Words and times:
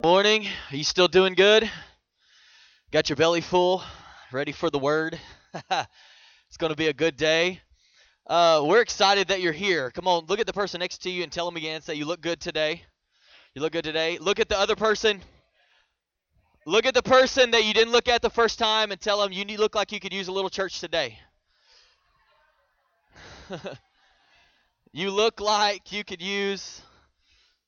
Morning. 0.00 0.46
Are 0.70 0.76
you 0.76 0.84
still 0.84 1.08
doing 1.08 1.34
good? 1.34 1.68
Got 2.92 3.08
your 3.08 3.16
belly 3.16 3.40
full? 3.40 3.82
Ready 4.30 4.52
for 4.52 4.70
the 4.70 4.78
word? 4.78 5.18
it's 5.52 6.56
going 6.56 6.70
to 6.70 6.76
be 6.76 6.86
a 6.86 6.92
good 6.92 7.16
day. 7.16 7.60
Uh, 8.24 8.62
we're 8.64 8.80
excited 8.80 9.26
that 9.26 9.40
you're 9.40 9.52
here. 9.52 9.90
Come 9.90 10.06
on, 10.06 10.26
look 10.26 10.38
at 10.38 10.46
the 10.46 10.52
person 10.52 10.78
next 10.78 10.98
to 10.98 11.10
you 11.10 11.24
and 11.24 11.32
tell 11.32 11.46
them 11.46 11.56
again. 11.56 11.80
Say, 11.80 11.94
You 11.94 12.04
look 12.04 12.20
good 12.20 12.40
today. 12.40 12.84
You 13.56 13.62
look 13.62 13.72
good 13.72 13.82
today. 13.82 14.18
Look 14.18 14.38
at 14.38 14.48
the 14.48 14.56
other 14.56 14.76
person. 14.76 15.20
Look 16.64 16.86
at 16.86 16.94
the 16.94 17.02
person 17.02 17.50
that 17.50 17.64
you 17.64 17.74
didn't 17.74 17.92
look 17.92 18.06
at 18.06 18.22
the 18.22 18.30
first 18.30 18.56
time 18.56 18.92
and 18.92 19.00
tell 19.00 19.20
them 19.20 19.32
you 19.32 19.44
look 19.56 19.74
like 19.74 19.90
you 19.90 19.98
could 19.98 20.12
use 20.12 20.28
a 20.28 20.32
little 20.32 20.48
church 20.48 20.78
today. 20.78 21.18
you 24.92 25.10
look 25.10 25.40
like 25.40 25.90
you 25.90 26.04
could 26.04 26.22
use 26.22 26.82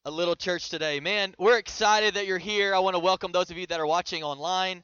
a 0.06 0.10
little 0.10 0.34
church 0.34 0.70
today. 0.70 0.98
Man, 0.98 1.34
we're 1.38 1.58
excited 1.58 2.14
that 2.14 2.26
you're 2.26 2.38
here. 2.38 2.74
I 2.74 2.78
want 2.78 2.94
to 2.94 2.98
welcome 2.98 3.32
those 3.32 3.50
of 3.50 3.58
you 3.58 3.66
that 3.66 3.80
are 3.80 3.86
watching 3.86 4.22
online. 4.22 4.82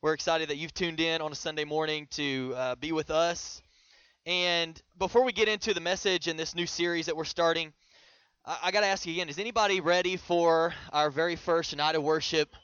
We're 0.00 0.12
excited 0.12 0.48
that 0.48 0.58
you've 0.58 0.72
tuned 0.72 1.00
in 1.00 1.20
on 1.20 1.32
a 1.32 1.34
Sunday 1.34 1.64
morning 1.64 2.06
to 2.12 2.54
uh, 2.56 2.74
be 2.76 2.92
with 2.92 3.10
us. 3.10 3.62
And 4.26 4.80
before 4.96 5.24
we 5.24 5.32
get 5.32 5.48
into 5.48 5.74
the 5.74 5.80
message 5.80 6.28
and 6.28 6.38
this 6.38 6.54
new 6.54 6.66
series 6.66 7.06
that 7.06 7.16
we're 7.16 7.24
starting, 7.24 7.72
I, 8.46 8.58
I 8.64 8.70
got 8.70 8.82
to 8.82 8.86
ask 8.86 9.04
you 9.06 9.12
again 9.14 9.28
is 9.28 9.40
anybody 9.40 9.80
ready 9.80 10.16
for 10.16 10.72
our 10.92 11.10
very 11.10 11.34
first 11.34 11.74
night 11.76 11.96
of 11.96 12.04
worship 12.04 12.54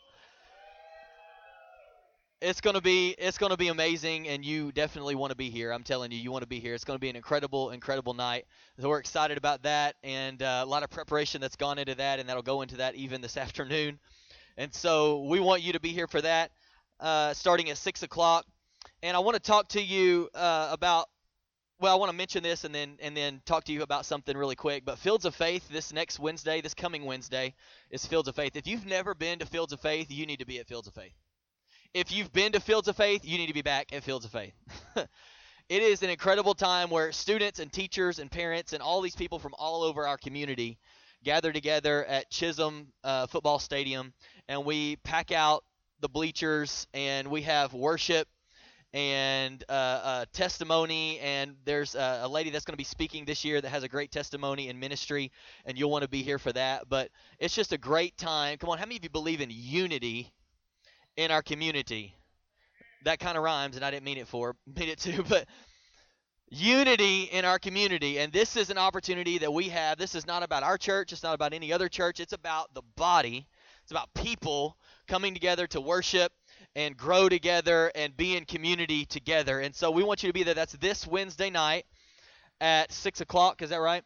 it's 2.40 2.60
gonna 2.60 2.80
be 2.80 3.14
it's 3.18 3.36
gonna 3.36 3.56
be 3.56 3.68
amazing, 3.68 4.28
and 4.28 4.44
you 4.44 4.72
definitely 4.72 5.14
want 5.14 5.30
to 5.30 5.36
be 5.36 5.50
here. 5.50 5.72
I'm 5.72 5.82
telling 5.82 6.10
you, 6.10 6.18
you 6.18 6.32
want 6.32 6.42
to 6.42 6.48
be 6.48 6.58
here. 6.58 6.74
It's 6.74 6.84
gonna 6.84 6.98
be 6.98 7.10
an 7.10 7.16
incredible, 7.16 7.70
incredible 7.70 8.14
night. 8.14 8.46
So 8.78 8.88
we're 8.88 8.98
excited 8.98 9.36
about 9.36 9.62
that, 9.64 9.96
and 10.02 10.42
uh, 10.42 10.62
a 10.64 10.66
lot 10.66 10.82
of 10.82 10.90
preparation 10.90 11.40
that's 11.40 11.56
gone 11.56 11.78
into 11.78 11.94
that, 11.96 12.18
and 12.18 12.28
that'll 12.28 12.42
go 12.42 12.62
into 12.62 12.78
that 12.78 12.94
even 12.94 13.20
this 13.20 13.36
afternoon. 13.36 13.98
And 14.56 14.74
so 14.74 15.24
we 15.24 15.38
want 15.40 15.62
you 15.62 15.74
to 15.74 15.80
be 15.80 15.90
here 15.90 16.06
for 16.06 16.20
that, 16.20 16.50
uh, 16.98 17.34
starting 17.34 17.68
at 17.70 17.76
six 17.76 18.02
o'clock. 18.02 18.46
And 19.02 19.16
I 19.16 19.20
want 19.20 19.34
to 19.34 19.42
talk 19.42 19.68
to 19.70 19.82
you 19.82 20.28
uh, 20.34 20.68
about. 20.72 21.06
Well, 21.78 21.94
I 21.94 21.96
want 21.96 22.10
to 22.10 22.16
mention 22.16 22.42
this 22.42 22.64
and 22.64 22.74
then 22.74 22.98
and 23.00 23.16
then 23.16 23.40
talk 23.46 23.64
to 23.64 23.72
you 23.72 23.82
about 23.82 24.04
something 24.04 24.36
really 24.36 24.54
quick. 24.54 24.84
But 24.84 24.98
Fields 24.98 25.24
of 25.24 25.34
Faith 25.34 25.66
this 25.70 25.94
next 25.94 26.18
Wednesday, 26.18 26.60
this 26.60 26.74
coming 26.74 27.06
Wednesday, 27.06 27.54
is 27.90 28.04
Fields 28.04 28.28
of 28.28 28.36
Faith. 28.36 28.54
If 28.54 28.66
you've 28.66 28.84
never 28.84 29.14
been 29.14 29.38
to 29.38 29.46
Fields 29.46 29.72
of 29.72 29.80
Faith, 29.80 30.10
you 30.10 30.26
need 30.26 30.40
to 30.40 30.46
be 30.46 30.58
at 30.58 30.66
Fields 30.66 30.88
of 30.88 30.94
Faith 30.94 31.14
if 31.92 32.12
you've 32.12 32.32
been 32.32 32.52
to 32.52 32.60
Fields 32.60 32.88
of 32.88 32.96
Faith, 32.96 33.24
you 33.24 33.36
need 33.36 33.48
to 33.48 33.54
be 33.54 33.62
back 33.62 33.92
at 33.92 34.04
Fields 34.04 34.24
of 34.24 34.30
Faith. 34.30 34.54
it 34.96 35.82
is 35.82 36.02
an 36.02 36.10
incredible 36.10 36.54
time 36.54 36.88
where 36.88 37.10
students 37.10 37.58
and 37.58 37.72
teachers 37.72 38.20
and 38.20 38.30
parents 38.30 38.72
and 38.72 38.82
all 38.82 39.00
these 39.00 39.16
people 39.16 39.38
from 39.38 39.54
all 39.58 39.82
over 39.82 40.06
our 40.06 40.16
community 40.16 40.78
gather 41.24 41.52
together 41.52 42.04
at 42.04 42.30
Chisholm 42.30 42.86
uh, 43.02 43.26
Football 43.26 43.58
Stadium 43.58 44.12
and 44.48 44.64
we 44.64 44.96
pack 44.96 45.32
out 45.32 45.64
the 46.00 46.08
bleachers 46.08 46.86
and 46.94 47.28
we 47.28 47.42
have 47.42 47.74
worship 47.74 48.28
and 48.92 49.62
uh, 49.68 50.24
testimony. 50.32 51.18
And 51.18 51.56
there's 51.64 51.94
a, 51.96 52.20
a 52.22 52.28
lady 52.28 52.50
that's 52.50 52.64
going 52.64 52.72
to 52.72 52.78
be 52.78 52.84
speaking 52.84 53.24
this 53.24 53.44
year 53.44 53.60
that 53.60 53.68
has 53.68 53.82
a 53.82 53.88
great 53.88 54.10
testimony 54.10 54.68
in 54.68 54.80
ministry, 54.80 55.30
and 55.64 55.78
you'll 55.78 55.90
want 55.90 56.02
to 56.02 56.08
be 56.08 56.22
here 56.22 56.38
for 56.38 56.52
that. 56.52 56.88
But 56.88 57.10
it's 57.38 57.54
just 57.54 57.72
a 57.72 57.78
great 57.78 58.16
time. 58.16 58.58
Come 58.58 58.70
on, 58.70 58.78
how 58.78 58.84
many 58.84 58.96
of 58.96 59.04
you 59.04 59.10
believe 59.10 59.40
in 59.40 59.50
unity 59.52 60.32
in 61.16 61.30
our 61.30 61.42
community. 61.42 62.14
That 63.04 63.18
kind 63.18 63.36
of 63.36 63.42
rhymes, 63.42 63.76
and 63.76 63.84
I 63.84 63.90
didn't 63.90 64.04
mean 64.04 64.18
it 64.18 64.28
for, 64.28 64.56
mean 64.76 64.88
it 64.88 64.98
to, 65.00 65.22
but 65.22 65.46
unity 66.50 67.24
in 67.24 67.44
our 67.44 67.58
community. 67.58 68.18
And 68.18 68.32
this 68.32 68.56
is 68.56 68.70
an 68.70 68.78
opportunity 68.78 69.38
that 69.38 69.52
we 69.52 69.68
have. 69.68 69.98
This 69.98 70.14
is 70.14 70.26
not 70.26 70.42
about 70.42 70.62
our 70.62 70.76
church, 70.76 71.12
it's 71.12 71.22
not 71.22 71.34
about 71.34 71.52
any 71.52 71.72
other 71.72 71.88
church, 71.88 72.20
it's 72.20 72.32
about 72.32 72.72
the 72.74 72.82
body. 72.96 73.46
It's 73.82 73.92
about 73.92 74.12
people 74.14 74.76
coming 75.08 75.34
together 75.34 75.66
to 75.68 75.80
worship 75.80 76.32
and 76.76 76.96
grow 76.96 77.28
together 77.28 77.90
and 77.94 78.16
be 78.16 78.36
in 78.36 78.44
community 78.44 79.04
together. 79.04 79.60
And 79.60 79.74
so 79.74 79.90
we 79.90 80.04
want 80.04 80.22
you 80.22 80.28
to 80.28 80.32
be 80.32 80.44
there. 80.44 80.54
That's 80.54 80.74
this 80.74 81.06
Wednesday 81.06 81.50
night 81.50 81.86
at 82.60 82.92
6 82.92 83.20
o'clock. 83.20 83.62
Is 83.62 83.70
that 83.70 83.78
right? 83.78 84.04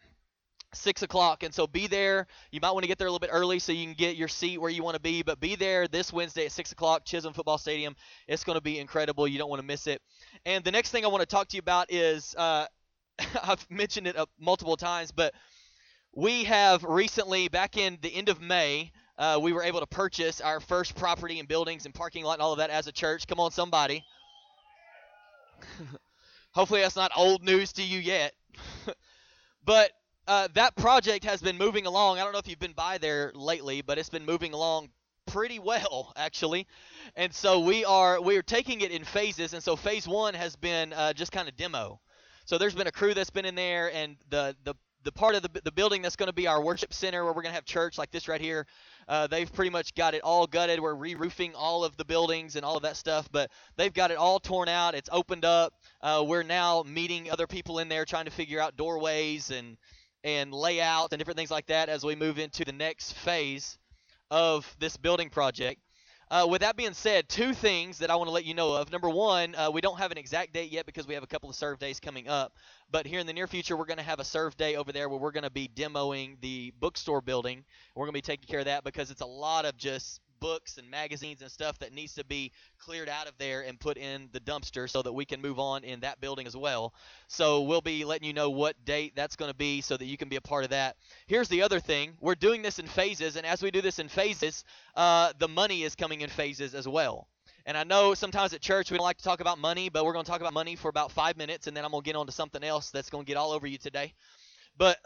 Six 0.77 1.03
o'clock 1.03 1.43
and 1.43 1.55
so 1.55 1.67
be 1.67 1.87
there. 1.87 2.27
You 2.51 2.61
might 2.61 2.73
want 2.73 2.85
to 2.85 2.89
get 2.89 2.99
there 2.99 3.07
a 3.07 3.11
little 3.11 3.21
bit 3.21 3.31
early 3.33 3.59
so 3.59 3.73
you 3.73 3.85
can 3.85 3.95
get 3.95 4.17
your 4.17 4.29
seat 4.29 4.61
where 4.61 4.71
you 4.71 4.83
want 4.83 4.95
to 4.95 5.01
be 5.01 5.23
but 5.23 5.41
be 5.41 5.57
there 5.57 5.89
this 5.89 6.13
wednesday 6.13 6.47
at 6.47 6.53
six 6.53 6.73
o'clock 6.73 7.05
chisholm 7.05 7.35
football 7.35 7.59
stadium. 7.59 7.97
It's 8.29 8.45
going 8.45 8.57
to 8.57 8.63
be 8.63 8.79
incredible. 8.79 9.27
You 9.29 9.39
don't 9.39 9.51
want 9.51 9.61
to 9.61 9.67
miss 9.67 9.87
it. 9.87 10.01
And 10.47 10.65
the 10.65 10.73
next 10.73 10.91
thing 10.91 11.05
i 11.05 11.09
want 11.09 11.21
to 11.21 11.27
talk 11.27 11.49
to 11.49 11.57
you 11.57 11.61
about 11.61 11.93
is 11.93 12.35
uh, 12.37 12.67
i've 13.43 13.67
mentioned 13.71 14.07
it 14.07 14.17
uh, 14.17 14.27
multiple 14.39 14.77
times 14.77 15.13
but 15.13 15.35
we 16.15 16.45
have 16.45 16.85
recently 16.85 17.49
back 17.49 17.77
in 17.77 17.99
the 18.03 18.15
end 18.15 18.29
of 18.29 18.41
may 18.41 18.93
uh, 19.17 19.39
we 19.41 19.53
were 19.53 19.63
able 19.63 19.81
to 19.81 19.87
purchase 19.87 20.41
our 20.41 20.61
first 20.61 20.97
property 20.97 21.39
and 21.39 21.49
buildings 21.49 21.85
and 21.85 21.95
parking 21.95 22.25
lot 22.25 22.35
and 22.35 22.43
all 22.43 22.53
of 22.53 22.59
that 22.59 22.71
as 22.71 22.87
a 22.87 22.93
church. 22.93 23.27
Come 23.27 23.39
on 23.39 23.53
somebody. 23.53 24.05
Hopefully 26.53 26.81
that's 26.81 26.97
not 26.97 27.13
old 27.17 27.43
news 27.43 27.73
to 27.75 27.83
you 27.83 27.99
yet. 27.99 28.33
But 29.67 29.93
uh, 30.27 30.49
that 30.55 30.75
project 30.77 31.25
has 31.25 31.43
been 31.43 31.59
moving 31.59 31.87
along. 31.87 32.19
I 32.19 32.25
don't 32.25 32.33
know 32.33 32.39
if 32.39 32.49
you've 32.49 32.59
been 32.59 32.73
by 32.73 32.99
there 32.99 33.33
lately, 33.35 33.83
but 33.83 33.99
it's 33.99 34.09
been 34.09 34.25
moving 34.25 34.53
along 34.53 34.89
pretty 35.27 35.59
well 35.59 36.13
actually. 36.17 36.67
And 37.17 37.33
so 37.33 37.61
we 37.61 37.85
are 37.85 38.21
we 38.21 38.37
are 38.37 38.43
taking 38.43 38.81
it 38.81 38.91
in 38.91 39.05
phases. 39.05 39.53
And 39.55 39.63
so 39.63 39.77
phase 39.77 40.09
one 40.09 40.35
has 40.35 40.57
been 40.57 40.93
uh, 40.93 41.13
just 41.13 41.33
kind 41.33 41.49
of 41.49 41.57
demo. 41.57 42.01
So 42.47 42.59
there's 42.59 42.75
been 42.75 42.87
a 42.87 42.93
crew 42.93 43.15
that's 43.15 43.31
been 43.31 43.47
in 43.47 43.55
there 43.55 43.93
and 43.93 44.17
the 44.31 44.57
the 44.65 44.75
the 45.03 45.13
part 45.13 45.35
of 45.35 45.43
the, 45.43 45.61
the 45.63 45.73
building 45.73 46.01
that's 46.01 46.17
going 46.17 46.29
to 46.29 46.35
be 46.35 46.47
our 46.47 46.63
worship 46.63 46.95
center 46.95 47.25
where 47.25 47.35
we're 47.35 47.43
going 47.43 47.51
to 47.53 47.57
have 47.57 47.67
church 47.67 47.99
like 47.99 48.11
this 48.11 48.27
right 48.27 48.41
here 48.41 48.67
uh, 49.07 49.27
they've 49.27 49.53
pretty 49.53 49.71
much 49.71 49.95
got 49.95 50.15
it 50.15 50.23
all 50.23 50.47
gutted. 50.47 50.81
We're 50.81 50.95
re-roofing 50.95 51.55
all 51.55 51.85
of 51.85 51.95
the 51.99 52.07
buildings 52.07 52.57
and 52.57 52.65
all 52.65 52.77
of 52.77 52.85
that 52.85 52.97
stuff 52.97 53.29
but 53.31 53.51
they've 53.77 53.93
got 53.93 54.11
it 54.11 54.17
all 54.17 54.41
torn 54.41 54.69
out. 54.69 54.95
It's 54.95 55.11
opened 55.13 55.45
up. 55.45 55.75
Uh, 56.01 56.25
we're 56.27 56.43
now 56.43 56.85
meeting 56.87 57.31
other 57.31 57.47
people 57.47 57.81
in 57.81 57.89
there 57.91 58.07
trying 58.07 58.25
to 58.25 58.31
figure 58.31 58.61
out 58.61 58.79
doorways 58.79 59.51
and 59.51 59.77
and 60.25 60.53
layout 60.53 61.13
and 61.13 61.21
different 61.21 61.37
things 61.37 61.51
like 61.51 61.67
that 61.67 61.89
as 61.89 62.03
we 62.03 62.17
move 62.17 62.39
into 62.39 62.65
the 62.65 62.73
next 62.73 63.13
phase 63.13 63.79
of 64.31 64.75
this 64.81 64.97
building 64.97 65.29
project. 65.31 65.81
Uh, 66.31 66.47
with 66.49 66.63
that 66.63 66.75
being 66.75 66.95
said, 66.95 67.29
two 67.29 67.53
things 67.53 67.99
that 67.99 68.11
I 68.11 68.17
want 68.17 68.29
to 68.29 68.33
let 68.33 68.47
you 68.47 68.55
know 68.55 68.73
of. 68.73 68.91
Number 68.91 69.11
one, 69.11 69.55
uh, 69.55 69.71
we 69.71 69.83
don't 69.83 69.99
have 69.99 70.11
an 70.11 70.17
exact 70.17 70.55
date 70.55 70.73
yet 70.73 70.87
because 70.87 71.07
we 71.07 71.13
have 71.15 71.23
a 71.23 71.27
couple 71.27 71.51
of 71.51 71.55
serve 71.55 71.79
days 71.79 72.01
coming 72.01 72.29
up. 72.29 72.55
But 72.91 73.07
here 73.07 73.21
in 73.21 73.27
the 73.27 73.35
near 73.35 73.47
future, 73.47 73.77
we're 73.77 73.85
going 73.85 73.99
to 73.99 74.03
have 74.03 74.21
a 74.21 74.25
serve 74.25 74.57
day 74.57 74.77
over 74.77 74.91
there 74.91 75.11
where 75.11 75.19
we're 75.19 75.33
going 75.33 75.45
to 75.45 75.51
be 75.51 75.69
demoing 75.69 76.41
the 76.41 76.73
bookstore 76.81 77.21
building. 77.21 77.63
We're 77.95 78.07
going 78.07 78.15
to 78.15 78.19
be 78.19 78.23
taking 78.23 78.49
care 78.49 78.61
of 78.61 78.65
that 78.65 78.85
because 78.85 79.11
it's 79.11 79.21
a 79.21 79.27
lot 79.27 79.67
of 79.67 79.77
just 79.77 80.21
books 80.45 80.77
and 80.77 80.91
magazines 80.91 81.41
and 81.41 81.51
stuff 81.51 81.79
that 81.79 81.95
needs 81.95 82.13
to 82.13 82.23
be 82.23 82.53
cleared 82.79 83.09
out 83.09 83.27
of 83.27 83.33
there 83.39 83.63
and 83.63 83.81
put 83.81 83.97
in 83.97 84.29
the 84.33 84.41
dumpster 84.41 84.91
so 84.91 85.01
that 85.01 85.11
we 85.11 85.25
can 85.25 85.41
move 85.41 85.59
on 85.59 85.83
in 85.85 86.01
that 86.01 86.21
building 86.21 86.47
as 86.47 86.55
well. 86.55 86.93
So 87.29 87.63
we'll 87.63 87.81
be 87.81 88.05
letting 88.05 88.27
you 88.27 88.35
know 88.35 88.51
what 88.51 88.85
date 88.85 89.15
that's 89.17 89.37
going 89.37 89.51
to 89.51 89.57
be 89.57 89.81
so 89.81 89.97
that 89.97 90.05
you 90.05 90.19
can 90.19 90.29
be 90.29 90.37
a 90.37 90.43
part 90.43 90.65
of 90.65 90.69
that. 90.69 90.97
Here's 91.27 91.49
the 91.49 91.63
other 91.63 91.81
thing 91.81 92.13
we're 92.21 92.35
doing 92.35 92.61
this 92.61 92.79
in 92.79 92.87
phases, 92.87 93.37
and 93.37 93.47
as 93.47 93.63
we 93.63 93.71
do 93.71 93.81
this 93.81 93.99
in 93.99 94.09
phases, 94.09 94.65
uh, 94.95 95.33
the 95.39 95.49
money 95.49 95.83
is 95.83 95.95
coming 95.95 96.21
in 96.21 96.29
phases 96.29 96.75
as 96.75 96.87
well. 96.87 97.27
And 97.65 97.75
I 97.75 97.85
know 97.85 98.13
sometimes 98.13 98.53
at 98.53 98.61
church 98.61 98.91
we 98.91 98.99
don't 98.99 99.07
like 99.07 99.17
to 99.17 99.25
talk 99.25 99.41
about 99.41 99.59
money, 99.59 99.89
but 99.89 100.05
we're 100.05 100.13
going 100.13 100.27
to 100.27 100.31
talk 100.31 100.43
about 100.43 100.53
money 100.53 100.77
for 100.77 100.91
about 100.91 101.11
five 101.11 101.39
minutes, 101.39 101.69
and 101.69 101.75
then 101.75 101.87
I'm 101.87 101.91
going 101.91 102.03
to 102.03 102.07
get 102.07 102.17
on 102.17 102.27
to 102.27 102.33
something 102.33 102.63
else 102.63 102.91
that's 102.91 103.09
going 103.09 103.25
to 103.25 103.27
get 103.27 103.39
all 103.39 103.53
over 103.53 103.67
you 103.67 103.79
today. 103.79 104.13
But 104.77 104.99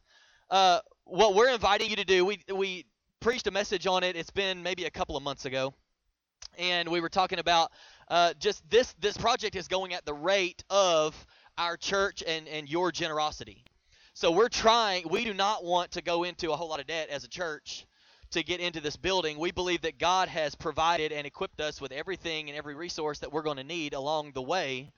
uh, 0.50 0.80
what 1.04 1.34
we're 1.34 1.50
inviting 1.50 1.90
you 1.90 1.96
to 1.96 2.04
do, 2.06 2.24
we 2.24 2.40
we 2.50 2.86
preached 3.26 3.48
a 3.48 3.50
message 3.50 3.88
on 3.88 4.04
it. 4.04 4.14
It's 4.14 4.30
been 4.30 4.62
maybe 4.62 4.84
a 4.84 4.90
couple 4.90 5.16
of 5.16 5.22
months 5.24 5.46
ago, 5.46 5.74
and 6.56 6.88
we 6.88 7.00
were 7.00 7.08
talking 7.08 7.40
about 7.40 7.72
uh, 8.06 8.34
just 8.38 8.62
this. 8.70 8.94
This 9.00 9.16
project 9.16 9.56
is 9.56 9.66
going 9.66 9.94
at 9.94 10.04
the 10.04 10.14
rate 10.14 10.62
of 10.70 11.26
our 11.58 11.76
church 11.76 12.22
and 12.24 12.46
and 12.46 12.68
your 12.68 12.92
generosity. 12.92 13.64
So 14.14 14.30
we're 14.30 14.48
trying. 14.48 15.08
We 15.08 15.24
do 15.24 15.34
not 15.34 15.64
want 15.64 15.90
to 15.92 16.02
go 16.02 16.22
into 16.22 16.52
a 16.52 16.56
whole 16.56 16.68
lot 16.68 16.78
of 16.78 16.86
debt 16.86 17.08
as 17.08 17.24
a 17.24 17.28
church 17.28 17.84
to 18.30 18.44
get 18.44 18.60
into 18.60 18.80
this 18.80 18.96
building. 18.96 19.40
We 19.40 19.50
believe 19.50 19.80
that 19.80 19.98
God 19.98 20.28
has 20.28 20.54
provided 20.54 21.10
and 21.10 21.26
equipped 21.26 21.60
us 21.60 21.80
with 21.80 21.90
everything 21.90 22.48
and 22.48 22.56
every 22.56 22.76
resource 22.76 23.18
that 23.18 23.32
we're 23.32 23.42
going 23.42 23.56
to 23.56 23.64
need 23.64 23.92
along 23.92 24.34
the 24.34 24.42
way 24.42 24.92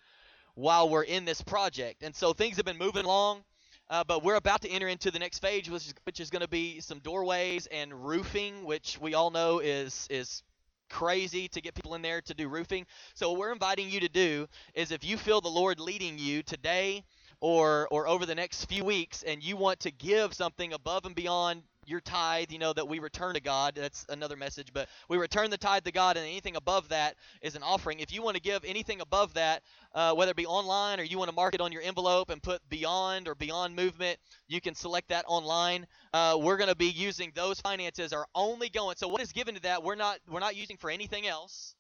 while 0.55 0.91
we're 0.91 1.05
in 1.05 1.25
this 1.25 1.41
project. 1.41 2.03
And 2.03 2.15
so 2.15 2.35
things 2.35 2.59
have 2.59 2.67
been 2.67 2.77
moving 2.77 3.07
along. 3.07 3.45
Uh, 3.91 4.05
but 4.05 4.23
we're 4.23 4.35
about 4.35 4.61
to 4.63 4.69
enter 4.69 4.87
into 4.87 5.11
the 5.11 5.19
next 5.19 5.39
phase, 5.39 5.71
which 5.71 5.87
is, 5.87 5.95
which 6.05 6.21
is 6.21 6.31
going 6.31 6.43
to 6.43 6.49
be 6.49 6.81
some 6.81 6.99
doorways 6.99 7.67
and 7.69 8.07
roofing, 8.07 8.65
which 8.65 8.99
we 9.01 9.15
all 9.15 9.31
know 9.31 9.61
is 9.61 10.07
is 10.11 10.43
crazy 10.91 11.49
to 11.49 11.61
get 11.61 11.75
people 11.75 11.95
in 11.95 12.03
there 12.03 12.21
to 12.23 12.35
do 12.35 12.49
roofing. 12.49 12.87
So 13.15 13.31
what 13.31 13.39
we're 13.39 13.53
inviting 13.53 13.91
you 13.91 14.01
to 14.01 14.09
do 14.09 14.47
is 14.75 14.91
if 14.91 15.05
you 15.05 15.17
feel 15.17 15.41
the 15.41 15.49
Lord 15.49 15.81
leading 15.81 16.19
you 16.19 16.43
today 16.43 17.05
or 17.41 17.89
or 17.91 18.07
over 18.09 18.27
the 18.27 18.35
next 18.35 18.67
few 18.67 18.85
weeks 18.85 19.23
and 19.23 19.43
you 19.43 19.57
want 19.57 19.81
to 19.81 19.91
give 19.91 20.35
something 20.35 20.73
above 20.73 21.05
and 21.07 21.15
beyond 21.15 21.63
your 21.89 22.01
tithe, 22.01 22.51
you 22.51 22.59
know, 22.59 22.73
that 22.73 22.87
we 22.87 22.99
return 22.99 23.35
to 23.35 23.41
God. 23.41 23.75
That's 23.77 24.05
another 24.09 24.37
message, 24.37 24.73
but 24.73 24.89
we 25.09 25.17
return 25.17 25.51
the 25.51 25.57
tithe 25.57 25.85
to 25.85 25.93
God, 25.93 26.17
and 26.17 26.27
anything 26.27 26.57
above 26.57 26.91
that 26.91 27.17
is 27.43 27.57
an 27.57 27.63
offering. 27.63 28.01
If 28.01 28.13
you 28.13 28.23
want 28.23 28.37
to 28.37 28.43
give 28.43 28.65
anything 28.65 29.01
above 29.01 29.35
that, 29.35 29.63
uh, 29.95 30.15
whether 30.15 30.31
it 30.31 30.37
be 30.37 30.47
online 30.47 31.01
or 31.01 31.03
you 31.03 31.19
want 31.19 31.31
to 31.31 31.35
mark 31.35 31.55
it 31.55 31.61
on 31.61 31.73
your 31.73 31.83
envelope 31.83 32.31
and 32.31 32.43
put 32.43 32.67
Beyond 32.69 33.29
or 33.29 33.35
Beyond 33.35 33.75
Movement, 33.75 34.19
you 34.47 34.61
can 34.61 34.75
select 34.75 35.09
that 35.09 35.25
online. 35.27 35.87
Uh, 36.13 36.39
we're 36.41 36.57
going 36.57 36.69
to 36.69 36.77
be 36.77 36.91
using 36.91 37.33
those 37.35 37.61
finances 37.61 38.13
are 38.13 38.27
only 38.35 38.69
going. 38.69 38.97
So 38.97 39.09
what 39.09 39.23
is 39.23 39.33
given 39.33 39.55
to 39.55 39.63
that, 39.63 39.83
we're 39.83 39.95
not 39.95 40.19
we're 40.31 40.41
not 40.41 40.57
using 40.57 40.77
for 40.77 40.91
anything 40.91 41.27
else. 41.27 41.75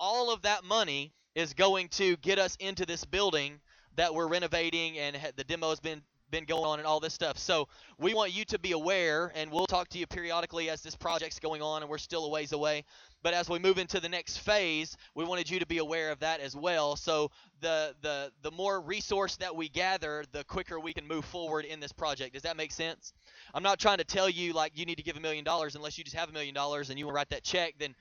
All 0.00 0.32
of 0.32 0.42
that 0.42 0.64
money 0.64 1.12
is 1.34 1.54
going 1.54 1.88
to 1.88 2.16
get 2.16 2.38
us 2.38 2.56
into 2.56 2.84
this 2.84 3.04
building 3.04 3.60
that 3.96 4.14
we're 4.14 4.26
renovating 4.26 4.98
and 4.98 5.16
the 5.36 5.44
demo 5.44 5.68
has 5.70 5.80
been 5.80 6.02
been 6.32 6.44
going 6.44 6.64
on 6.64 6.80
and 6.80 6.86
all 6.88 6.98
this 6.98 7.14
stuff. 7.14 7.38
So 7.38 7.68
we 7.98 8.14
want 8.14 8.32
you 8.32 8.44
to 8.46 8.58
be 8.58 8.72
aware, 8.72 9.30
and 9.36 9.52
we'll 9.52 9.66
talk 9.66 9.88
to 9.90 9.98
you 9.98 10.06
periodically 10.08 10.68
as 10.70 10.82
this 10.82 10.96
project's 10.96 11.38
going 11.38 11.62
on, 11.62 11.82
and 11.82 11.90
we're 11.90 11.98
still 11.98 12.24
a 12.24 12.28
ways 12.28 12.50
away. 12.50 12.82
But 13.22 13.34
as 13.34 13.48
we 13.48 13.60
move 13.60 13.78
into 13.78 14.00
the 14.00 14.08
next 14.08 14.38
phase, 14.38 14.96
we 15.14 15.24
wanted 15.24 15.48
you 15.48 15.60
to 15.60 15.66
be 15.66 15.78
aware 15.78 16.10
of 16.10 16.18
that 16.20 16.40
as 16.40 16.56
well. 16.56 16.96
So 16.96 17.30
the 17.60 17.94
the 18.00 18.32
the 18.42 18.50
more 18.50 18.80
resource 18.80 19.36
that 19.36 19.54
we 19.54 19.68
gather, 19.68 20.24
the 20.32 20.42
quicker 20.42 20.80
we 20.80 20.92
can 20.92 21.06
move 21.06 21.24
forward 21.24 21.64
in 21.64 21.78
this 21.78 21.92
project. 21.92 22.32
Does 22.32 22.42
that 22.42 22.56
make 22.56 22.72
sense? 22.72 23.12
I'm 23.54 23.62
not 23.62 23.78
trying 23.78 23.98
to 23.98 24.04
tell 24.04 24.28
you 24.28 24.54
like 24.54 24.72
you 24.74 24.86
need 24.86 24.96
to 24.96 25.04
give 25.04 25.16
a 25.16 25.20
million 25.20 25.44
dollars 25.44 25.76
unless 25.76 25.96
you 25.98 26.02
just 26.02 26.16
have 26.16 26.30
a 26.30 26.32
million 26.32 26.54
dollars 26.54 26.90
and 26.90 26.98
you 26.98 27.04
want 27.04 27.14
to 27.14 27.16
write 27.16 27.30
that 27.30 27.44
check. 27.44 27.74
Then 27.78 27.94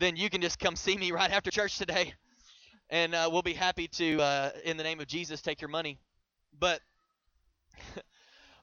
then 0.00 0.16
you 0.16 0.28
can 0.28 0.40
just 0.40 0.58
come 0.58 0.76
see 0.76 0.96
me 0.96 1.12
right 1.20 1.30
after 1.30 1.50
church 1.50 1.78
today, 1.78 2.14
and 2.90 3.14
uh, 3.14 3.28
we'll 3.30 3.42
be 3.42 3.54
happy 3.54 3.86
to, 3.86 4.20
uh, 4.20 4.50
in 4.64 4.76
the 4.76 4.82
name 4.82 4.98
of 4.98 5.06
Jesus, 5.06 5.40
take 5.40 5.60
your 5.60 5.70
money. 5.70 5.98
But 6.58 6.80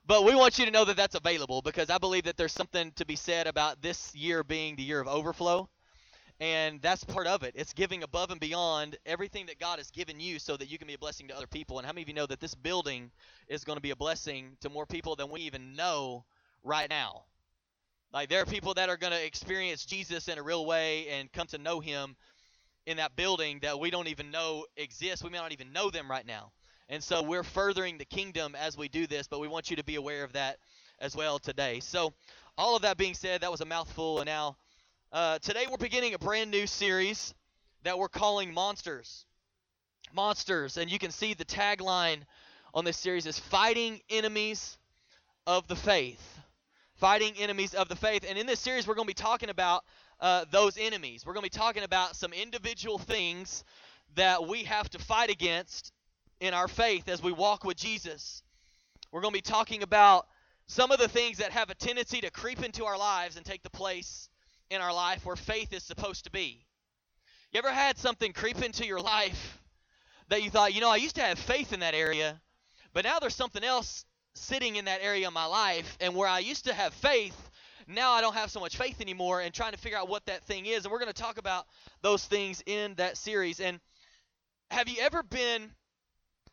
but 0.08 0.24
we 0.24 0.36
want 0.36 0.60
you 0.60 0.66
to 0.66 0.72
know 0.72 0.86
that 0.86 0.98
that's 0.98 1.16
available 1.16 1.62
because 1.62 1.90
I 1.90 1.98
believe 1.98 2.24
that 2.24 2.38
there's 2.38 2.54
something 2.54 2.92
to 2.94 3.06
be 3.06 3.16
said 3.16 3.48
about 3.48 3.82
this 3.82 4.14
year 4.16 4.44
being 4.44 4.76
the 4.76 4.84
year 4.84 5.00
of 5.00 5.08
overflow. 5.08 5.70
And 6.40 6.80
that's 6.84 7.04
part 7.04 7.26
of 7.26 7.42
it. 7.42 7.54
It's 7.56 7.74
giving 7.74 8.04
above 8.04 8.30
and 8.30 8.40
beyond 8.40 8.98
everything 9.08 9.48
that 9.48 9.60
God 9.60 9.80
has 9.80 9.90
given 9.90 10.20
you 10.20 10.38
so 10.38 10.56
that 10.56 10.70
you 10.70 10.78
can 10.78 10.88
be 10.88 10.94
a 10.94 11.00
blessing 11.00 11.28
to 11.30 11.36
other 11.36 11.48
people. 11.48 11.80
And 11.80 11.86
how 11.86 11.94
many 11.94 12.04
of 12.04 12.10
you 12.10 12.14
know 12.14 12.28
that 12.28 12.40
this 12.40 12.54
building 12.54 13.10
is 13.48 13.64
going 13.64 13.78
to 13.78 13.82
be 13.82 13.90
a 13.90 13.96
blessing 13.96 14.56
to 14.62 14.70
more 14.70 14.86
people 14.86 15.16
than 15.16 15.30
we 15.32 15.42
even 15.42 15.76
know 15.76 16.26
right 16.64 16.90
now? 16.90 17.24
Like, 18.14 18.30
there 18.30 18.42
are 18.42 18.46
people 18.46 18.76
that 18.76 18.88
are 18.88 18.98
going 18.98 19.14
to 19.14 19.26
experience 19.26 19.86
Jesus 19.86 20.28
in 20.28 20.38
a 20.38 20.44
real 20.44 20.66
way 20.66 21.08
and 21.10 21.32
come 21.32 21.48
to 21.48 21.58
know 21.58 21.80
Him 21.80 22.16
in 22.86 22.98
that 22.98 23.16
building 23.16 23.60
that 23.64 23.80
we 23.80 23.90
don't 23.90 24.08
even 24.08 24.32
know 24.32 24.66
exists. 24.78 25.24
We 25.24 25.32
may 25.32 25.40
not 25.40 25.52
even 25.52 25.74
know 25.74 25.90
them 25.90 26.10
right 26.10 26.26
now. 26.26 26.52
And 26.90 27.04
so 27.04 27.22
we're 27.22 27.44
furthering 27.44 27.98
the 27.98 28.06
kingdom 28.06 28.56
as 28.56 28.78
we 28.78 28.88
do 28.88 29.08
this, 29.08 29.28
but 29.28 29.40
we 29.40 29.48
want 29.48 29.70
you 29.70 29.76
to 29.76 29.84
be 29.84 29.96
aware 29.96 30.24
of 30.24 30.34
that 30.34 30.58
as 31.00 31.16
well 31.16 31.38
today. 31.38 31.82
So, 31.82 32.14
all 32.58 32.76
of 32.76 32.82
that 32.84 32.98
being 32.98 33.14
said, 33.14 33.42
that 33.42 33.52
was 33.52 33.62
a 33.62 33.66
mouthful. 33.66 34.20
And 34.20 34.26
now, 34.26 34.56
uh, 35.12 35.38
today 35.40 35.66
we're 35.70 35.78
beginning 35.78 36.14
a 36.14 36.18
brand 36.18 36.50
new 36.50 36.66
series 36.66 37.36
that 37.84 38.00
we're 38.00 38.08
calling 38.08 38.54
Monsters. 38.54 39.26
Monsters. 40.14 40.78
And 40.78 40.90
you 40.90 40.98
can 40.98 41.12
see 41.12 41.34
the 41.34 41.46
tagline 41.46 42.22
on 42.74 42.86
this 42.86 42.98
series 42.98 43.26
is 43.26 43.38
Fighting 43.38 44.00
Enemies 44.10 44.78
of 45.46 45.68
the 45.68 45.76
Faith. 45.76 46.40
Fighting 46.96 47.34
Enemies 47.38 47.74
of 47.74 47.90
the 47.90 47.96
Faith. 47.96 48.26
And 48.28 48.40
in 48.40 48.48
this 48.48 48.60
series, 48.60 48.88
we're 48.88 48.96
going 48.96 49.08
to 49.08 49.14
be 49.14 49.14
talking 49.14 49.50
about 49.50 49.84
uh, 50.20 50.46
those 50.52 50.78
enemies. 50.80 51.26
We're 51.26 51.34
going 51.34 51.46
to 51.46 51.52
be 51.52 51.58
talking 51.58 51.84
about 51.84 52.16
some 52.16 52.34
individual 52.34 52.98
things 52.98 53.64
that 54.16 54.48
we 54.48 54.64
have 54.64 54.90
to 54.92 55.00
fight 55.00 55.30
against 55.30 55.92
in 56.40 56.54
our 56.54 56.68
faith 56.68 57.08
as 57.10 57.22
we 57.22 57.32
walk 57.32 57.64
with 57.64 57.78
Jesus. 57.78 58.44
We're 59.12 59.22
going 59.22 59.34
to 59.34 59.38
be 59.38 59.42
talking 59.42 59.84
about 59.84 60.28
some 60.68 60.92
of 60.92 61.00
the 61.00 61.08
things 61.08 61.38
that 61.38 61.52
have 61.52 61.70
a 61.70 61.76
tendency 61.76 62.22
to 62.22 62.30
creep 62.30 62.64
into 62.64 62.86
our 62.86 62.98
lives 62.98 63.38
and 63.38 63.46
take 63.46 63.64
the 63.64 63.70
place 63.70 64.30
in 64.70 64.82
our 64.82 64.94
life 64.94 65.26
where 65.26 65.36
faith 65.36 65.74
is 65.74 65.84
supposed 65.84 66.26
to 66.26 66.32
be. 66.32 66.66
You 67.52 67.60
ever 67.60 67.72
had 67.72 67.98
something 67.98 68.34
creep 68.34 68.62
into 68.62 68.86
your 68.86 69.00
life 69.00 69.60
that 70.28 70.44
you 70.44 70.50
thought, 70.50 70.74
you 70.74 70.82
know, 70.82 70.90
I 70.90 70.98
used 70.98 71.16
to 71.16 71.22
have 71.22 71.40
faith 71.40 71.72
in 71.72 71.80
that 71.80 71.94
area, 71.94 72.42
but 72.94 73.06
now 73.06 73.20
there's 73.20 73.36
something 73.36 73.64
else 73.64 74.04
sitting 74.36 74.76
in 74.76 74.86
that 74.86 75.02
area 75.02 75.28
of 75.28 75.34
my 75.34 75.46
life, 75.46 75.98
and 76.02 76.14
where 76.14 76.28
I 76.28 76.40
used 76.40 76.66
to 76.66 76.74
have 76.74 76.94
faith, 76.94 77.36
now 77.88 78.12
I 78.12 78.22
don't 78.22 78.36
have 78.36 78.52
so 78.52 78.60
much 78.60 78.78
faith 78.78 79.00
anymore, 79.02 79.42
and 79.42 79.54
trying 79.54 79.72
to 79.72 79.78
figure 79.78 79.98
out 79.98 80.10
what 80.10 80.26
that 80.26 80.44
thing 80.44 80.66
is. 80.66 80.84
And 80.84 80.92
we're 80.92 81.00
going 81.00 81.12
to 81.12 81.22
talk 81.22 81.38
about 81.38 81.66
those 82.02 82.26
things 82.26 82.62
in 82.66 82.94
that 82.96 83.18
series. 83.18 83.60
And 83.62 83.80
have 84.70 84.90
you 84.90 84.98
ever 85.02 85.24
been 85.24 85.72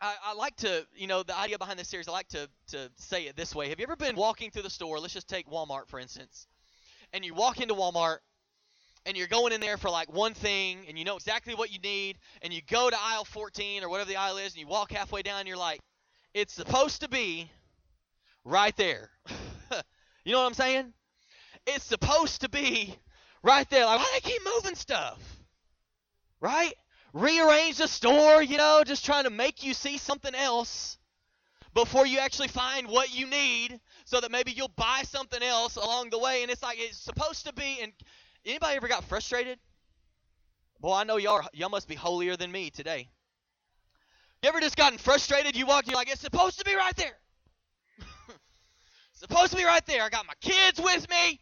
I, 0.00 0.14
I, 0.26 0.34
like 0.34 0.56
to, 0.56 0.86
you 0.94 1.06
know, 1.06 1.22
the 1.22 1.36
idea 1.36 1.58
behind 1.58 1.78
this 1.78 1.88
series, 1.88 2.08
I 2.08 2.12
like 2.12 2.28
to, 2.28 2.48
to 2.68 2.90
say 2.96 3.24
it 3.24 3.36
this 3.36 3.54
way. 3.54 3.68
Have 3.68 3.78
you 3.78 3.84
ever 3.84 3.96
been 3.96 4.16
walking 4.16 4.50
through 4.50 4.62
the 4.62 4.70
store? 4.70 4.98
Let's 4.98 5.14
just 5.14 5.28
take 5.28 5.48
Walmart, 5.48 5.88
for 5.88 5.98
instance. 5.98 6.46
And 7.12 7.24
you 7.24 7.34
walk 7.34 7.60
into 7.60 7.74
Walmart 7.74 8.18
and 9.06 9.16
you're 9.16 9.28
going 9.28 9.52
in 9.52 9.60
there 9.60 9.76
for 9.76 9.90
like 9.90 10.12
one 10.12 10.34
thing 10.34 10.78
and 10.88 10.98
you 10.98 11.04
know 11.04 11.16
exactly 11.16 11.54
what 11.54 11.72
you 11.72 11.78
need. 11.78 12.18
And 12.42 12.52
you 12.52 12.60
go 12.68 12.90
to 12.90 12.96
aisle 13.00 13.24
14 13.24 13.82
or 13.82 13.88
whatever 13.88 14.08
the 14.08 14.16
aisle 14.16 14.38
is 14.38 14.52
and 14.52 14.60
you 14.60 14.66
walk 14.66 14.92
halfway 14.92 15.22
down 15.22 15.40
and 15.40 15.48
you're 15.48 15.56
like, 15.56 15.80
it's 16.32 16.52
supposed 16.52 17.02
to 17.02 17.08
be 17.08 17.50
right 18.44 18.76
there. 18.76 19.10
you 20.24 20.32
know 20.32 20.40
what 20.40 20.46
I'm 20.46 20.54
saying? 20.54 20.92
It's 21.66 21.84
supposed 21.84 22.40
to 22.42 22.48
be 22.48 22.94
right 23.42 23.68
there. 23.70 23.86
Like, 23.86 23.98
why 23.98 24.04
do 24.04 24.10
they 24.20 24.30
keep 24.30 24.42
moving 24.44 24.74
stuff? 24.74 25.18
Right? 26.40 26.74
Rearrange 27.14 27.78
the 27.78 27.86
store, 27.86 28.42
you 28.42 28.58
know, 28.58 28.82
just 28.84 29.04
trying 29.04 29.24
to 29.24 29.30
make 29.30 29.64
you 29.64 29.72
see 29.72 29.96
something 29.96 30.34
else 30.34 30.98
before 31.72 32.06
you 32.06 32.18
actually 32.18 32.48
find 32.48 32.88
what 32.88 33.16
you 33.16 33.26
need 33.26 33.80
so 34.04 34.20
that 34.20 34.30
maybe 34.30 34.52
you'll 34.52 34.68
buy 34.76 35.02
something 35.04 35.42
else 35.42 35.76
along 35.76 36.10
the 36.10 36.18
way. 36.18 36.42
And 36.42 36.50
it's 36.50 36.62
like 36.62 36.76
it's 36.78 36.98
supposed 36.98 37.46
to 37.46 37.52
be 37.52 37.78
and 37.80 37.92
anybody 38.44 38.76
ever 38.76 38.88
got 38.88 39.04
frustrated? 39.04 39.58
Boy 40.80 40.94
i 40.94 41.04
know 41.04 41.16
y'all 41.16 41.42
y'all 41.54 41.70
must 41.70 41.88
be 41.88 41.94
holier 41.94 42.36
than 42.36 42.52
me 42.52 42.68
today. 42.70 43.08
You 44.42 44.48
ever 44.50 44.60
just 44.60 44.76
gotten 44.76 44.98
frustrated? 44.98 45.56
You 45.56 45.66
walk 45.66 45.86
you're 45.86 45.96
like 45.96 46.10
it's 46.10 46.20
supposed 46.20 46.58
to 46.58 46.64
be 46.64 46.74
right 46.74 46.96
there. 46.96 47.16
Supposed 49.12 49.52
to 49.52 49.56
be 49.56 49.64
right 49.64 49.86
there. 49.86 50.02
I 50.02 50.08
got 50.10 50.26
my 50.26 50.34
kids 50.40 50.80
with 50.80 51.08
me. 51.08 51.40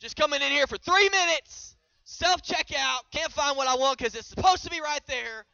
Just 0.00 0.16
coming 0.16 0.42
in 0.42 0.50
here 0.50 0.66
for 0.66 0.78
three 0.78 1.08
minutes 1.10 1.73
self 2.04 2.42
checkout, 2.42 3.00
can't 3.10 3.32
find 3.32 3.56
what 3.56 3.68
I 3.68 3.74
want 3.74 3.98
because 3.98 4.14
it's 4.14 4.28
supposed 4.28 4.64
to 4.64 4.70
be 4.70 4.80
right 4.80 5.04
there, 5.06 5.44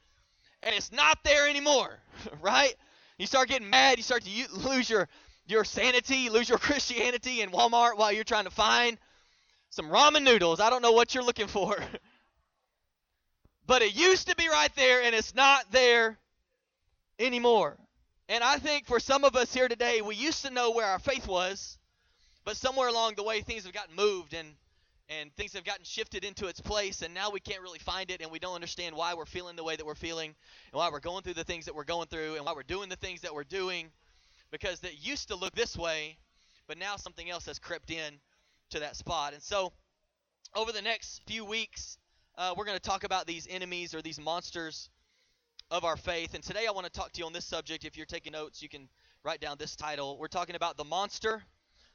and 0.63 0.75
it's 0.75 0.93
not 0.93 1.19
there 1.25 1.49
anymore, 1.49 1.99
right? 2.41 2.75
You 3.19 3.27
start 3.27 3.49
getting 3.49 3.71
mad, 3.71 3.99
you 3.99 4.03
start 4.03 4.23
to 4.25 4.53
lose 4.53 4.89
your 4.89 5.09
your 5.47 5.65
sanity, 5.65 6.31
lose 6.31 6.49
your 6.49 6.59
Christianity 6.69 7.41
in 7.41 7.51
Walmart 7.51 7.97
while 7.97 8.13
you're 8.13 8.25
trying 8.25 8.45
to 8.45 8.51
find 8.51 8.99
some 9.71 9.87
ramen 9.87 10.23
noodles. 10.23 10.61
I 10.61 10.71
don't 10.71 10.83
know 10.83 10.93
what 10.93 11.15
you're 11.15 11.25
looking 11.25 11.47
for. 11.49 11.77
but 13.67 13.83
it 13.83 13.95
used 13.95 14.29
to 14.29 14.37
be 14.37 14.49
right 14.49 14.75
there 14.75 15.03
and 15.03 15.15
it's 15.15 15.35
not 15.35 15.65
there 15.71 16.19
anymore. 17.19 17.77
And 18.29 18.43
I 18.45 18.59
think 18.59 18.87
for 18.87 19.01
some 19.01 19.25
of 19.25 19.37
us 19.37 19.53
here 19.53 19.69
today, 19.69 20.03
we 20.03 20.15
used 20.15 20.45
to 20.45 20.51
know 20.51 20.71
where 20.71 20.87
our 20.87 20.99
faith 20.99 21.27
was, 21.27 21.79
but 22.45 22.57
somewhere 22.57 22.89
along 22.89 23.15
the 23.17 23.23
way 23.23 23.41
things 23.41 23.65
have 23.65 23.73
gotten 23.73 23.95
moved 23.95 24.35
and 24.35 24.55
and 25.11 25.35
things 25.35 25.53
have 25.55 25.65
gotten 25.65 25.85
shifted 25.85 26.25
into 26.25 26.47
its 26.47 26.61
place 26.61 27.03
and 27.03 27.13
now 27.13 27.31
we 27.31 27.41
can't 27.41 27.61
really 27.61 27.81
find 27.81 28.11
it 28.11 28.23
and 28.23 28.31
we 28.31 28.39
don't 28.39 28.55
understand 28.55 28.95
why 28.95 29.13
we're 29.13 29.27
feeling 29.27 29.57
the 29.57 29.65
way 29.65 29.75
that 29.75 29.85
we're 29.85 29.95
feeling 29.95 30.29
and 30.73 30.79
why 30.79 30.89
we're 30.91 31.01
going 31.01 31.23
through 31.23 31.35
the 31.35 31.45
things 31.45 31.65
that 31.65 31.75
we're 31.75 31.85
going 31.85 32.07
through 32.07 32.37
and 32.37 32.45
why 32.47 32.53
we're 32.55 32.63
doing 32.63 32.89
the 32.89 32.97
things 32.97 33.21
that 33.21 33.35
we're 33.35 33.45
doing 33.45 33.89
because 34.53 34.83
it 34.85 34.95
used 35.01 35.29
to 35.29 35.37
look 35.37 35.55
this 35.55 35.77
way 35.77 36.17
but 36.69 36.79
now 36.79 36.97
something 36.97 37.29
else 37.29 37.47
has 37.47 37.59
crept 37.59 37.91
in 37.91 38.15
to 38.71 38.79
that 38.79 38.95
spot. 38.95 39.33
And 39.33 39.43
so 39.43 39.73
over 40.55 40.71
the 40.71 40.83
next 40.83 41.23
few 41.27 41.45
weeks 41.45 41.99
uh, 42.39 42.55
we're 42.57 42.65
going 42.65 42.79
to 42.79 42.83
talk 42.83 43.03
about 43.03 43.27
these 43.27 43.49
enemies 43.51 43.95
or 43.95 44.03
these 44.03 44.21
monsters 44.21 44.89
of 45.73 45.85
our 45.85 45.97
faith 45.97 46.35
and 46.35 46.43
today 46.43 46.67
i 46.69 46.73
want 46.73 46.85
to 46.85 46.93
talk 46.93 47.13
to 47.13 47.19
you 47.21 47.27
on 47.27 47.33
this 47.33 47.45
subject. 47.45 47.85
If 47.85 47.97
you're 47.97 48.07
taking 48.07 48.33
notes 48.33 48.63
you 48.63 48.69
can 48.69 48.89
write 49.25 49.41
down 49.41 49.57
this 49.59 49.77
title. 49.77 50.17
We're 50.19 50.29
talking 50.29 50.55
about 50.55 50.77
the 50.77 50.85
monster 50.85 51.43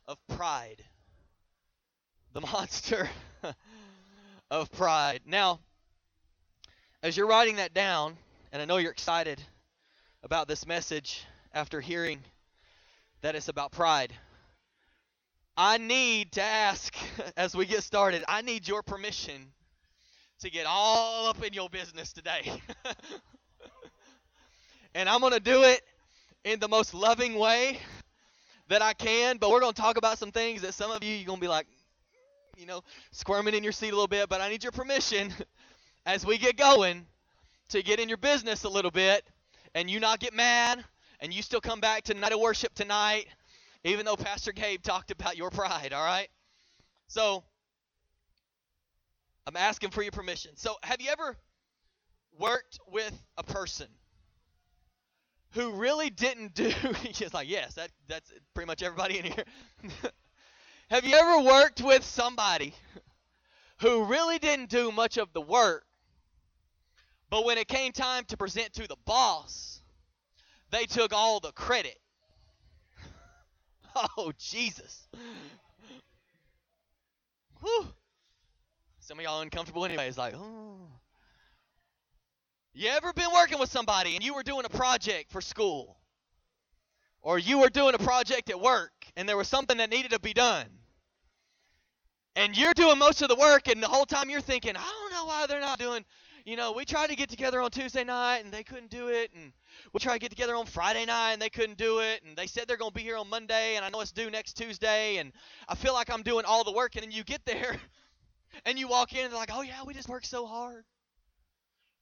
of 0.07 0.17
pride 0.27 0.83
the 2.35 2.41
monster 2.53 3.09
of 4.51 4.69
pride. 4.73 5.21
Now, 5.25 5.59
as 7.01 7.15
you're 7.15 7.27
writing 7.27 7.55
that 7.55 7.73
down, 7.73 8.17
and 8.51 8.61
I 8.61 8.65
know 8.65 8.77
you're 8.77 8.91
excited 8.91 9.41
about 10.21 10.47
this 10.47 10.67
message 10.67 11.25
after 11.53 11.79
hearing 11.79 12.19
that 13.21 13.35
it's 13.35 13.47
about 13.47 13.71
pride, 13.71 14.13
I 15.55 15.77
need 15.77 16.33
to 16.33 16.41
ask 16.41 16.93
as 17.37 17.55
we 17.55 17.65
get 17.65 17.83
started, 17.83 18.25
I 18.27 18.41
need 18.41 18.67
your 18.67 18.83
permission 18.83 19.53
to 20.39 20.49
get 20.49 20.65
all 20.67 21.27
up 21.27 21.41
in 21.41 21.53
your 21.53 21.69
business 21.69 22.11
today. 22.11 22.51
and 24.93 25.07
I'm 25.07 25.21
going 25.21 25.31
to 25.31 25.39
do 25.39 25.63
it 25.63 25.81
in 26.43 26.59
the 26.59 26.67
most 26.67 26.93
loving 26.93 27.35
way 27.35 27.79
that 28.67 28.81
I 28.81 28.91
can, 28.91 29.37
but 29.37 29.51
we're 29.51 29.61
going 29.61 29.73
to 29.73 29.81
talk 29.81 29.95
about 29.95 30.17
some 30.17 30.33
things 30.33 30.63
that 30.63 30.73
some 30.73 30.91
of 30.91 31.01
you 31.01 31.15
you're 31.15 31.27
going 31.27 31.39
to 31.39 31.41
be 31.41 31.47
like, 31.47 31.67
you 32.57 32.65
know, 32.67 32.83
squirming 33.11 33.53
in 33.55 33.63
your 33.63 33.73
seat 33.73 33.89
a 33.89 33.91
little 33.95 34.07
bit, 34.07 34.29
but 34.29 34.41
I 34.41 34.49
need 34.49 34.63
your 34.63 34.71
permission 34.73 35.33
as 36.05 36.25
we 36.25 36.37
get 36.37 36.57
going 36.57 37.05
to 37.69 37.83
get 37.83 37.99
in 37.99 38.09
your 38.09 38.17
business 38.19 38.63
a 38.65 38.69
little 38.69 38.91
bit 38.91 39.25
and 39.75 39.89
you 39.89 39.99
not 39.99 40.19
get 40.19 40.33
mad 40.33 40.83
and 41.21 41.33
you 41.33 41.41
still 41.41 41.61
come 41.61 41.79
back 41.81 42.03
to 42.05 42.13
night 42.15 42.33
of 42.33 42.39
worship 42.39 42.73
tonight 42.75 43.25
Even 43.85 44.05
though 44.05 44.17
Pastor 44.17 44.53
Gabe 44.53 44.83
talked 44.83 45.11
about 45.11 45.37
your 45.37 45.51
pride, 45.51 45.93
all 45.93 46.05
right? 46.05 46.29
So, 47.07 47.43
I'm 49.47 49.57
asking 49.57 49.91
for 49.91 50.03
your 50.03 50.11
permission. 50.11 50.51
So, 50.57 50.75
have 50.83 51.01
you 51.01 51.09
ever 51.11 51.37
worked 52.39 52.79
with 52.91 53.13
a 53.37 53.43
person 53.43 53.87
who 55.53 55.71
really 55.73 56.09
didn't 56.09 56.53
do 56.55 56.69
he's 57.03 57.33
like, 57.33 57.49
"Yes, 57.49 57.75
that 57.75 57.91
that's 58.07 58.31
pretty 58.53 58.67
much 58.67 58.83
everybody 58.83 59.19
in 59.19 59.25
here." 59.25 59.45
have 60.89 61.05
you 61.05 61.15
ever 61.15 61.43
worked 61.43 61.81
with 61.81 62.03
somebody 62.03 62.73
who 63.81 64.05
really 64.05 64.39
didn't 64.39 64.69
do 64.69 64.91
much 64.91 65.17
of 65.17 65.33
the 65.33 65.41
work, 65.41 65.85
but 67.29 67.45
when 67.45 67.57
it 67.57 67.67
came 67.67 67.91
time 67.91 68.23
to 68.25 68.37
present 68.37 68.73
to 68.73 68.87
the 68.87 68.95
boss, 69.05 69.81
they 70.71 70.85
took 70.85 71.13
all 71.13 71.39
the 71.39 71.51
credit? 71.51 71.97
oh, 74.17 74.31
Jesus. 74.37 75.07
Whew. 77.61 77.87
Some 78.99 79.19
of 79.19 79.23
y'all 79.23 79.41
uncomfortable 79.41 79.85
anyway. 79.85 80.07
It's 80.07 80.17
like, 80.17 80.35
oh. 80.35 80.77
You 82.73 82.89
ever 82.89 83.13
been 83.13 83.31
working 83.33 83.57
with 83.57 83.71
somebody 83.71 84.15
and 84.15 84.23
you 84.23 84.33
were 84.33 84.43
doing 84.43 84.65
a 84.65 84.69
project 84.69 85.31
for 85.31 85.41
school? 85.41 85.97
Or 87.25 87.39
you 87.39 87.57
were 87.57 87.71
doing 87.71 87.95
a 87.95 87.97
project 87.97 88.51
at 88.51 88.61
work 88.61 88.91
and 89.17 89.27
there 89.27 89.35
was 89.35 89.47
something 89.47 89.79
that 89.79 89.89
needed 89.89 90.11
to 90.11 90.19
be 90.19 90.31
done? 90.31 90.67
And 92.35 92.55
you're 92.55 92.75
doing 92.75 92.99
most 92.99 93.23
of 93.23 93.29
the 93.29 93.35
work 93.35 93.67
and 93.67 93.81
the 93.81 93.87
whole 93.87 94.05
time 94.05 94.29
you're 94.29 94.41
thinking, 94.41 94.77
I 94.77 94.83
don't 94.83 95.11
know 95.11 95.25
why 95.25 95.47
they're 95.47 95.59
not 95.59 95.79
doing, 95.79 96.05
you 96.45 96.55
know, 96.55 96.73
we 96.73 96.85
tried 96.85 97.07
to 97.07 97.15
get 97.15 97.27
together 97.27 97.59
on 97.61 97.71
Tuesday 97.71 98.03
night 98.03 98.43
and 98.43 98.53
they 98.53 98.61
couldn't 98.61 98.91
do 98.91 99.07
it 99.07 99.31
and 99.33 99.51
we 99.91 99.99
tried 99.99 100.17
to 100.17 100.19
get 100.19 100.29
together 100.29 100.55
on 100.55 100.67
Friday 100.67 101.03
night 101.03 101.33
and 101.33 101.41
they 101.41 101.49
couldn't 101.49 101.79
do 101.79 101.97
it 101.97 102.21
and 102.23 102.37
they 102.37 102.45
said 102.45 102.67
they're 102.67 102.77
going 102.77 102.91
to 102.91 102.95
be 102.95 103.01
here 103.01 103.17
on 103.17 103.27
Monday 103.27 103.75
and 103.75 103.83
I 103.83 103.89
know 103.89 104.01
it's 104.01 104.11
due 104.11 104.29
next 104.29 104.53
Tuesday 104.53 105.17
and 105.17 105.31
I 105.67 105.73
feel 105.73 105.95
like 105.95 106.11
I'm 106.11 106.21
doing 106.21 106.45
all 106.45 106.63
the 106.63 106.73
work 106.73 106.95
and 106.95 107.01
then 107.01 107.11
you 107.11 107.23
get 107.23 107.43
there 107.43 107.77
and 108.67 108.77
you 108.77 108.87
walk 108.87 109.13
in 109.13 109.23
and 109.23 109.33
they're 109.33 109.39
like, 109.39 109.49
"Oh 109.51 109.63
yeah, 109.63 109.81
we 109.83 109.95
just 109.95 110.09
worked 110.09 110.27
so 110.27 110.45
hard 110.45 110.85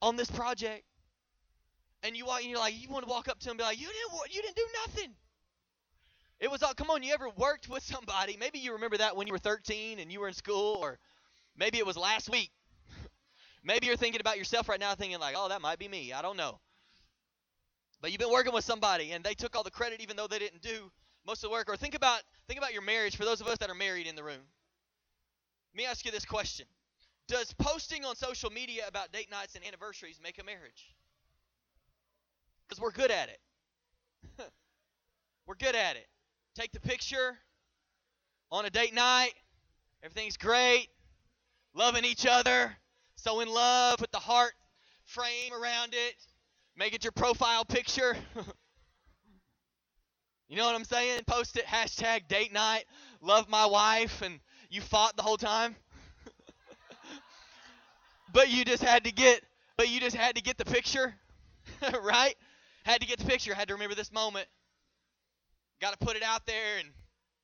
on 0.02 0.16
this 0.16 0.30
project." 0.30 0.84
And 2.04 2.14
you 2.14 2.26
walk 2.26 2.42
and 2.42 2.50
you're 2.50 2.58
like, 2.58 2.80
you 2.80 2.88
want 2.90 3.06
to 3.06 3.10
walk 3.10 3.28
up 3.28 3.38
to 3.40 3.46
them 3.46 3.52
and 3.52 3.58
be 3.58 3.64
like, 3.64 3.80
"You 3.80 3.86
didn't, 3.86 4.34
you 4.34 4.42
didn't 4.42 4.56
do 4.56 4.66
nothing." 4.86 5.14
It 6.38 6.50
was 6.50 6.62
all. 6.62 6.74
Come 6.74 6.90
on, 6.90 7.02
you 7.02 7.14
ever 7.14 7.30
worked 7.30 7.68
with 7.68 7.82
somebody? 7.82 8.36
Maybe 8.36 8.58
you 8.58 8.74
remember 8.74 8.98
that 8.98 9.16
when 9.16 9.26
you 9.26 9.32
were 9.32 9.38
13 9.38 9.98
and 9.98 10.12
you 10.12 10.20
were 10.20 10.28
in 10.28 10.34
school, 10.34 10.76
or 10.80 10.98
maybe 11.56 11.78
it 11.78 11.86
was 11.86 11.96
last 11.96 12.28
week. 12.28 12.50
maybe 13.64 13.86
you're 13.86 13.96
thinking 13.96 14.20
about 14.20 14.36
yourself 14.36 14.68
right 14.68 14.78
now, 14.78 14.94
thinking 14.94 15.18
like, 15.18 15.34
"Oh, 15.36 15.48
that 15.48 15.62
might 15.62 15.78
be 15.78 15.88
me." 15.88 16.12
I 16.12 16.20
don't 16.20 16.36
know. 16.36 16.60
But 18.02 18.12
you've 18.12 18.20
been 18.20 18.30
working 18.30 18.52
with 18.52 18.66
somebody 18.66 19.12
and 19.12 19.24
they 19.24 19.32
took 19.32 19.56
all 19.56 19.62
the 19.62 19.70
credit 19.70 20.02
even 20.02 20.14
though 20.14 20.26
they 20.26 20.38
didn't 20.38 20.60
do 20.60 20.92
most 21.26 21.42
of 21.42 21.48
the 21.48 21.52
work. 21.52 21.70
Or 21.70 21.76
think 21.76 21.94
about 21.94 22.20
think 22.46 22.58
about 22.58 22.74
your 22.74 22.82
marriage 22.82 23.16
for 23.16 23.24
those 23.24 23.40
of 23.40 23.46
us 23.46 23.56
that 23.58 23.70
are 23.70 23.74
married 23.74 24.06
in 24.06 24.14
the 24.14 24.22
room. 24.22 24.44
Let 25.72 25.76
me 25.78 25.86
ask 25.86 26.04
you 26.04 26.10
this 26.10 26.26
question. 26.26 26.66
Does 27.28 27.54
posting 27.54 28.04
on 28.04 28.14
social 28.14 28.50
media 28.50 28.84
about 28.86 29.10
date 29.10 29.30
nights 29.30 29.54
and 29.54 29.64
anniversaries 29.64 30.20
make 30.22 30.38
a 30.38 30.44
marriage? 30.44 30.94
Because 32.68 32.80
we're 32.80 32.92
good 32.92 33.10
at 33.10 33.28
it. 33.28 33.38
we're 35.46 35.54
good 35.54 35.74
at 35.74 35.96
it. 35.96 36.06
Take 36.54 36.72
the 36.72 36.80
picture 36.80 37.38
on 38.50 38.64
a 38.64 38.70
date 38.70 38.94
night. 38.94 39.32
Everything's 40.02 40.36
great. 40.36 40.88
Loving 41.74 42.04
each 42.04 42.26
other. 42.26 42.76
So 43.16 43.40
in 43.40 43.48
love 43.48 44.00
with 44.00 44.12
the 44.12 44.18
heart 44.18 44.52
frame 45.04 45.52
around 45.52 45.94
it. 45.94 46.14
Make 46.76 46.94
it 46.94 47.04
your 47.04 47.12
profile 47.12 47.64
picture. 47.64 48.16
you 50.48 50.56
know 50.56 50.66
what 50.66 50.74
I'm 50.74 50.84
saying? 50.84 51.20
Post 51.26 51.56
it. 51.56 51.66
Hashtag 51.66 52.28
date 52.28 52.52
night. 52.52 52.84
Love 53.20 53.48
my 53.48 53.66
wife. 53.66 54.22
And 54.22 54.40
you 54.70 54.80
fought 54.80 55.16
the 55.16 55.22
whole 55.22 55.36
time. 55.36 55.76
but 58.32 58.50
you 58.50 58.64
just 58.64 58.82
had 58.82 59.04
to 59.04 59.12
get 59.12 59.42
but 59.76 59.88
you 59.88 60.00
just 60.00 60.16
had 60.16 60.36
to 60.36 60.42
get 60.42 60.56
the 60.56 60.64
picture, 60.64 61.14
right? 62.02 62.34
Had 62.84 63.00
to 63.00 63.06
get 63.06 63.18
the 63.18 63.24
picture, 63.24 63.54
had 63.54 63.68
to 63.68 63.74
remember 63.74 63.94
this 63.94 64.12
moment. 64.12 64.46
Got 65.80 65.98
to 65.98 66.04
put 66.04 66.16
it 66.16 66.22
out 66.22 66.46
there 66.46 66.78
and 66.78 66.88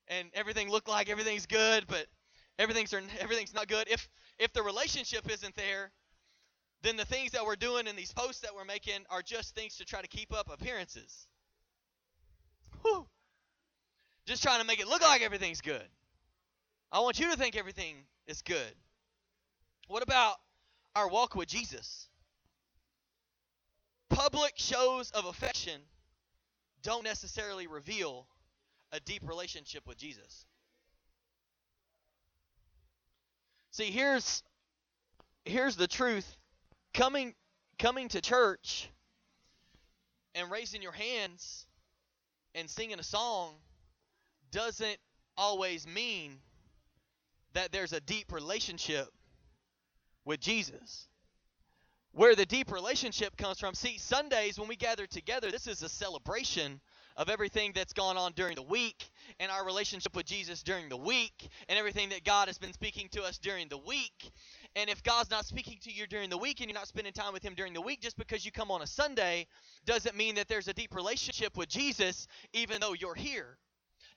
and 0.09 0.29
everything 0.35 0.71
looked 0.71 0.89
like 0.89 1.09
everything's 1.09 1.47
good, 1.47 1.87
but 1.87 2.07
everything's 2.59 2.93
everything's 3.21 3.55
not 3.55 3.69
good. 3.69 3.89
If 3.89 4.09
if 4.39 4.53
the 4.53 4.63
relationship 4.63 5.31
isn't 5.31 5.57
there, 5.57 5.93
then 6.83 6.97
the 6.97 7.05
things 7.05 7.33
that 7.33 7.45
we're 7.45 7.57
doing 7.57 7.87
and 7.87 7.97
these 7.97 8.13
posts 8.13 8.41
that 8.43 8.55
we're 8.55 8.65
making 8.65 9.05
are 9.11 9.23
just 9.23 9.55
things 9.55 9.77
to 9.77 9.85
try 9.85 10.03
to 10.03 10.09
keep 10.09 10.33
up 10.33 10.51
appearances. 10.53 11.27
Whew. 12.83 13.07
Just 14.27 14.43
trying 14.43 14.61
to 14.61 14.67
make 14.67 14.81
it 14.81 14.89
look 14.89 15.03
like 15.03 15.23
everything's 15.23 15.61
good. 15.61 15.87
I 16.93 17.01
want 17.01 17.19
you 17.19 17.31
to 17.31 17.37
think 17.37 17.57
everything 17.57 17.97
is 18.27 18.43
good. 18.43 18.75
What 19.89 20.03
about 20.03 20.37
our 20.95 21.09
walk 21.09 21.35
with 21.35 21.49
Jesus? 21.49 22.10
Public 24.21 24.53
shows 24.57 25.11
of 25.12 25.25
affection 25.25 25.81
don't 26.83 27.05
necessarily 27.05 27.67
reveal 27.67 28.27
a 28.93 29.00
deep 29.00 29.27
relationship 29.27 29.87
with 29.87 29.97
Jesus. 29.97 30.45
See, 33.71 33.91
here's 33.91 34.43
here's 35.47 35.75
the 35.75 35.87
truth. 35.87 36.37
Coming 36.93 37.35
coming 37.79 38.09
to 38.09 38.21
church 38.21 38.91
and 40.35 40.50
raising 40.50 40.83
your 40.83 40.93
hands 40.93 41.65
and 42.55 42.69
singing 42.69 43.00
a 43.00 43.03
song 43.03 43.55
doesn't 44.53 44.99
always 45.39 45.87
mean 45.87 46.37
that 47.55 47.73
there's 47.73 47.95
a 47.95 48.00
deep 48.00 48.35
relationship 48.35 49.09
with 50.27 50.41
Jesus. 50.41 51.09
Where 52.12 52.35
the 52.35 52.47
deep 52.47 52.73
relationship 52.73 53.37
comes 53.37 53.61
from. 53.61 53.75
See, 53.75 53.97
Sundays 53.99 54.59
when 54.59 54.69
we 54.69 54.75
gather 54.75 55.07
together, 55.07 55.50
this 55.50 55.69
is 55.69 55.83
a 55.83 55.88
celebration 55.88 56.81
of 57.17 57.29
everything 57.29 57.73
that's 57.73 57.93
gone 57.93 58.17
on 58.17 58.33
during 58.33 58.57
the 58.57 58.62
week 58.62 59.11
and 59.38 59.50
our 59.50 59.64
relationship 59.64 60.17
with 60.17 60.26
Jesus 60.26 60.62
during 60.62 60.88
the 60.88 60.97
week 60.97 61.49
and 61.69 61.79
everything 61.79 62.09
that 62.09 62.25
God 62.25 62.49
has 62.49 62.59
been 62.59 62.73
speaking 62.73 63.09
to 63.12 63.23
us 63.23 63.38
during 63.38 63.69
the 63.69 63.79
week. 63.79 64.33
And 64.75 64.90
if 64.90 65.02
God's 65.02 65.31
not 65.31 65.45
speaking 65.45 65.79
to 65.83 65.93
you 65.93 66.07
during 66.07 66.31
the 66.31 66.38
week 66.38 66.61
and 66.61 66.69
you're 66.69 66.79
not 66.79 66.88
spending 66.88 67.12
time 67.12 67.33
with 67.33 67.45
Him 67.45 67.55
during 67.55 67.75
the 67.75 67.81
week, 67.81 68.00
just 68.00 68.17
because 68.17 68.45
you 68.45 68.50
come 68.50 68.71
on 68.71 68.83
a 68.83 68.87
Sunday 68.87 69.47
doesn't 69.85 70.17
mean 70.17 70.35
that 70.37 70.49
there's 70.49 70.69
a 70.69 70.75
deep 70.75 70.95
relationship 70.95 71.57
with 71.57 71.69
Jesus, 71.69 72.26
even 72.52 72.81
though 72.81 72.95
you're 72.95 73.14
here. 73.14 73.57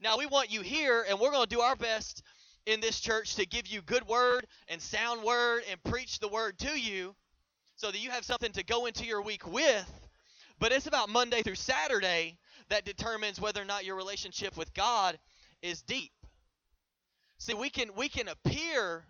Now, 0.01 0.17
we 0.17 0.25
want 0.25 0.51
you 0.51 0.61
here, 0.61 1.05
and 1.07 1.19
we're 1.19 1.31
going 1.31 1.47
to 1.47 1.55
do 1.55 1.61
our 1.61 1.75
best 1.75 2.23
in 2.65 2.79
this 2.79 2.99
church 2.99 3.35
to 3.35 3.45
give 3.45 3.67
you 3.67 3.81
good 3.81 4.07
word 4.07 4.47
and 4.67 4.81
sound 4.81 5.23
word 5.23 5.63
and 5.69 5.83
preach 5.83 6.19
the 6.19 6.27
word 6.27 6.57
to 6.59 6.79
you 6.79 7.15
so 7.75 7.91
that 7.91 7.99
you 7.99 8.11
have 8.11 8.25
something 8.25 8.51
to 8.53 8.63
go 8.63 8.85
into 8.85 9.05
your 9.05 9.21
week 9.21 9.47
with. 9.47 10.09
But 10.59 10.71
it's 10.71 10.87
about 10.87 11.09
Monday 11.09 11.41
through 11.41 11.55
Saturday 11.55 12.37
that 12.69 12.85
determines 12.85 13.39
whether 13.39 13.61
or 13.61 13.65
not 13.65 13.85
your 13.85 13.95
relationship 13.95 14.55
with 14.55 14.73
God 14.73 15.17
is 15.61 15.81
deep. 15.81 16.11
See, 17.37 17.53
we 17.53 17.69
can 17.69 17.95
we 17.95 18.07
can 18.07 18.27
appear 18.27 19.03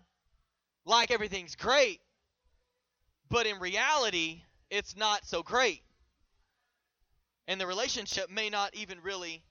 like 0.84 1.10
everything's 1.10 1.54
great, 1.54 2.00
but 3.30 3.46
in 3.46 3.58
reality, 3.58 4.42
it's 4.70 4.96
not 4.96 5.24
so 5.24 5.42
great. 5.42 5.82
And 7.46 7.60
the 7.60 7.66
relationship 7.66 8.30
may 8.30 8.50
not 8.50 8.74
even 8.74 8.98
really 9.02 9.42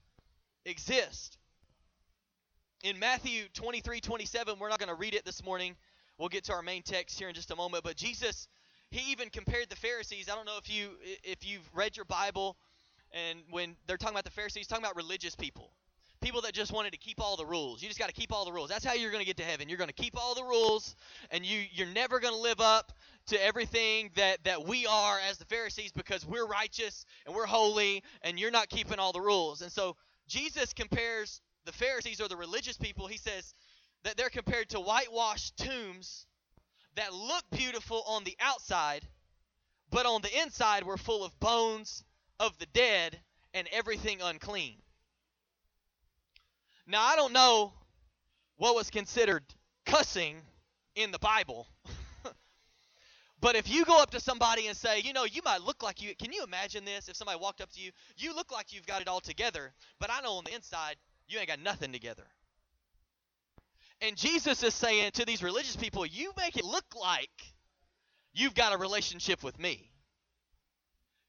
exist 0.65 1.37
in 2.83 2.99
Matthew 2.99 3.45
23 3.53 4.01
27, 4.01 4.59
we're 4.59 4.69
not 4.69 4.77
going 4.77 4.89
to 4.89 4.95
read 4.95 5.15
it 5.15 5.25
this 5.25 5.43
morning. 5.43 5.75
We'll 6.19 6.29
get 6.29 6.43
to 6.45 6.53
our 6.53 6.61
main 6.61 6.83
text 6.83 7.17
here 7.17 7.29
in 7.29 7.33
just 7.33 7.49
a 7.49 7.55
moment. 7.55 7.83
But 7.83 7.95
Jesus, 7.95 8.47
he 8.93 9.11
even 9.11 9.29
compared 9.29 9.69
the 9.69 9.75
Pharisees. 9.75 10.29
I 10.31 10.35
don't 10.35 10.45
know 10.45 10.57
if 10.59 10.69
you 10.69 10.89
if 11.23 11.45
you've 11.45 11.67
read 11.73 11.97
your 11.97 12.05
Bible, 12.05 12.55
and 13.11 13.39
when 13.49 13.75
they're 13.87 13.97
talking 13.97 14.13
about 14.13 14.23
the 14.23 14.31
Pharisees, 14.31 14.67
talking 14.67 14.85
about 14.85 14.95
religious 14.95 15.35
people, 15.35 15.71
people 16.21 16.41
that 16.41 16.53
just 16.53 16.71
wanted 16.71 16.91
to 16.91 16.99
keep 16.99 17.19
all 17.19 17.35
the 17.35 17.45
rules. 17.45 17.81
You 17.81 17.87
just 17.87 17.99
got 17.99 18.07
to 18.07 18.13
keep 18.13 18.31
all 18.31 18.45
the 18.45 18.51
rules. 18.51 18.69
That's 18.69 18.85
how 18.85 18.93
you're 18.93 19.09
going 19.09 19.21
to 19.21 19.25
get 19.25 19.37
to 19.37 19.43
heaven. 19.43 19.67
You're 19.67 19.79
going 19.79 19.89
to 19.89 19.95
keep 19.95 20.15
all 20.15 20.35
the 20.35 20.43
rules, 20.43 20.95
and 21.31 21.43
you 21.43 21.63
you're 21.71 21.87
never 21.87 22.19
going 22.19 22.35
to 22.35 22.39
live 22.39 22.61
up 22.61 22.91
to 23.27 23.43
everything 23.43 24.11
that 24.15 24.43
that 24.43 24.63
we 24.67 24.85
are 24.85 25.19
as 25.27 25.39
the 25.39 25.45
Pharisees 25.45 25.91
because 25.91 26.23
we're 26.25 26.45
righteous 26.45 27.05
and 27.25 27.35
we're 27.35 27.47
holy, 27.47 28.03
and 28.21 28.39
you're 28.39 28.51
not 28.51 28.69
keeping 28.69 28.99
all 28.99 29.11
the 29.11 29.21
rules. 29.21 29.63
And 29.63 29.71
so 29.71 29.95
Jesus 30.27 30.71
compares 30.71 31.41
the 31.65 31.71
Pharisees 31.71 32.21
or 32.21 32.27
the 32.27 32.37
religious 32.37 32.77
people, 32.77 33.07
he 33.07 33.17
says 33.17 33.55
that 34.03 34.17
they're 34.17 34.29
compared 34.29 34.69
to 34.69 34.79
whitewashed 34.79 35.57
tombs 35.57 36.27
that 36.95 37.13
look 37.13 37.43
beautiful 37.51 38.03
on 38.07 38.23
the 38.23 38.35
outside, 38.39 39.07
but 39.89 40.05
on 40.05 40.21
the 40.21 40.41
inside 40.41 40.83
were 40.83 40.97
full 40.97 41.23
of 41.23 41.39
bones 41.39 42.03
of 42.39 42.57
the 42.59 42.65
dead 42.67 43.19
and 43.53 43.67
everything 43.71 44.21
unclean. 44.21 44.75
Now, 46.85 47.01
I 47.01 47.15
don't 47.15 47.33
know 47.33 47.73
what 48.57 48.75
was 48.75 48.89
considered 48.89 49.43
cussing 49.85 50.41
in 50.95 51.11
the 51.11 51.19
Bible. 51.19 51.67
but 53.41 53.55
if 53.55 53.69
you 53.69 53.85
go 53.85 54.01
up 54.01 54.11
to 54.11 54.19
somebody 54.19 54.67
and 54.67 54.75
say, 54.75 54.99
you 54.99 55.13
know, 55.13 55.23
you 55.23 55.41
might 55.45 55.61
look 55.61 55.81
like 55.81 56.01
you, 56.01 56.15
can 56.15 56.33
you 56.33 56.43
imagine 56.43 56.85
this? 56.85 57.07
If 57.07 57.15
somebody 57.15 57.39
walked 57.39 57.61
up 57.61 57.71
to 57.71 57.79
you, 57.79 57.91
you 58.17 58.35
look 58.35 58.51
like 58.51 58.73
you've 58.73 58.85
got 58.85 59.01
it 59.01 59.07
all 59.07 59.21
together, 59.21 59.73
but 59.99 60.11
I 60.11 60.21
know 60.21 60.33
on 60.33 60.43
the 60.43 60.53
inside 60.53 60.97
You 61.27 61.39
ain't 61.39 61.47
got 61.47 61.59
nothing 61.59 61.91
together. 61.91 62.25
And 64.03 64.17
Jesus 64.17 64.61
is 64.63 64.73
saying 64.73 65.11
to 65.13 65.25
these 65.25 65.41
religious 65.41 65.77
people, 65.77 66.05
You 66.05 66.33
make 66.37 66.57
it 66.57 66.65
look 66.65 66.83
like 66.99 67.31
you've 68.33 68.53
got 68.53 68.73
a 68.73 68.77
relationship 68.77 69.41
with 69.43 69.57
me. 69.57 69.89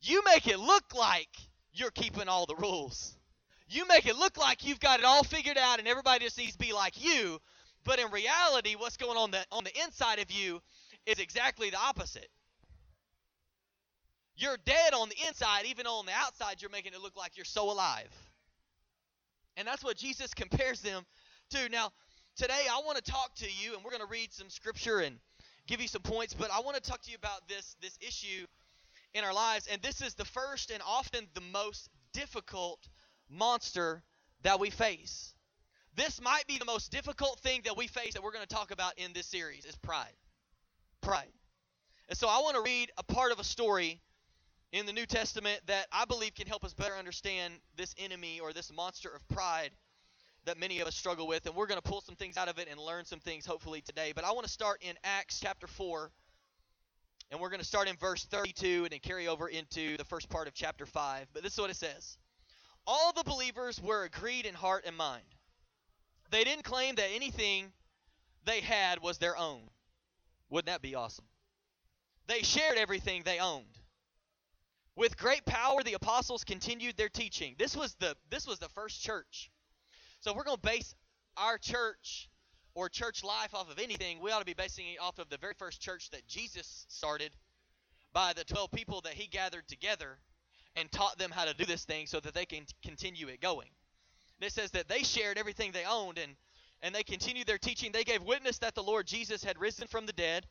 You 0.01 0.23
make 0.27 0.49
it 0.49 0.59
look 0.59 0.93
like 0.93 1.29
you're 1.73 1.93
keeping 1.93 2.29
all 2.29 2.47
the 2.47 2.57
rules. 2.57 3.17
You 3.69 3.87
make 3.87 4.07
it 4.07 4.17
look 4.17 4.37
like 4.37 4.67
you've 4.67 4.81
got 4.81 4.99
it 4.99 5.07
all 5.07 5.23
figured 5.23 5.57
out 5.57 5.79
and 5.79 5.87
everybody 5.87 6.25
just 6.25 6.37
needs 6.37 6.53
to 6.53 6.59
be 6.59 6.73
like 6.73 7.03
you. 7.03 7.41
But 7.85 8.01
in 8.01 8.11
reality, 8.11 8.75
what's 8.75 8.97
going 8.97 9.17
on 9.17 9.31
the, 9.31 9.45
on 9.53 9.63
the 9.63 9.73
inside 9.85 10.19
of 10.19 10.33
you 10.33 10.61
is 11.07 11.21
exactly 11.21 11.71
the 11.71 11.79
opposite. 11.79 12.29
You're 14.37 14.59
dead 14.65 14.95
on 14.95 15.09
the 15.09 15.17
inside, 15.29 15.67
even 15.67 15.87
on 15.87 16.07
the 16.07 16.13
outside, 16.13 16.61
you're 16.61 16.71
making 16.71 16.93
it 16.93 17.01
look 17.01 17.17
like 17.17 17.37
you're 17.37 17.45
so 17.45 17.71
alive. 17.71 18.11
And 19.57 19.67
that's 19.67 19.85
what 19.85 19.97
Jesus 19.97 20.35
compares 20.35 20.81
them 20.81 21.05
to. 21.51 21.69
Now, 21.69 21.93
today 22.37 22.67
I 22.71 22.81
want 22.85 23.03
to 23.03 23.11
talk 23.11 23.35
to 23.37 23.47
you, 23.47 23.75
and 23.75 23.85
we're 23.85 23.91
going 23.91 24.03
to 24.03 24.09
read 24.11 24.33
some 24.33 24.51
scripture 24.51 24.99
and 24.99 25.17
give 25.67 25.81
you 25.81 25.89
some 25.89 26.03
points, 26.03 26.35
but 26.35 26.51
I 26.53 26.61
want 26.61 26.77
to 26.77 26.83
talk 26.83 27.03
to 27.03 27.11
you 27.11 27.17
about 27.17 27.49
this, 27.49 27.77
this 27.81 27.99
issue 28.01 28.47
in 29.15 29.25
our 29.25 29.33
lives. 29.33 29.69
And 29.71 29.81
this 29.83 30.03
is 30.03 30.15
the 30.15 30.25
first 30.25 30.71
and 30.71 30.83
often 30.87 31.27
the 31.35 31.41
most 31.41 31.89
difficult 32.13 32.81
monster 33.31 34.03
that 34.43 34.61
we 34.61 34.71
face. 34.71 35.35
This 35.97 36.21
might 36.21 36.47
be 36.49 36.59
the 36.59 36.65
most 36.65 36.91
difficult 36.91 37.39
thing 37.41 37.63
that 37.65 37.77
we 37.77 37.87
face 37.87 38.15
that 38.15 38.23
we're 38.23 38.33
going 38.33 38.47
to 38.47 38.55
talk 38.55 38.73
about 38.73 38.99
in 38.99 39.13
this 39.13 39.27
series 39.27 39.65
is 39.65 39.77
pride. 39.77 40.13
Pride. 41.01 41.33
And 42.09 42.19
so 42.19 42.29
I 42.29 42.41
want 42.41 42.57
to 42.57 42.63
read 42.63 42.91
a 42.99 43.05
part 43.05 43.33
of 43.33 43.39
a 43.39 43.45
story 43.45 44.01
in 44.73 44.87
the 44.87 44.93
New 44.93 45.07
Testament 45.07 45.61
that 45.67 45.87
I 45.93 46.05
believe 46.05 46.35
can 46.35 46.49
help 46.49 46.65
us 46.65 46.75
better 46.75 46.95
understand 46.95 47.55
this 47.77 47.95
enemy 47.97 48.41
or 48.41 48.53
this 48.53 48.73
monster 48.73 49.09
of 49.09 49.27
pride 49.29 49.71
that 50.47 50.59
many 50.59 50.81
of 50.81 50.87
us 50.87 50.95
struggle 50.95 51.27
with. 51.27 51.47
And 51.47 51.55
we're 51.55 51.67
going 51.67 51.81
to 51.81 51.89
pull 51.89 52.01
some 52.01 52.17
things 52.17 52.37
out 52.37 52.49
of 52.49 52.59
it 52.59 52.69
and 52.71 52.79
learn 52.79 53.05
some 53.05 53.21
things 53.21 53.47
hopefully 53.47 53.81
today. 53.81 54.13
But 54.15 54.25
I 54.25 54.33
want 54.33 54.47
to 54.47 54.53
start 54.53 54.83
in 54.83 54.95
Acts 55.05 55.41
chapter 55.41 55.67
4. 55.67 56.11
And 57.31 57.41
we're 57.41 57.49
going 57.49 57.61
to 57.61 57.67
start 57.67 57.89
in 57.89 57.97
verse 57.97 58.25
32 58.25 58.85
and 58.85 58.93
then 58.93 59.01
carry 59.01 59.29
over 59.29 59.49
into 59.49 59.97
the 59.97 60.05
first 60.05 60.29
part 60.29 60.47
of 60.47 60.55
chapter 60.55 60.87
5. 60.87 61.29
But 61.33 61.43
this 61.43 61.55
is 61.55 61.59
what 61.59 61.71
it 61.71 61.77
says 61.77 62.17
All 62.87 63.13
the 63.13 63.25
believers 63.25 63.81
were 63.81 64.05
agreed 64.05 64.47
in 64.47 64.55
heart 64.55 64.85
and 64.87 64.97
mind. 64.97 65.25
They 66.31 66.45
didn't 66.45 66.65
claim 66.65 66.97
that 66.97 67.09
anything 67.15 67.73
they 68.45 68.61
had 68.61 69.03
was 69.03 69.19
their 69.19 69.37
own. 69.37 69.63
Wouldn't 70.51 70.67
that 70.67 70.83
be 70.83 70.95
awesome? 70.95 71.25
They 72.27 72.43
shared 72.43 72.79
everything 72.79 73.23
they 73.25 73.39
owned. 73.39 73.79
With 74.97 75.17
great 75.17 75.45
power, 75.45 75.83
the 75.83 75.95
apostles 75.95 76.45
continued 76.45 76.97
their 76.97 77.09
teaching. 77.09 77.57
This 77.59 77.77
was 77.77 77.95
the 77.97 78.17
this 78.31 78.47
was 78.47 78.59
the 78.59 78.69
first 78.69 79.03
church. 79.03 79.51
So 80.25 80.31
if 80.31 80.37
we're 80.37 80.45
going 80.45 80.57
to 80.57 80.63
base 80.63 80.95
our 81.37 81.59
church 81.59 82.31
or 82.75 82.89
church 82.89 83.23
life 83.23 83.55
off 83.55 83.71
of 83.71 83.79
anything, 83.79 84.21
we 84.21 84.31
ought 84.31 84.39
to 84.39 84.47
be 84.47 84.55
basing 84.55 84.87
it 84.89 84.99
off 84.99 85.19
of 85.19 85.29
the 85.29 85.37
very 85.37 85.53
first 85.53 85.81
church 85.81 86.11
that 86.13 86.27
Jesus 86.27 86.87
started 86.89 87.31
by 88.15 88.33
the 88.33 88.45
12 88.45 88.71
people 88.73 89.03
that 89.03 89.13
he 89.13 89.27
gathered 89.27 89.69
together 89.69 90.19
and 90.77 90.91
taught 90.91 91.19
them 91.19 91.31
how 91.31 91.45
to 91.45 91.53
do 91.53 91.67
this 91.67 91.85
thing 91.85 92.07
so 92.07 92.21
that 92.21 92.33
they 92.33 92.47
can 92.47 92.65
continue 92.83 93.29
it 93.29 93.43
going. 93.43 93.69
And 94.41 94.47
it 94.47 94.53
says 94.53 94.71
that 94.71 94.89
they 94.89 95.03
shared 95.03 95.37
everything 95.37 95.73
they 95.73 95.85
owned 95.85 96.19
and 96.19 96.33
and 96.83 96.95
they 96.95 97.03
continued 97.03 97.47
their 97.47 97.59
teaching. 97.59 97.93
They 97.93 98.05
gave 98.05 98.23
witness 98.23 98.59
that 98.59 98.75
the 98.75 98.83
Lord 98.83 99.07
Jesus 99.07 99.43
had 99.43 99.59
risen 99.59 99.89
from 99.89 100.05
the 100.05 100.13
dead, 100.13 100.47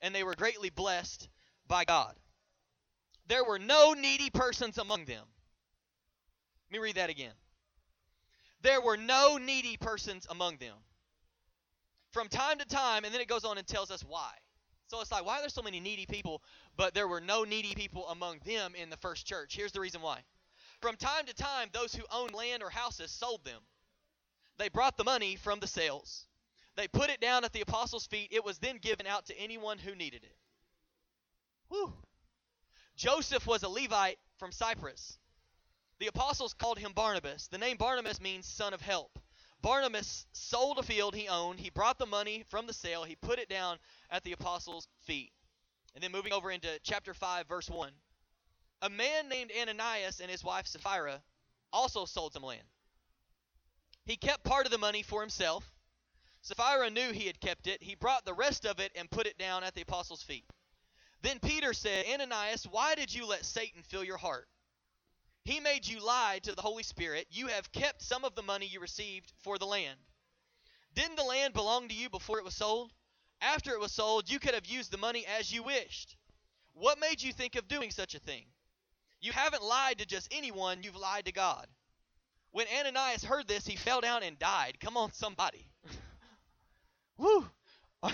and 0.00 0.12
they 0.12 0.24
were 0.24 0.34
greatly 0.34 0.68
blessed 0.68 1.28
by 1.68 1.84
God 1.84 2.16
there 3.28 3.44
were 3.44 3.58
no 3.58 3.92
needy 3.92 4.30
persons 4.30 4.78
among 4.78 5.04
them. 5.04 5.24
Let 6.70 6.72
me 6.72 6.78
read 6.78 6.96
that 6.96 7.10
again. 7.10 7.32
There 8.66 8.80
were 8.80 8.96
no 8.96 9.36
needy 9.36 9.76
persons 9.76 10.26
among 10.28 10.56
them. 10.56 10.74
From 12.10 12.26
time 12.26 12.58
to 12.58 12.66
time, 12.66 13.04
and 13.04 13.14
then 13.14 13.20
it 13.20 13.28
goes 13.28 13.44
on 13.44 13.58
and 13.58 13.66
tells 13.66 13.92
us 13.92 14.02
why. 14.02 14.32
So 14.88 15.00
it's 15.00 15.12
like, 15.12 15.24
why 15.24 15.38
are 15.38 15.40
there 15.40 15.48
so 15.50 15.62
many 15.62 15.78
needy 15.78 16.04
people, 16.04 16.42
but 16.76 16.92
there 16.92 17.06
were 17.06 17.20
no 17.20 17.44
needy 17.44 17.76
people 17.76 18.08
among 18.08 18.40
them 18.44 18.74
in 18.74 18.90
the 18.90 18.96
first 18.96 19.24
church? 19.24 19.54
Here's 19.54 19.70
the 19.70 19.78
reason 19.78 20.02
why. 20.02 20.18
From 20.80 20.96
time 20.96 21.26
to 21.26 21.34
time, 21.34 21.68
those 21.72 21.94
who 21.94 22.02
owned 22.10 22.34
land 22.34 22.60
or 22.60 22.70
houses 22.70 23.12
sold 23.12 23.44
them. 23.44 23.62
They 24.58 24.68
brought 24.68 24.96
the 24.96 25.04
money 25.04 25.36
from 25.36 25.60
the 25.60 25.68
sales. 25.68 26.26
They 26.74 26.88
put 26.88 27.08
it 27.08 27.20
down 27.20 27.44
at 27.44 27.52
the 27.52 27.60
apostles' 27.60 28.08
feet. 28.08 28.30
It 28.32 28.44
was 28.44 28.58
then 28.58 28.78
given 28.78 29.06
out 29.06 29.26
to 29.26 29.38
anyone 29.38 29.78
who 29.78 29.94
needed 29.94 30.24
it. 30.24 30.36
Whew. 31.68 31.92
Joseph 32.96 33.46
was 33.46 33.62
a 33.62 33.68
Levite 33.68 34.18
from 34.38 34.50
Cyprus. 34.50 35.18
The 35.98 36.08
apostles 36.08 36.52
called 36.52 36.78
him 36.78 36.92
Barnabas. 36.92 37.48
The 37.48 37.58
name 37.58 37.76
Barnabas 37.76 38.20
means 38.20 38.46
son 38.46 38.74
of 38.74 38.80
help. 38.80 39.18
Barnabas 39.62 40.26
sold 40.32 40.78
a 40.78 40.82
field 40.82 41.14
he 41.14 41.28
owned. 41.28 41.58
He 41.58 41.70
brought 41.70 41.98
the 41.98 42.06
money 42.06 42.44
from 42.48 42.66
the 42.66 42.74
sale. 42.74 43.04
He 43.04 43.16
put 43.16 43.38
it 43.38 43.48
down 43.48 43.78
at 44.10 44.22
the 44.22 44.32
apostles' 44.32 44.88
feet. 45.04 45.32
And 45.94 46.04
then 46.04 46.12
moving 46.12 46.32
over 46.32 46.50
into 46.50 46.78
chapter 46.82 47.14
5, 47.14 47.48
verse 47.48 47.70
1. 47.70 47.90
A 48.82 48.90
man 48.90 49.28
named 49.28 49.50
Ananias 49.58 50.20
and 50.20 50.30
his 50.30 50.44
wife 50.44 50.66
Sapphira 50.66 51.22
also 51.72 52.04
sold 52.04 52.34
some 52.34 52.42
land. 52.42 52.68
He 54.04 54.16
kept 54.16 54.44
part 54.44 54.66
of 54.66 54.72
the 54.72 54.78
money 54.78 55.02
for 55.02 55.22
himself. 55.22 55.72
Sapphira 56.42 56.90
knew 56.90 57.12
he 57.12 57.26
had 57.26 57.40
kept 57.40 57.66
it. 57.66 57.82
He 57.82 57.94
brought 57.94 58.24
the 58.24 58.34
rest 58.34 58.66
of 58.66 58.78
it 58.78 58.92
and 58.94 59.10
put 59.10 59.26
it 59.26 59.38
down 59.38 59.64
at 59.64 59.74
the 59.74 59.82
apostles' 59.82 60.22
feet. 60.22 60.44
Then 61.22 61.40
Peter 61.40 61.72
said, 61.72 62.04
Ananias, 62.06 62.64
why 62.64 62.94
did 62.94 63.12
you 63.12 63.26
let 63.26 63.44
Satan 63.44 63.82
fill 63.82 64.04
your 64.04 64.18
heart? 64.18 64.46
He 65.46 65.60
made 65.60 65.86
you 65.86 66.04
lie 66.04 66.40
to 66.42 66.56
the 66.56 66.62
Holy 66.62 66.82
Spirit. 66.82 67.28
You 67.30 67.46
have 67.46 67.70
kept 67.70 68.02
some 68.02 68.24
of 68.24 68.34
the 68.34 68.42
money 68.42 68.66
you 68.66 68.80
received 68.80 69.32
for 69.44 69.58
the 69.58 69.64
land. 69.64 70.00
Didn't 70.92 71.14
the 71.14 71.22
land 71.22 71.54
belong 71.54 71.86
to 71.86 71.94
you 71.94 72.10
before 72.10 72.38
it 72.40 72.44
was 72.44 72.56
sold? 72.56 72.92
After 73.40 73.70
it 73.70 73.78
was 73.78 73.92
sold, 73.92 74.28
you 74.28 74.40
could 74.40 74.54
have 74.54 74.66
used 74.66 74.90
the 74.90 74.98
money 74.98 75.24
as 75.38 75.52
you 75.52 75.62
wished. 75.62 76.16
What 76.74 76.98
made 76.98 77.22
you 77.22 77.32
think 77.32 77.54
of 77.54 77.68
doing 77.68 77.92
such 77.92 78.16
a 78.16 78.18
thing? 78.18 78.46
You 79.20 79.30
haven't 79.30 79.62
lied 79.62 79.98
to 79.98 80.06
just 80.06 80.26
anyone, 80.32 80.82
you've 80.82 80.96
lied 80.96 81.26
to 81.26 81.32
God. 81.32 81.68
When 82.50 82.66
Ananias 82.80 83.22
heard 83.22 83.46
this, 83.46 83.64
he 83.64 83.76
fell 83.76 84.00
down 84.00 84.24
and 84.24 84.36
died. 84.40 84.78
Come 84.80 84.96
on, 84.96 85.12
somebody. 85.12 85.70
Woo! 87.18 87.46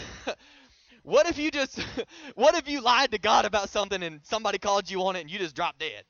What 1.05 1.27
if 1.27 1.37
you 1.37 1.51
just 1.51 1.81
what 2.37 2.55
if 2.55 2.69
you 2.69 2.81
lied 2.81 3.11
to 3.11 3.19
God 3.19 3.45
about 3.45 3.71
something 3.71 4.05
and 4.05 4.21
somebody 4.23 4.59
called 4.59 4.89
you 4.89 5.03
on 5.03 5.17
it 5.17 5.23
and 5.23 5.31
you 5.31 5.39
just 5.41 5.57
dropped 5.57 5.81
dead? 5.81 6.05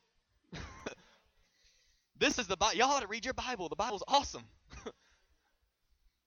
This 2.22 2.38
is 2.38 2.46
the 2.46 2.56
Bible. 2.56 2.78
Y'all 2.78 2.90
ought 2.90 3.02
to 3.02 3.08
read 3.08 3.24
your 3.24 3.35
Bible. 3.35 3.68
The 3.68 3.74
Bible's 3.74 4.04
awesome. 4.06 4.44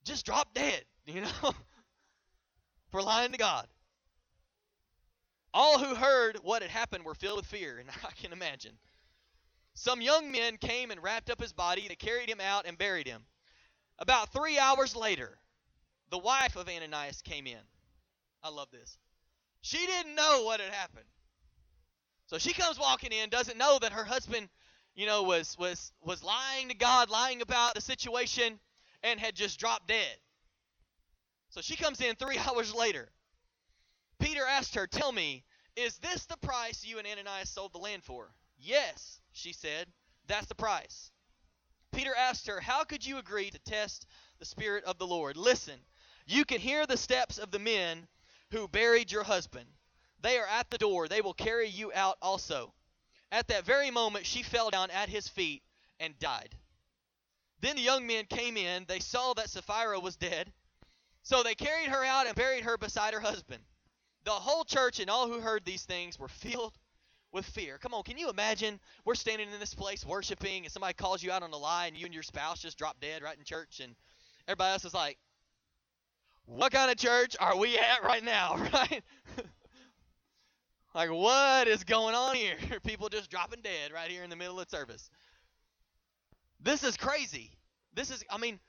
just 0.04 0.26
drop 0.26 0.54
dead, 0.54 0.84
you 1.06 1.22
know? 1.22 1.56
For 2.92 3.02
lying 3.02 3.32
to 3.32 3.38
God. 3.38 3.66
All 5.54 5.80
who 5.80 5.96
heard 5.96 6.38
what 6.44 6.62
had 6.62 6.72
happened 6.72 7.06
were 7.06 7.16
filled 7.16 7.38
with 7.38 7.46
fear, 7.46 7.78
and 7.78 7.90
I 8.04 8.12
can 8.22 8.34
imagine. 8.34 8.74
Some 9.74 10.02
young 10.02 10.32
men 10.32 10.58
came 10.58 10.92
and 10.92 11.02
wrapped 11.02 11.30
up 11.30 11.42
his 11.42 11.54
body. 11.54 11.86
They 11.88 11.96
carried 11.96 12.30
him 12.30 12.42
out 12.42 12.66
and 12.66 12.78
buried 12.78 13.08
him. 13.08 13.24
About 13.98 14.34
three 14.34 14.60
hours 14.60 14.98
later, 14.98 15.38
the 16.10 16.18
wife 16.18 16.58
of 16.58 16.68
Ananias 16.68 17.22
came 17.22 17.48
in. 17.48 17.64
I 18.44 18.50
love 18.50 18.68
this. 18.70 18.98
She 19.62 19.86
didn't 19.86 20.16
know 20.16 20.44
what 20.44 20.60
had 20.60 20.74
happened. 20.74 21.06
So 22.28 22.38
she 22.38 22.52
comes 22.52 22.78
walking 22.78 23.14
in, 23.14 23.30
doesn't 23.30 23.58
know 23.58 23.80
that 23.80 23.94
her 23.94 24.04
husband, 24.04 24.50
you 24.96 25.06
know, 25.06 25.24
was 25.24 25.58
was 25.58 25.92
was 26.02 26.24
lying 26.24 26.70
to 26.70 26.76
God, 26.76 27.10
lying 27.10 27.42
about 27.42 27.76
the 27.76 27.82
situation, 27.82 28.60
and 29.04 29.20
had 29.20 29.36
just 29.36 29.60
dropped 29.60 29.88
dead. 29.88 30.18
So 31.50 31.62
she 31.62 31.76
comes 31.76 32.02
in 32.02 32.16
three 32.16 32.38
hours 32.50 32.74
later. 32.74 33.10
Peter 34.20 34.46
asked 34.46 34.76
her, 34.76 34.88
Tell 34.88 35.12
me, 35.12 35.44
is 35.76 35.98
this 35.98 36.26
the 36.26 36.38
price 36.38 36.86
you 36.86 37.00
and 37.00 37.08
Ananias 37.08 37.50
sold 37.50 37.74
the 37.74 37.80
land 37.80 38.04
for? 38.04 38.34
Yes, 38.58 39.20
she 39.34 39.54
said. 39.54 39.88
That's 40.28 40.48
the 40.48 40.56
price. 40.56 41.12
Peter 41.92 42.16
asked 42.16 42.48
her, 42.48 42.60
How 42.60 42.84
could 42.84 43.06
you 43.06 43.18
agree 43.18 43.52
to 43.52 43.60
test 43.60 44.06
the 44.40 44.46
Spirit 44.46 44.84
of 44.86 44.98
the 44.98 45.08
Lord? 45.08 45.38
Listen, 45.38 45.80
you 46.26 46.46
can 46.46 46.60
hear 46.60 46.86
the 46.86 46.98
steps 46.98 47.38
of 47.38 47.52
the 47.52 47.60
men 47.60 48.08
who 48.52 48.68
buried 48.68 49.12
your 49.12 49.24
husband. 49.24 49.68
They 50.22 50.38
are 50.38 50.48
at 50.48 50.70
the 50.70 50.78
door. 50.78 51.08
They 51.08 51.22
will 51.22 51.34
carry 51.34 51.68
you 51.68 51.92
out 51.94 52.18
also. 52.22 52.74
At 53.32 53.48
that 53.48 53.66
very 53.66 53.92
moment, 53.92 54.26
she 54.26 54.44
fell 54.44 54.70
down 54.70 54.92
at 54.92 55.10
his 55.10 55.28
feet 55.28 55.64
and 56.00 56.18
died. 56.20 56.56
Then 57.62 57.76
the 57.76 57.82
young 57.82 58.06
men 58.06 58.26
came 58.26 58.58
in. 58.58 58.86
They 58.88 59.00
saw 59.00 59.34
that 59.34 59.50
Sapphira 59.50 60.00
was 60.00 60.16
dead. 60.16 60.52
So 61.24 61.42
they 61.42 61.56
carried 61.56 61.90
her 61.90 62.04
out 62.04 62.28
and 62.28 62.36
buried 62.36 62.64
her 62.64 62.78
beside 62.78 63.14
her 63.14 63.20
husband. 63.20 63.64
The 64.26 64.32
whole 64.32 64.64
church 64.64 65.00
and 65.00 65.10
all 65.10 65.28
who 65.28 65.40
heard 65.40 65.66
these 65.66 65.84
things 65.84 66.20
were 66.20 66.28
filled 66.28 66.78
with 67.32 67.46
fear. 67.46 67.78
Come 67.78 67.94
on, 67.94 68.04
can 68.04 68.18
you 68.18 68.30
imagine? 68.30 68.80
We're 69.04 69.16
standing 69.16 69.52
in 69.52 69.60
this 69.60 69.74
place 69.74 70.06
worshiping, 70.06 70.64
and 70.64 70.72
somebody 70.72 70.94
calls 70.94 71.22
you 71.22 71.32
out 71.32 71.44
on 71.44 71.52
a 71.52 71.58
lie, 71.58 71.88
and 71.88 71.98
you 71.98 72.06
and 72.06 72.14
your 72.14 72.24
spouse 72.24 72.62
just 72.62 72.78
drop 72.78 73.00
dead 73.00 73.22
right 73.22 73.38
in 73.38 73.44
church, 73.44 73.82
and 73.82 73.96
everybody 74.48 74.72
else 74.72 74.86
is 74.86 74.94
like, 74.94 75.18
what 76.46 76.72
kind 76.72 76.92
of 76.92 76.98
church 76.98 77.36
are 77.40 77.58
we 77.58 77.78
at 77.78 78.04
right 78.04 78.24
now, 78.24 78.56
right? 78.74 79.04
Like, 80.96 81.12
what 81.12 81.68
is 81.68 81.84
going 81.84 82.16
on 82.16 82.36
here? 82.36 82.56
People 82.84 83.10
just 83.10 83.30
dropping 83.30 83.62
dead 83.62 83.92
right 83.94 84.10
here 84.10 84.24
in 84.24 84.30
the 84.30 84.36
middle 84.38 84.60
of 84.60 84.70
service. 84.70 85.10
This 86.62 86.84
is 86.84 86.96
crazy. 86.96 87.52
This 87.94 88.10
is, 88.10 88.24
I 88.30 88.38
mean, 88.38 88.60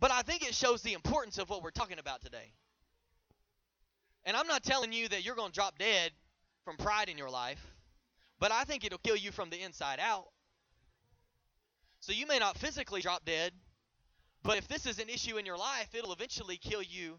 but 0.00 0.10
I 0.10 0.22
think 0.22 0.42
it 0.42 0.54
shows 0.54 0.82
the 0.82 0.94
importance 0.94 1.38
of 1.38 1.50
what 1.50 1.62
we're 1.62 1.70
talking 1.70 1.98
about 1.98 2.22
today. 2.22 2.52
And 4.24 4.34
I'm 4.34 4.46
not 4.46 4.64
telling 4.64 4.94
you 4.94 5.08
that 5.08 5.24
you're 5.24 5.36
going 5.36 5.50
to 5.50 5.54
drop 5.54 5.78
dead 5.78 6.10
from 6.64 6.78
pride 6.78 7.10
in 7.10 7.18
your 7.18 7.28
life, 7.28 7.60
but 8.40 8.50
I 8.50 8.64
think 8.64 8.84
it'll 8.84 8.98
kill 8.98 9.16
you 9.16 9.30
from 9.30 9.50
the 9.50 9.60
inside 9.60 10.00
out. 10.00 10.24
So 12.00 12.12
you 12.12 12.26
may 12.26 12.38
not 12.38 12.56
physically 12.56 13.02
drop 13.02 13.26
dead, 13.26 13.52
but 14.42 14.56
if 14.56 14.66
this 14.68 14.86
is 14.86 14.98
an 14.98 15.10
issue 15.10 15.36
in 15.36 15.44
your 15.44 15.58
life, 15.58 15.94
it'll 15.94 16.12
eventually 16.14 16.56
kill 16.56 16.82
you 16.82 17.18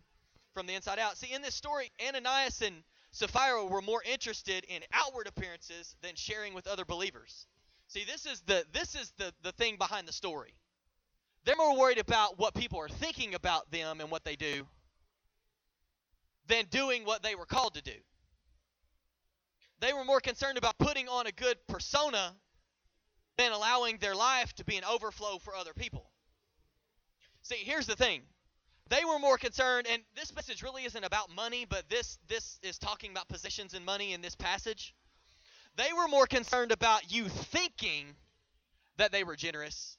from 0.55 0.65
the 0.65 0.73
inside 0.73 0.97
out. 0.97 1.17
See, 1.17 1.31
in 1.31 1.43
this 1.43 1.53
story, 1.53 1.91
Ananias 2.07 2.61
and 2.61 2.83
Sapphira 3.15 3.65
were 3.65 3.81
more 3.81 4.03
interested 4.03 4.65
in 4.65 4.81
outward 4.91 5.27
appearances 5.27 5.95
than 6.01 6.15
sharing 6.15 6.53
with 6.53 6.67
other 6.67 6.83
believers. 6.83 7.47
See, 7.87 8.03
this 8.03 8.25
is 8.25 8.41
the 8.41 8.65
this 8.73 8.93
is 8.93 9.13
the, 9.17 9.33
the 9.41 9.53
thing 9.53 9.77
behind 9.77 10.05
the 10.05 10.11
story. 10.11 10.53
They're 11.45 11.55
more 11.55 11.77
worried 11.77 11.97
about 11.97 12.37
what 12.37 12.53
people 12.53 12.77
are 12.79 12.89
thinking 12.89 13.33
about 13.33 13.71
them 13.71 14.01
and 14.01 14.11
what 14.11 14.25
they 14.25 14.35
do 14.35 14.67
than 16.47 16.65
doing 16.65 17.05
what 17.05 17.23
they 17.23 17.35
were 17.35 17.45
called 17.45 17.75
to 17.75 17.81
do. 17.81 17.95
They 19.79 19.93
were 19.93 20.03
more 20.03 20.19
concerned 20.19 20.57
about 20.57 20.77
putting 20.77 21.07
on 21.07 21.25
a 21.25 21.31
good 21.31 21.55
persona 21.67 22.35
than 23.37 23.53
allowing 23.53 23.97
their 23.99 24.15
life 24.15 24.51
to 24.55 24.65
be 24.65 24.75
an 24.75 24.83
overflow 24.83 25.37
for 25.37 25.55
other 25.55 25.73
people. 25.73 26.11
See, 27.43 27.55
here's 27.55 27.87
the 27.87 27.95
thing. 27.95 28.23
They 28.89 29.03
were 29.03 29.17
more 29.17 29.37
concerned, 29.37 29.87
and 29.89 30.03
this 30.15 30.33
message 30.35 30.61
really 30.61 30.85
isn't 30.85 31.03
about 31.03 31.33
money, 31.33 31.65
but 31.65 31.89
this 31.89 32.19
this 32.27 32.59
is 32.61 32.77
talking 32.77 33.11
about 33.11 33.27
positions 33.27 33.73
and 33.73 33.83
money 33.83 34.13
in 34.13 34.21
this 34.21 34.35
passage. 34.35 34.93
They 35.75 35.91
were 35.91 36.07
more 36.07 36.27
concerned 36.27 36.71
about 36.71 37.11
you 37.11 37.27
thinking 37.27 38.15
that 38.97 39.11
they 39.11 39.23
were 39.23 39.35
generous 39.35 39.97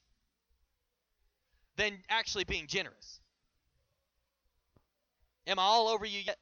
than 1.76 1.98
actually 2.08 2.44
being 2.44 2.66
generous. 2.66 3.20
Am 5.46 5.58
I 5.58 5.62
all 5.62 5.88
over 5.88 6.06
you 6.06 6.20
yet? 6.20 6.38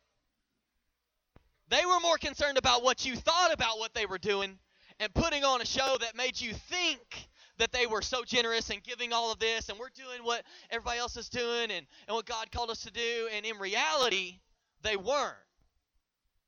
They 1.68 1.84
were 1.84 2.00
more 2.00 2.18
concerned 2.18 2.58
about 2.58 2.84
what 2.84 3.04
you 3.04 3.16
thought 3.16 3.52
about 3.52 3.78
what 3.78 3.94
they 3.94 4.06
were 4.06 4.18
doing 4.18 4.58
and 5.00 5.12
putting 5.12 5.44
on 5.44 5.60
a 5.60 5.66
show 5.66 5.96
that 6.00 6.14
made 6.14 6.40
you 6.40 6.52
think 6.52 7.28
that 7.58 7.72
they 7.72 7.86
were 7.86 8.02
so 8.02 8.24
generous 8.24 8.70
and 8.70 8.82
giving 8.82 9.12
all 9.12 9.32
of 9.32 9.38
this 9.38 9.68
and 9.68 9.78
we're 9.78 9.90
doing 9.90 10.24
what 10.24 10.42
everybody 10.70 10.98
else 10.98 11.16
is 11.16 11.28
doing 11.28 11.70
and, 11.70 11.86
and 12.06 12.14
what 12.14 12.26
God 12.26 12.50
called 12.50 12.70
us 12.70 12.82
to 12.82 12.90
do. 12.90 13.28
And 13.34 13.46
in 13.46 13.58
reality, 13.58 14.40
they 14.82 14.96
weren't. 14.96 15.34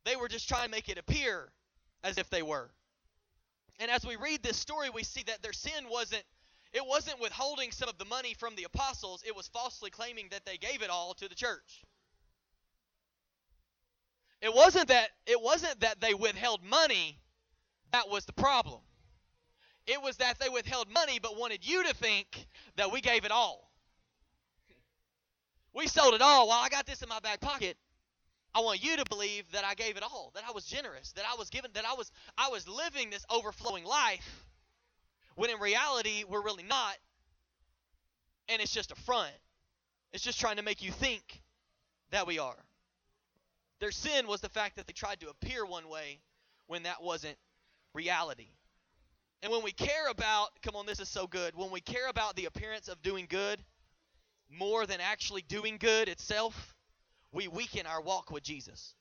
They 0.05 0.17
were 0.17 0.29
just 0.29 0.49
trying 0.49 0.65
to 0.65 0.71
make 0.71 0.89
it 0.89 0.99
appear 0.99 1.49
as 2.05 2.19
if 2.19 2.31
they 2.31 2.43
were. 2.43 2.71
And 3.79 3.91
as 3.91 4.07
we 4.07 4.17
read 4.17 4.43
this 4.43 4.57
story, 4.57 4.89
we 4.91 5.03
see 5.03 5.23
that 5.27 5.43
their 5.43 5.53
sin 5.53 5.85
wasn't 5.91 6.25
it 6.73 6.85
wasn't 6.85 7.21
withholding 7.21 7.71
some 7.71 7.89
of 7.89 7.97
the 7.97 8.05
money 8.05 8.35
from 8.35 8.55
the 8.55 8.65
apostles, 8.65 9.23
it 9.27 9.35
was 9.35 9.49
falsely 9.49 9.89
claiming 9.89 10.27
that 10.31 10.45
they 10.45 10.59
gave 10.59 10.83
it 10.83 10.91
all 10.91 11.15
to 11.15 11.29
the 11.29 11.35
church. 11.35 11.85
It 14.43 14.53
wasn't 14.53 14.89
that 14.89 15.09
it 15.27 15.41
wasn't 15.41 15.81
that 15.81 16.01
they 16.01 16.13
withheld 16.13 16.63
money 16.63 17.19
that 17.93 18.09
was 18.11 18.27
the 18.27 18.33
problem. 18.33 18.81
It 19.87 20.03
was 20.03 20.17
that 20.17 20.39
they 20.39 20.49
withheld 20.49 20.91
money 20.91 21.19
but 21.21 21.39
wanted 21.39 21.67
you 21.67 21.85
to 21.85 21.95
think 21.95 22.47
that 22.77 22.93
we 22.93 23.01
gave 23.01 23.25
it 23.25 23.31
all. 23.31 23.71
We 25.73 25.87
sold 25.87 26.15
it 26.15 26.23
all. 26.23 26.49
Well, 26.49 26.59
I 26.61 26.69
got 26.69 26.87
this 26.87 27.03
in 27.03 27.09
my 27.09 27.21
back 27.21 27.41
pocket. 27.41 27.77
I 28.55 28.61
want 28.61 28.83
you 28.83 28.97
to 28.97 29.05
believe 29.11 29.45
that 29.53 29.65
I 29.65 29.75
gave 29.75 29.99
it 29.99 30.03
all, 30.03 30.33
that 30.35 30.43
I 30.49 30.53
was 30.53 30.65
generous, 30.65 31.13
that 31.13 31.25
I 31.31 31.37
was 31.37 31.51
given, 31.51 31.71
that 31.75 31.85
I 31.85 31.93
was 31.93 32.11
I 32.39 32.49
was 32.49 32.67
living 32.67 33.11
this 33.11 33.25
overflowing 33.29 33.85
life 33.85 34.47
when 35.35 35.51
in 35.51 35.61
reality 35.61 36.25
we're 36.27 36.43
really 36.43 36.63
not. 36.63 36.97
And 38.49 38.63
it's 38.63 38.73
just 38.73 38.93
a 38.93 38.95
front. 38.95 39.35
It's 40.13 40.25
just 40.25 40.41
trying 40.41 40.57
to 40.57 40.63
make 40.63 40.83
you 40.83 40.91
think 40.91 41.43
that 42.11 42.27
we 42.27 42.39
are. 42.39 42.57
Their 43.81 43.91
sin 43.91 44.27
was 44.27 44.41
the 44.41 44.49
fact 44.49 44.77
that 44.77 44.87
they 44.87 44.95
tried 44.95 45.21
to 45.21 45.29
appear 45.29 45.67
one 45.67 45.89
way 45.91 46.21
when 46.67 46.85
that 46.85 47.03
wasn't 47.03 47.37
reality. 47.93 48.49
And 49.47 49.53
when 49.53 49.63
we 49.63 49.71
care 49.71 50.09
about, 50.11 50.49
come 50.61 50.75
on, 50.75 50.87
this 50.87 50.99
is 50.99 51.09
so 51.09 51.29
good. 51.29 51.55
When 51.55 51.71
we 51.71 51.81
care 51.81 52.09
about 52.09 52.35
the 52.35 52.47
appearance 52.47 52.89
of 52.89 53.01
doing 53.01 53.29
good 53.31 53.63
more 54.51 54.87
than 54.87 55.01
actually 55.01 55.43
doing 55.43 55.77
good 55.79 56.09
itself, 56.09 56.75
we 57.31 57.47
weaken 57.47 57.87
our 57.87 58.03
walk 58.03 58.33
with 58.33 58.43
Jesus. 58.43 58.97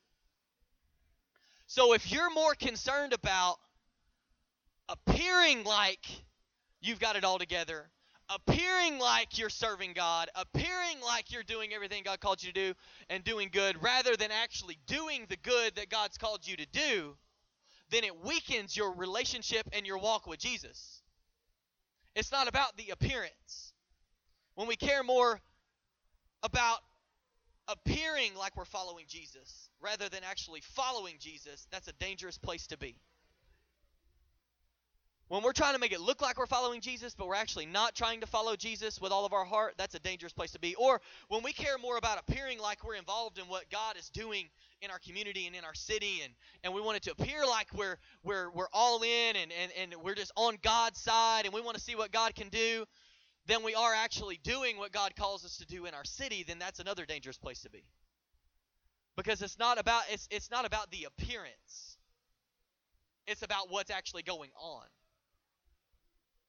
So 1.66 1.94
if 1.94 2.12
you're 2.12 2.30
more 2.30 2.54
concerned 2.54 3.12
about 3.12 3.56
appearing 4.88 5.64
like 5.64 6.06
you've 6.80 7.00
got 7.00 7.16
it 7.16 7.24
all 7.24 7.40
together, 7.40 7.90
appearing 8.30 9.00
like 9.00 9.40
you're 9.40 9.50
serving 9.50 9.94
God, 9.94 10.30
appearing 10.36 11.02
like 11.04 11.34
you're 11.34 11.42
doing 11.42 11.74
everything 11.74 12.04
God 12.06 12.20
called 12.20 12.44
you 12.44 12.54
to 12.54 12.68
do 12.68 12.74
and 13.10 13.24
doing 13.24 13.50
good, 13.52 13.82
rather 13.82 14.16
than 14.16 14.30
actually 14.30 14.78
doing 14.86 15.26
the 15.28 15.38
good 15.38 15.74
that 15.78 15.90
God's 15.90 16.20
called 16.20 16.48
you 16.48 16.56
to 16.58 16.68
do, 16.68 17.18
then 17.90 18.04
it 18.04 18.24
weakens 18.24 18.76
your 18.76 18.94
relationship 18.94 19.68
and 19.74 19.86
your 19.86 19.98
walk 19.98 20.28
with 20.28 20.40
Jesus. 20.40 21.02
It's 22.16 22.32
not 22.32 22.48
about 22.48 22.78
the 22.78 22.90
appearance. 22.92 23.74
When 24.56 24.68
we 24.68 24.76
care 24.76 25.04
more 25.04 25.40
about 26.44 26.80
appearing 27.68 28.36
like 28.36 28.56
we're 28.56 28.66
following 28.66 29.06
Jesus 29.08 29.70
rather 29.82 30.08
than 30.10 30.22
actually 30.24 30.62
following 30.62 31.16
Jesus, 31.20 31.68
that's 31.72 31.88
a 31.88 31.94
dangerous 31.94 32.38
place 32.38 32.68
to 32.68 32.78
be. 32.78 32.96
When 35.28 35.42
we're 35.42 35.54
trying 35.54 35.74
to 35.74 35.80
make 35.80 35.92
it 35.92 36.02
look 36.02 36.22
like 36.22 36.38
we're 36.38 36.46
following 36.46 36.82
Jesus, 36.82 37.16
but 37.16 37.28
we're 37.28 37.34
actually 37.34 37.66
not 37.66 37.96
trying 37.96 38.22
to 38.22 38.28
follow 38.28 38.56
Jesus 38.56 39.02
with 39.02 39.12
all 39.12 39.26
of 39.26 39.34
our 39.34 39.44
heart, 39.44 39.74
that's 39.76 39.96
a 39.96 40.00
dangerous 40.00 40.34
place 40.34 40.52
to 40.52 40.60
be. 40.60 40.76
Or 40.76 41.02
when 41.30 41.42
we 41.42 41.52
care 41.52 41.80
more 41.80 41.98
about 41.98 42.20
appearing 42.20 42.60
like 42.60 42.84
we're 42.84 42.96
involved 42.96 43.40
in 43.40 43.46
what 43.46 43.68
God 43.72 43.98
is 43.98 44.10
doing 44.10 44.46
in 44.84 44.92
our 44.92 45.00
community 45.00 45.48
and 45.48 45.56
in 45.56 45.64
our 45.64 45.74
city, 45.74 46.22
and, 46.24 46.32
and 46.64 46.76
we 46.76 46.82
want 46.82 46.98
it 46.98 47.04
to 47.04 47.12
appear 47.12 47.44
like 47.44 47.74
we're 47.74 47.98
we're 48.24 48.52
we're 48.52 48.68
all 48.72 49.02
in 49.02 49.36
and, 49.36 49.52
and, 49.52 49.72
and 49.80 50.04
we're 50.04 50.14
just 50.14 50.32
on 50.36 50.58
God's 50.62 51.02
side 51.02 51.46
and 51.46 51.54
we 51.56 51.62
want 51.62 51.76
to 51.76 51.82
see 51.82 51.96
what 51.96 52.12
God 52.12 52.36
can 52.36 52.50
do, 52.50 52.86
then 53.48 53.64
we 53.64 53.74
are 53.74 53.96
actually 53.96 54.40
doing 54.44 54.78
what 54.78 54.92
God 54.92 55.16
calls 55.16 55.44
us 55.44 55.58
to 55.58 55.66
do 55.66 55.88
in 55.88 55.96
our 55.96 56.06
city, 56.06 56.44
then 56.48 56.60
that's 56.60 56.80
another 56.80 57.04
dangerous 57.04 57.38
place 57.40 57.62
to 57.62 57.72
be. 57.72 57.84
Because 59.18 59.42
it's 59.42 59.58
not 59.58 59.80
about 59.80 60.04
it's 60.12 60.28
it's 60.30 60.52
not 60.52 60.66
about 60.66 60.92
the 60.92 61.06
appearance. 61.06 61.98
It's 63.26 63.42
about 63.42 63.72
what's 63.72 63.90
actually 63.90 64.22
going 64.22 64.52
on. 64.62 64.84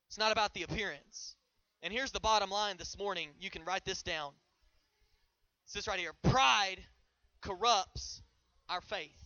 It's 0.08 0.18
not 0.18 0.32
about 0.32 0.54
the 0.54 0.62
appearance. 0.62 1.34
And 1.82 1.92
here's 1.92 2.12
the 2.12 2.20
bottom 2.20 2.50
line 2.50 2.76
this 2.78 2.96
morning. 2.98 3.30
You 3.38 3.50
can 3.50 3.64
write 3.64 3.84
this 3.84 4.02
down. 4.02 4.32
It's 5.64 5.74
this 5.74 5.88
right 5.88 5.98
here. 5.98 6.12
Pride 6.22 6.78
corrupts 7.40 8.22
our 8.68 8.80
faith. 8.80 9.24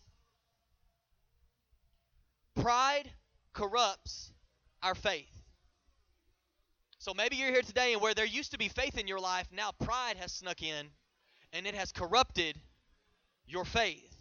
Pride 2.56 3.10
corrupts 3.52 4.32
our 4.82 4.94
faith. 4.94 5.28
So 6.98 7.14
maybe 7.14 7.36
you're 7.36 7.50
here 7.50 7.62
today 7.62 7.94
and 7.94 8.02
where 8.02 8.12
there 8.12 8.26
used 8.26 8.52
to 8.52 8.58
be 8.58 8.68
faith 8.68 8.98
in 8.98 9.08
your 9.08 9.20
life, 9.20 9.48
now 9.52 9.72
pride 9.72 10.16
has 10.18 10.32
snuck 10.32 10.62
in 10.62 10.86
and 11.52 11.66
it 11.66 11.74
has 11.74 11.92
corrupted 11.92 12.60
your 13.46 13.64
faith. 13.64 14.14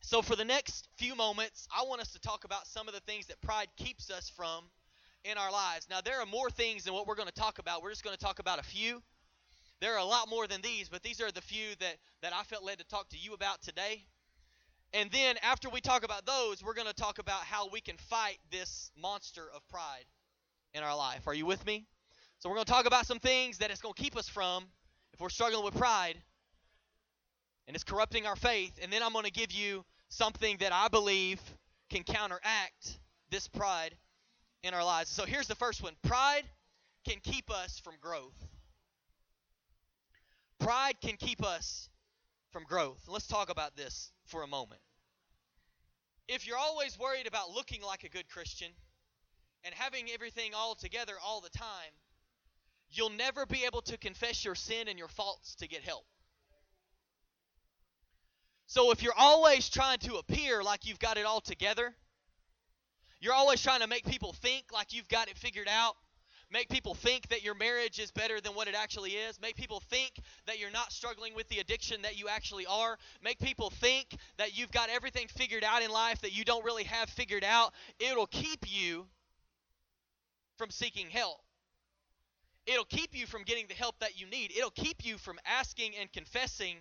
So 0.00 0.22
for 0.22 0.36
the 0.36 0.44
next 0.44 0.88
few 0.96 1.14
moments, 1.14 1.66
I 1.76 1.84
want 1.84 2.00
us 2.00 2.12
to 2.12 2.20
talk 2.20 2.44
about 2.44 2.66
some 2.66 2.88
of 2.88 2.94
the 2.94 3.00
things 3.00 3.26
that 3.26 3.40
pride 3.40 3.68
keeps 3.76 4.10
us 4.10 4.30
from 4.30 4.64
in 5.24 5.36
our 5.36 5.52
lives. 5.52 5.86
Now, 5.90 6.00
there 6.00 6.20
are 6.20 6.26
more 6.26 6.50
things 6.50 6.84
than 6.84 6.94
what 6.94 7.06
we're 7.06 7.14
going 7.14 7.28
to 7.28 7.34
talk 7.34 7.58
about. 7.58 7.82
We're 7.82 7.90
just 7.90 8.04
going 8.04 8.16
to 8.16 8.22
talk 8.22 8.38
about 8.38 8.58
a 8.58 8.62
few. 8.62 9.02
There 9.80 9.94
are 9.94 9.98
a 9.98 10.04
lot 10.04 10.28
more 10.28 10.46
than 10.46 10.60
these, 10.60 10.88
but 10.88 11.02
these 11.02 11.20
are 11.20 11.30
the 11.30 11.40
few 11.40 11.74
that, 11.80 11.96
that 12.22 12.32
I 12.34 12.42
felt 12.42 12.64
led 12.64 12.78
to 12.78 12.84
talk 12.84 13.08
to 13.10 13.16
you 13.18 13.32
about 13.32 13.62
today. 13.62 14.04
And 14.92 15.10
then 15.10 15.36
after 15.42 15.70
we 15.70 15.80
talk 15.80 16.04
about 16.04 16.26
those, 16.26 16.62
we're 16.62 16.74
going 16.74 16.88
to 16.88 16.94
talk 16.94 17.18
about 17.18 17.42
how 17.44 17.68
we 17.68 17.80
can 17.80 17.96
fight 17.96 18.38
this 18.50 18.90
monster 19.00 19.44
of 19.54 19.66
pride 19.68 20.04
in 20.74 20.82
our 20.82 20.96
life. 20.96 21.26
Are 21.26 21.34
you 21.34 21.46
with 21.46 21.64
me? 21.64 21.86
So 22.40 22.48
we're 22.48 22.56
going 22.56 22.66
to 22.66 22.72
talk 22.72 22.86
about 22.86 23.06
some 23.06 23.18
things 23.18 23.58
that 23.58 23.70
it's 23.70 23.80
going 23.80 23.94
to 23.94 24.02
keep 24.02 24.16
us 24.16 24.28
from 24.28 24.64
if 25.12 25.20
we're 25.20 25.28
struggling 25.28 25.64
with 25.64 25.76
pride 25.76 26.16
and 27.66 27.74
it's 27.74 27.84
corrupting 27.84 28.26
our 28.26 28.36
faith. 28.36 28.78
And 28.82 28.92
then 28.92 29.02
I'm 29.02 29.12
going 29.12 29.26
to 29.26 29.30
give 29.30 29.52
you 29.52 29.84
something 30.08 30.56
that 30.58 30.72
I 30.72 30.88
believe 30.88 31.40
can 31.88 32.02
counteract 32.02 32.98
this 33.30 33.46
pride 33.46 33.94
in 34.62 34.74
our 34.74 34.84
lives. 34.84 35.10
So 35.10 35.24
here's 35.24 35.46
the 35.46 35.54
first 35.54 35.82
one 35.82 35.94
pride 36.02 36.44
can 37.06 37.18
keep 37.22 37.50
us 37.50 37.78
from 37.78 37.94
growth. 38.00 38.36
Pride 40.58 41.00
can 41.00 41.16
keep 41.16 41.44
us 41.44 41.88
from 42.52 42.64
growth. 42.64 43.00
Let's 43.08 43.26
talk 43.26 43.50
about 43.50 43.76
this 43.76 44.12
for 44.26 44.42
a 44.42 44.46
moment. 44.46 44.80
If 46.28 46.46
you're 46.46 46.58
always 46.58 46.98
worried 46.98 47.26
about 47.26 47.50
looking 47.50 47.82
like 47.82 48.04
a 48.04 48.08
good 48.08 48.28
Christian 48.28 48.68
and 49.64 49.74
having 49.74 50.08
everything 50.12 50.52
all 50.54 50.74
together 50.74 51.14
all 51.24 51.40
the 51.40 51.50
time, 51.50 51.92
you'll 52.90 53.10
never 53.10 53.46
be 53.46 53.64
able 53.64 53.82
to 53.82 53.96
confess 53.96 54.44
your 54.44 54.54
sin 54.54 54.88
and 54.88 54.98
your 54.98 55.08
faults 55.08 55.54
to 55.56 55.68
get 55.68 55.82
help. 55.82 56.04
So 58.66 58.92
if 58.92 59.02
you're 59.02 59.18
always 59.18 59.68
trying 59.68 59.98
to 60.00 60.16
appear 60.16 60.62
like 60.62 60.86
you've 60.86 61.00
got 61.00 61.18
it 61.18 61.26
all 61.26 61.40
together, 61.40 61.94
you're 63.20 63.34
always 63.34 63.62
trying 63.62 63.80
to 63.80 63.86
make 63.86 64.04
people 64.04 64.32
think 64.32 64.66
like 64.72 64.92
you've 64.92 65.08
got 65.08 65.28
it 65.28 65.36
figured 65.36 65.68
out, 65.68 65.96
Make 66.52 66.68
people 66.68 66.94
think 66.94 67.28
that 67.28 67.44
your 67.44 67.54
marriage 67.54 68.00
is 68.00 68.10
better 68.10 68.40
than 68.40 68.54
what 68.54 68.66
it 68.66 68.74
actually 68.74 69.12
is. 69.12 69.40
Make 69.40 69.54
people 69.54 69.78
think 69.88 70.10
that 70.46 70.58
you're 70.58 70.70
not 70.70 70.92
struggling 70.92 71.34
with 71.36 71.48
the 71.48 71.60
addiction 71.60 72.02
that 72.02 72.18
you 72.18 72.28
actually 72.28 72.66
are. 72.66 72.98
Make 73.22 73.38
people 73.38 73.70
think 73.70 74.16
that 74.36 74.58
you've 74.58 74.72
got 74.72 74.90
everything 74.90 75.28
figured 75.28 75.62
out 75.62 75.82
in 75.82 75.90
life 75.90 76.20
that 76.22 76.36
you 76.36 76.44
don't 76.44 76.64
really 76.64 76.84
have 76.84 77.08
figured 77.08 77.44
out. 77.44 77.72
It'll 78.00 78.26
keep 78.26 78.64
you 78.66 79.06
from 80.58 80.70
seeking 80.70 81.08
help. 81.08 81.38
It'll 82.66 82.84
keep 82.84 83.16
you 83.16 83.26
from 83.26 83.44
getting 83.44 83.66
the 83.68 83.74
help 83.74 84.00
that 84.00 84.20
you 84.20 84.26
need. 84.26 84.52
It'll 84.56 84.70
keep 84.70 85.04
you 85.04 85.18
from 85.18 85.38
asking 85.46 85.92
and 86.00 86.12
confessing 86.12 86.76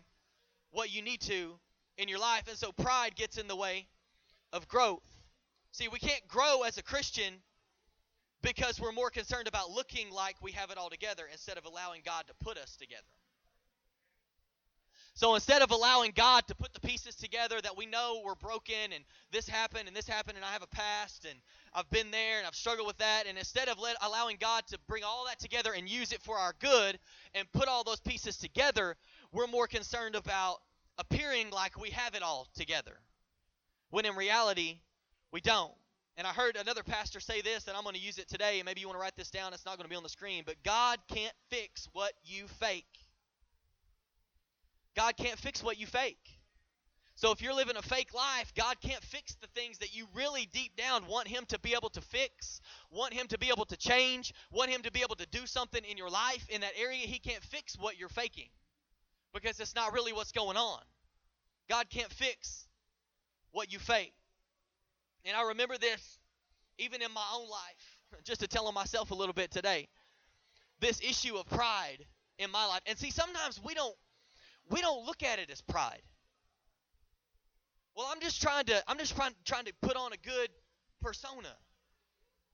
what 0.71 0.91
you 0.91 1.03
need 1.03 1.21
to 1.21 1.59
in 1.97 2.09
your 2.09 2.19
life. 2.19 2.47
And 2.47 2.57
so 2.57 2.71
pride 2.71 3.15
gets 3.15 3.37
in 3.37 3.47
the 3.47 3.55
way 3.55 3.85
of 4.51 4.67
growth. 4.67 5.18
See, 5.71 5.87
we 5.87 5.99
can't 5.99 6.27
grow 6.27 6.63
as 6.63 6.77
a 6.77 6.83
Christian 6.83 7.33
because 8.41 8.79
we're 8.79 8.91
more 8.91 9.09
concerned 9.09 9.47
about 9.47 9.69
looking 9.71 10.11
like 10.11 10.35
we 10.41 10.51
have 10.53 10.71
it 10.71 10.77
all 10.77 10.89
together 10.89 11.23
instead 11.31 11.57
of 11.57 11.65
allowing 11.65 12.01
God 12.05 12.25
to 12.27 12.33
put 12.43 12.57
us 12.57 12.75
together. 12.75 13.03
So 15.19 15.35
instead 15.35 15.61
of 15.61 15.71
allowing 15.71 16.13
God 16.15 16.47
to 16.47 16.55
put 16.55 16.73
the 16.73 16.79
pieces 16.79 17.13
together 17.15 17.59
that 17.61 17.75
we 17.75 17.85
know 17.85 18.21
we're 18.23 18.35
broken 18.35 18.93
and 18.95 19.03
this 19.31 19.49
happened 19.49 19.89
and 19.89 19.97
this 19.97 20.07
happened 20.07 20.37
and 20.37 20.45
I 20.45 20.53
have 20.53 20.63
a 20.63 20.67
past 20.67 21.25
and 21.29 21.37
I've 21.73 21.89
been 21.89 22.09
there 22.09 22.37
and 22.37 22.47
I've 22.47 22.55
struggled 22.55 22.87
with 22.87 22.99
that, 22.99 23.25
and 23.27 23.37
instead 23.37 23.67
of 23.67 23.77
let, 23.79 23.97
allowing 24.01 24.37
God 24.39 24.65
to 24.67 24.77
bring 24.87 25.03
all 25.03 25.25
that 25.25 25.37
together 25.39 25.73
and 25.75 25.89
use 25.89 26.13
it 26.13 26.21
for 26.21 26.37
our 26.37 26.53
good 26.59 26.97
and 27.35 27.51
put 27.51 27.67
all 27.67 27.83
those 27.83 27.99
pieces 27.99 28.37
together, 28.37 28.95
we're 29.33 29.47
more 29.47 29.67
concerned 29.67 30.15
about 30.15 30.59
appearing 30.97 31.49
like 31.49 31.77
we 31.77 31.89
have 31.89 32.15
it 32.15 32.23
all 32.23 32.47
together. 32.55 32.97
When 33.89 34.05
in 34.05 34.15
reality, 34.15 34.79
we 35.31 35.41
don't. 35.41 35.73
And 36.17 36.27
I 36.27 36.31
heard 36.31 36.57
another 36.57 36.83
pastor 36.83 37.19
say 37.19 37.41
this, 37.41 37.67
and 37.67 37.77
I'm 37.77 37.83
going 37.83 37.95
to 37.95 38.01
use 38.01 38.17
it 38.17 38.27
today. 38.27 38.59
And 38.59 38.65
maybe 38.65 38.81
you 38.81 38.87
want 38.87 38.97
to 38.97 39.01
write 39.01 39.15
this 39.15 39.31
down. 39.31 39.53
It's 39.53 39.65
not 39.65 39.77
going 39.77 39.85
to 39.85 39.89
be 39.89 39.95
on 39.95 40.03
the 40.03 40.09
screen. 40.09 40.43
But 40.45 40.55
God 40.63 40.99
can't 41.07 41.33
fix 41.49 41.87
what 41.93 42.11
you 42.25 42.47
fake. 42.59 42.85
God 44.97 45.15
can't 45.15 45.39
fix 45.39 45.63
what 45.63 45.79
you 45.79 45.87
fake. 45.87 46.17
So 47.15 47.31
if 47.31 47.41
you're 47.41 47.53
living 47.53 47.75
a 47.75 47.81
fake 47.81 48.13
life, 48.13 48.53
God 48.55 48.77
can't 48.81 49.03
fix 49.03 49.35
the 49.35 49.47
things 49.47 49.77
that 49.79 49.93
you 49.93 50.07
really 50.13 50.47
deep 50.53 50.77
down 50.77 51.05
want 51.07 51.27
Him 51.27 51.43
to 51.49 51.59
be 51.59 51.73
able 51.73 51.89
to 51.89 52.01
fix, 52.01 52.61
want 52.91 53.13
Him 53.13 53.27
to 53.27 53.37
be 53.37 53.49
able 53.49 53.65
to 53.65 53.75
change, 53.75 54.33
want 54.51 54.71
Him 54.71 54.81
to 54.83 54.91
be 54.91 55.01
able 55.01 55.15
to 55.15 55.27
do 55.27 55.45
something 55.45 55.83
in 55.83 55.97
your 55.97 56.09
life 56.09 56.45
in 56.49 56.61
that 56.61 56.71
area. 56.77 56.99
He 56.99 57.19
can't 57.19 57.43
fix 57.43 57.77
what 57.77 57.99
you're 57.99 58.07
faking 58.07 58.47
because 59.33 59.59
it's 59.59 59.75
not 59.75 59.93
really 59.93 60.13
what's 60.13 60.31
going 60.31 60.55
on. 60.55 60.79
God 61.69 61.89
can't 61.89 62.11
fix 62.11 62.67
what 63.51 63.71
you 63.71 63.79
fake. 63.79 64.13
And 65.25 65.35
I 65.35 65.47
remember 65.49 65.77
this 65.77 66.19
even 66.77 67.01
in 67.01 67.11
my 67.13 67.25
own 67.35 67.49
life, 67.49 67.99
just 68.23 68.41
to 68.41 68.47
tell 68.47 68.67
on 68.67 68.73
myself 68.73 69.11
a 69.11 69.15
little 69.15 69.33
bit 69.33 69.51
today. 69.51 69.87
This 70.79 71.01
issue 71.01 71.35
of 71.35 71.45
pride 71.47 72.05
in 72.37 72.49
my 72.51 72.65
life. 72.65 72.81
And 72.85 72.97
see, 72.97 73.11
sometimes 73.11 73.59
we 73.63 73.73
don't 73.73 73.95
we 74.69 74.81
don't 74.81 75.05
look 75.05 75.23
at 75.23 75.39
it 75.39 75.49
as 75.49 75.61
pride. 75.61 76.01
Well, 77.95 78.07
I'm 78.09 78.21
just 78.21 78.41
trying 78.41 78.65
to 78.65 78.83
I'm 78.87 78.97
just 78.97 79.15
trying 79.15 79.33
trying 79.45 79.65
to 79.65 79.73
put 79.81 79.97
on 79.97 80.13
a 80.13 80.17
good 80.17 80.49
persona. 81.01 81.53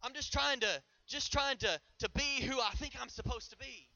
I'm 0.01 0.13
just 0.13 0.33
trying 0.33 0.59
to 0.61 0.81
just 1.07 1.31
trying 1.31 1.57
to 1.57 1.79
to 1.99 2.09
be 2.09 2.43
who 2.43 2.59
I 2.59 2.71
think 2.77 2.93
I'm 2.99 3.09
supposed 3.09 3.51
to 3.51 3.57
be. 3.57 3.89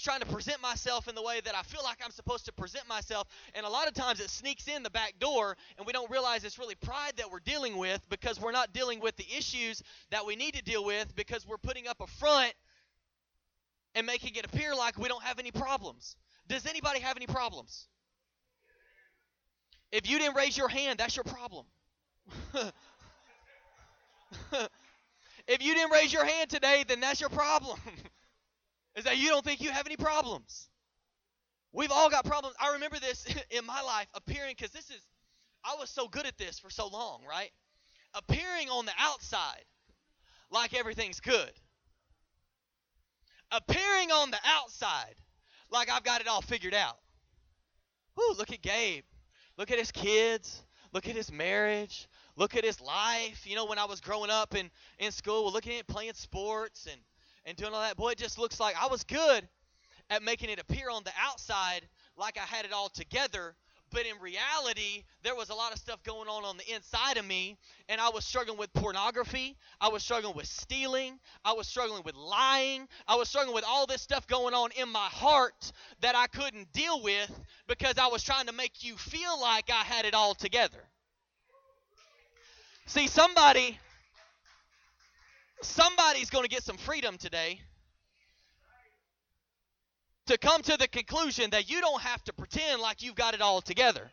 Just 0.00 0.06
trying 0.06 0.20
to 0.20 0.34
present 0.34 0.62
myself 0.62 1.08
in 1.08 1.14
the 1.14 1.20
way 1.20 1.42
that 1.44 1.54
I 1.54 1.60
feel 1.60 1.82
like 1.84 1.98
I'm 2.02 2.10
supposed 2.10 2.46
to 2.46 2.52
present 2.52 2.88
myself. 2.88 3.28
And 3.54 3.66
a 3.66 3.68
lot 3.68 3.86
of 3.86 3.92
times 3.92 4.18
it 4.18 4.30
sneaks 4.30 4.66
in 4.66 4.82
the 4.82 4.88
back 4.88 5.12
door, 5.20 5.58
and 5.76 5.86
we 5.86 5.92
don't 5.92 6.10
realize 6.10 6.42
it's 6.42 6.58
really 6.58 6.74
pride 6.74 7.12
that 7.18 7.30
we're 7.30 7.40
dealing 7.40 7.76
with 7.76 8.00
because 8.08 8.40
we're 8.40 8.50
not 8.50 8.72
dealing 8.72 9.00
with 9.00 9.14
the 9.16 9.26
issues 9.36 9.82
that 10.10 10.24
we 10.24 10.36
need 10.36 10.54
to 10.54 10.62
deal 10.62 10.86
with 10.86 11.14
because 11.16 11.46
we're 11.46 11.58
putting 11.58 11.86
up 11.86 12.00
a 12.00 12.06
front 12.06 12.54
and 13.94 14.06
making 14.06 14.36
it 14.36 14.46
appear 14.46 14.74
like 14.74 14.98
we 14.98 15.06
don't 15.06 15.22
have 15.22 15.38
any 15.38 15.50
problems. 15.50 16.16
Does 16.48 16.64
anybody 16.64 17.00
have 17.00 17.18
any 17.18 17.26
problems? 17.26 17.86
If 19.92 20.08
you 20.08 20.18
didn't 20.18 20.34
raise 20.34 20.56
your 20.56 20.68
hand, 20.68 20.98
that's 20.98 21.14
your 21.14 21.24
problem. 21.24 21.66
if 25.46 25.62
you 25.62 25.74
didn't 25.74 25.92
raise 25.92 26.10
your 26.10 26.24
hand 26.24 26.48
today, 26.48 26.86
then 26.88 27.00
that's 27.00 27.20
your 27.20 27.28
problem. 27.28 27.78
is 28.96 29.04
that 29.04 29.18
you 29.18 29.28
don't 29.28 29.44
think 29.44 29.60
you 29.60 29.70
have 29.70 29.86
any 29.86 29.96
problems. 29.96 30.68
We've 31.72 31.92
all 31.92 32.10
got 32.10 32.24
problems. 32.24 32.56
I 32.60 32.72
remember 32.72 32.98
this 32.98 33.26
in 33.50 33.64
my 33.64 33.80
life 33.82 34.06
appearing 34.14 34.54
because 34.56 34.72
this 34.72 34.90
is, 34.90 35.06
I 35.64 35.76
was 35.78 35.90
so 35.90 36.08
good 36.08 36.26
at 36.26 36.36
this 36.38 36.58
for 36.58 36.70
so 36.70 36.88
long, 36.88 37.22
right? 37.28 37.50
Appearing 38.14 38.68
on 38.68 38.86
the 38.86 38.92
outside 38.98 39.64
like 40.50 40.74
everything's 40.74 41.20
good. 41.20 41.52
Appearing 43.52 44.10
on 44.10 44.30
the 44.30 44.38
outside 44.44 45.14
like 45.70 45.90
I've 45.90 46.02
got 46.02 46.20
it 46.20 46.28
all 46.28 46.42
figured 46.42 46.74
out. 46.74 46.98
Whoo, 48.16 48.34
look 48.36 48.52
at 48.52 48.62
Gabe. 48.62 49.04
Look 49.56 49.70
at 49.70 49.78
his 49.78 49.92
kids. 49.92 50.62
Look 50.92 51.08
at 51.08 51.14
his 51.14 51.30
marriage. 51.30 52.08
Look 52.36 52.56
at 52.56 52.64
his 52.64 52.80
life. 52.80 53.46
You 53.46 53.54
know, 53.54 53.66
when 53.66 53.78
I 53.78 53.84
was 53.84 54.00
growing 54.00 54.30
up 54.30 54.54
in, 54.54 54.70
in 54.98 55.12
school, 55.12 55.52
looking 55.52 55.78
at 55.78 55.86
playing 55.86 56.14
sports 56.14 56.88
and 56.90 57.00
and 57.44 57.56
doing 57.56 57.72
all 57.72 57.80
that. 57.80 57.96
Boy, 57.96 58.10
it 58.10 58.18
just 58.18 58.38
looks 58.38 58.60
like 58.60 58.74
I 58.80 58.86
was 58.86 59.04
good 59.04 59.48
at 60.08 60.22
making 60.22 60.50
it 60.50 60.60
appear 60.60 60.90
on 60.90 61.02
the 61.04 61.12
outside 61.20 61.82
like 62.16 62.38
I 62.38 62.44
had 62.44 62.64
it 62.64 62.72
all 62.72 62.88
together. 62.88 63.54
But 63.92 64.06
in 64.06 64.20
reality, 64.20 65.02
there 65.24 65.34
was 65.34 65.50
a 65.50 65.54
lot 65.54 65.72
of 65.72 65.78
stuff 65.78 66.00
going 66.04 66.28
on 66.28 66.44
on 66.44 66.56
the 66.56 66.74
inside 66.74 67.16
of 67.16 67.24
me, 67.24 67.58
and 67.88 68.00
I 68.00 68.10
was 68.10 68.24
struggling 68.24 68.56
with 68.56 68.72
pornography. 68.72 69.56
I 69.80 69.88
was 69.88 70.04
struggling 70.04 70.36
with 70.36 70.46
stealing. 70.46 71.18
I 71.44 71.54
was 71.54 71.66
struggling 71.66 72.02
with 72.04 72.14
lying. 72.14 72.86
I 73.08 73.16
was 73.16 73.28
struggling 73.28 73.54
with 73.54 73.64
all 73.66 73.86
this 73.86 74.00
stuff 74.00 74.28
going 74.28 74.54
on 74.54 74.70
in 74.76 74.88
my 74.88 75.06
heart 75.06 75.72
that 76.02 76.14
I 76.14 76.28
couldn't 76.28 76.72
deal 76.72 77.02
with 77.02 77.32
because 77.66 77.98
I 77.98 78.06
was 78.06 78.22
trying 78.22 78.46
to 78.46 78.52
make 78.52 78.84
you 78.84 78.96
feel 78.96 79.40
like 79.40 79.70
I 79.70 79.82
had 79.82 80.04
it 80.04 80.14
all 80.14 80.34
together. 80.34 80.84
See, 82.86 83.08
somebody 83.08 83.78
somebody's 85.62 86.30
going 86.30 86.44
to 86.44 86.50
get 86.50 86.62
some 86.62 86.76
freedom 86.76 87.18
today 87.18 87.60
to 90.26 90.38
come 90.38 90.62
to 90.62 90.76
the 90.76 90.88
conclusion 90.88 91.50
that 91.50 91.70
you 91.70 91.80
don't 91.80 92.00
have 92.02 92.22
to 92.24 92.32
pretend 92.32 92.80
like 92.80 93.02
you've 93.02 93.16
got 93.16 93.34
it 93.34 93.40
all 93.40 93.60
together. 93.60 94.10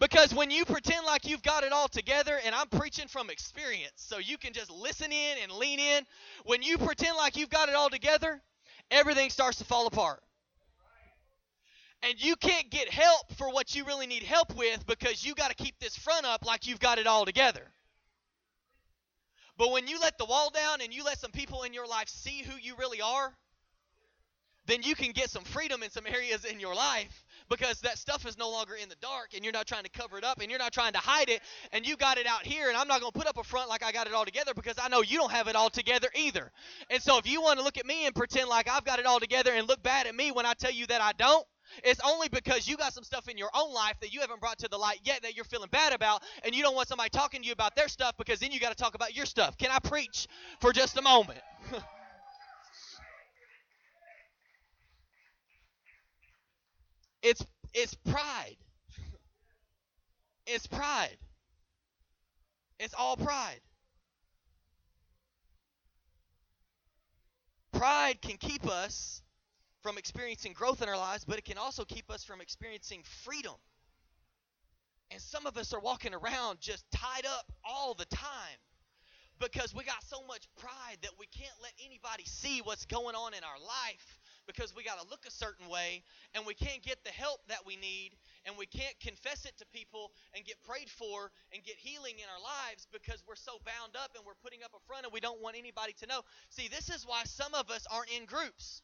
Because 0.00 0.34
when 0.34 0.50
you 0.50 0.64
pretend 0.64 1.06
like 1.06 1.26
you've 1.26 1.42
got 1.42 1.62
it 1.62 1.72
all 1.72 1.86
together, 1.86 2.38
and 2.44 2.54
I'm 2.54 2.66
preaching 2.66 3.06
from 3.06 3.30
experience, 3.30 3.92
so 3.96 4.18
you 4.18 4.38
can 4.38 4.52
just 4.52 4.70
listen 4.70 5.12
in 5.12 5.36
and 5.42 5.52
lean 5.52 5.78
in. 5.78 6.04
When 6.44 6.62
you 6.62 6.78
pretend 6.78 7.16
like 7.16 7.36
you've 7.36 7.50
got 7.50 7.68
it 7.68 7.74
all 7.74 7.90
together, 7.90 8.40
everything 8.90 9.30
starts 9.30 9.58
to 9.58 9.64
fall 9.64 9.86
apart. 9.86 10.20
And 12.02 12.22
you 12.22 12.36
can't 12.36 12.70
get 12.70 12.90
help 12.90 13.32
for 13.34 13.50
what 13.50 13.74
you 13.74 13.84
really 13.84 14.06
need 14.06 14.24
help 14.24 14.54
with 14.56 14.84
because 14.86 15.24
you 15.24 15.34
got 15.34 15.50
to 15.50 15.62
keep 15.62 15.78
this 15.78 15.96
front 15.96 16.26
up 16.26 16.44
like 16.44 16.66
you've 16.66 16.80
got 16.80 16.98
it 16.98 17.06
all 17.06 17.24
together. 17.24 17.70
But 19.56 19.70
when 19.70 19.86
you 19.86 20.00
let 20.00 20.18
the 20.18 20.24
wall 20.24 20.50
down 20.50 20.80
and 20.80 20.92
you 20.92 21.04
let 21.04 21.18
some 21.18 21.30
people 21.30 21.62
in 21.62 21.72
your 21.72 21.86
life 21.86 22.08
see 22.08 22.42
who 22.42 22.56
you 22.60 22.74
really 22.76 23.00
are, 23.00 23.32
then 24.66 24.82
you 24.82 24.94
can 24.94 25.12
get 25.12 25.30
some 25.30 25.44
freedom 25.44 25.82
in 25.82 25.90
some 25.90 26.06
areas 26.06 26.44
in 26.44 26.58
your 26.58 26.74
life 26.74 27.24
because 27.50 27.80
that 27.80 27.98
stuff 27.98 28.26
is 28.26 28.38
no 28.38 28.50
longer 28.50 28.74
in 28.74 28.88
the 28.88 28.94
dark 28.96 29.34
and 29.34 29.44
you're 29.44 29.52
not 29.52 29.66
trying 29.66 29.82
to 29.82 29.90
cover 29.90 30.16
it 30.16 30.24
up 30.24 30.40
and 30.40 30.50
you're 30.50 30.58
not 30.58 30.72
trying 30.72 30.94
to 30.94 30.98
hide 30.98 31.28
it 31.28 31.42
and 31.72 31.86
you 31.86 31.96
got 31.96 32.16
it 32.16 32.26
out 32.26 32.46
here 32.46 32.68
and 32.68 32.76
I'm 32.76 32.88
not 32.88 33.00
going 33.00 33.12
to 33.12 33.18
put 33.18 33.28
up 33.28 33.36
a 33.36 33.44
front 33.44 33.68
like 33.68 33.84
I 33.84 33.92
got 33.92 34.06
it 34.06 34.14
all 34.14 34.24
together 34.24 34.54
because 34.54 34.76
I 34.82 34.88
know 34.88 35.02
you 35.02 35.18
don't 35.18 35.32
have 35.32 35.48
it 35.48 35.56
all 35.56 35.68
together 35.68 36.08
either. 36.14 36.50
And 36.88 37.02
so 37.02 37.18
if 37.18 37.28
you 37.30 37.42
want 37.42 37.58
to 37.58 37.64
look 37.64 37.76
at 37.76 37.84
me 37.84 38.06
and 38.06 38.14
pretend 38.14 38.48
like 38.48 38.68
I've 38.68 38.84
got 38.84 38.98
it 38.98 39.06
all 39.06 39.20
together 39.20 39.52
and 39.52 39.68
look 39.68 39.82
bad 39.82 40.06
at 40.06 40.14
me 40.14 40.32
when 40.32 40.46
I 40.46 40.54
tell 40.54 40.72
you 40.72 40.86
that 40.86 41.02
I 41.02 41.12
don't, 41.12 41.46
it's 41.82 42.00
only 42.04 42.28
because 42.28 42.68
you 42.68 42.76
got 42.76 42.92
some 42.92 43.04
stuff 43.04 43.28
in 43.28 43.38
your 43.38 43.50
own 43.54 43.72
life 43.72 43.94
that 44.00 44.12
you 44.12 44.20
haven't 44.20 44.40
brought 44.40 44.58
to 44.58 44.68
the 44.68 44.76
light 44.78 45.00
yet 45.04 45.22
that 45.22 45.34
you're 45.34 45.44
feeling 45.44 45.68
bad 45.70 45.92
about, 45.92 46.22
and 46.44 46.54
you 46.54 46.62
don't 46.62 46.74
want 46.74 46.88
somebody 46.88 47.10
talking 47.10 47.40
to 47.40 47.46
you 47.46 47.52
about 47.52 47.74
their 47.74 47.88
stuff 47.88 48.16
because 48.16 48.38
then 48.40 48.52
you 48.52 48.60
got 48.60 48.70
to 48.70 48.76
talk 48.76 48.94
about 48.94 49.16
your 49.16 49.26
stuff. 49.26 49.58
Can 49.58 49.70
I 49.70 49.78
preach 49.78 50.28
for 50.60 50.72
just 50.72 50.96
a 50.96 51.02
moment? 51.02 51.40
it's 57.22 57.44
it's 57.72 57.94
pride. 57.94 58.56
It's 60.46 60.66
pride. 60.66 61.16
It's 62.78 62.94
all 62.94 63.16
pride. 63.16 63.60
Pride 67.72 68.22
can 68.22 68.36
keep 68.36 68.66
us 68.66 69.23
from 69.84 69.98
experiencing 69.98 70.54
growth 70.54 70.80
in 70.80 70.88
our 70.88 70.96
lives, 70.96 71.26
but 71.26 71.36
it 71.36 71.44
can 71.44 71.58
also 71.58 71.84
keep 71.84 72.10
us 72.10 72.24
from 72.24 72.40
experiencing 72.40 73.02
freedom. 73.22 73.52
And 75.10 75.20
some 75.20 75.44
of 75.44 75.58
us 75.58 75.74
are 75.74 75.78
walking 75.80 76.14
around 76.14 76.58
just 76.58 76.90
tied 76.90 77.26
up 77.26 77.52
all 77.62 77.92
the 77.92 78.06
time 78.06 78.58
because 79.38 79.74
we 79.74 79.84
got 79.84 80.02
so 80.02 80.24
much 80.26 80.48
pride 80.56 80.96
that 81.02 81.10
we 81.18 81.26
can't 81.26 81.52
let 81.62 81.72
anybody 81.84 82.24
see 82.24 82.62
what's 82.64 82.86
going 82.86 83.14
on 83.14 83.34
in 83.34 83.44
our 83.44 83.60
life 83.60 84.18
because 84.46 84.74
we 84.74 84.82
got 84.82 84.98
to 84.98 85.06
look 85.10 85.26
a 85.28 85.30
certain 85.30 85.68
way 85.68 86.02
and 86.34 86.46
we 86.46 86.54
can't 86.54 86.82
get 86.82 87.04
the 87.04 87.10
help 87.10 87.40
that 87.48 87.60
we 87.66 87.76
need 87.76 88.12
and 88.46 88.56
we 88.56 88.64
can't 88.64 88.98
confess 89.00 89.44
it 89.44 89.52
to 89.58 89.66
people 89.66 90.12
and 90.34 90.46
get 90.46 90.56
prayed 90.62 90.88
for 90.88 91.30
and 91.52 91.62
get 91.62 91.76
healing 91.76 92.14
in 92.16 92.24
our 92.32 92.40
lives 92.40 92.88
because 92.90 93.22
we're 93.28 93.36
so 93.36 93.60
bound 93.66 93.96
up 94.02 94.12
and 94.16 94.24
we're 94.24 94.40
putting 94.42 94.64
up 94.64 94.72
a 94.74 94.80
front 94.86 95.04
and 95.04 95.12
we 95.12 95.20
don't 95.20 95.42
want 95.42 95.56
anybody 95.58 95.92
to 95.92 96.06
know. 96.06 96.22
See, 96.48 96.68
this 96.68 96.88
is 96.88 97.04
why 97.04 97.24
some 97.24 97.52
of 97.52 97.68
us 97.70 97.86
aren't 97.92 98.08
in 98.08 98.24
groups. 98.24 98.80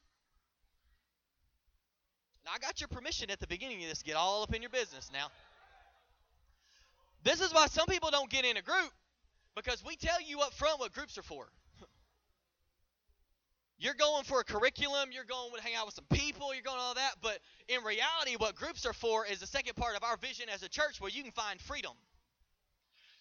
Now, 2.45 2.53
I 2.55 2.59
got 2.59 2.81
your 2.81 2.89
permission 2.89 3.31
at 3.31 3.39
the 3.39 3.47
beginning 3.47 3.83
of 3.83 3.89
this. 3.89 3.99
To 3.99 4.05
get 4.05 4.17
all 4.17 4.43
up 4.43 4.55
in 4.55 4.63
your 4.63 4.71
business 4.71 5.11
now. 5.13 5.29
This 7.23 7.41
is 7.41 7.53
why 7.53 7.67
some 7.67 7.87
people 7.87 8.11
don't 8.11 8.31
get 8.31 8.45
in 8.45 8.57
a 8.57 8.63
group 8.63 8.91
because 9.55 9.85
we 9.85 9.97
tell 9.97 10.21
you 10.23 10.41
up 10.41 10.55
front 10.55 10.81
what 10.81 10.93
groups 10.93 11.19
are 11.19 11.23
for. 11.23 11.49
You're 13.79 13.95
going 13.95 14.25
for 14.25 14.41
a 14.41 14.45
curriculum, 14.45 15.11
you're 15.11 15.25
going 15.25 15.51
to 15.57 15.63
hang 15.63 15.75
out 15.75 15.87
with 15.87 15.95
some 15.95 16.05
people, 16.13 16.55
you're 16.55 16.63
going 16.63 16.79
all 16.79 16.95
that, 16.95 17.13
but 17.23 17.39
in 17.69 17.83
reality, 17.83 18.37
what 18.37 18.55
groups 18.55 18.85
are 18.85 18.93
for 18.93 19.25
is 19.25 19.41
the 19.41 19.47
second 19.47 19.75
part 19.75 19.97
of 19.97 20.05
our 20.05 20.19
vision 20.19 20.51
as 20.53 20.63
a 20.63 20.69
church 20.69 21.01
where 21.01 21.11
you 21.11 21.23
can 21.23 21.33
find 21.33 21.59
freedom. 21.59 21.93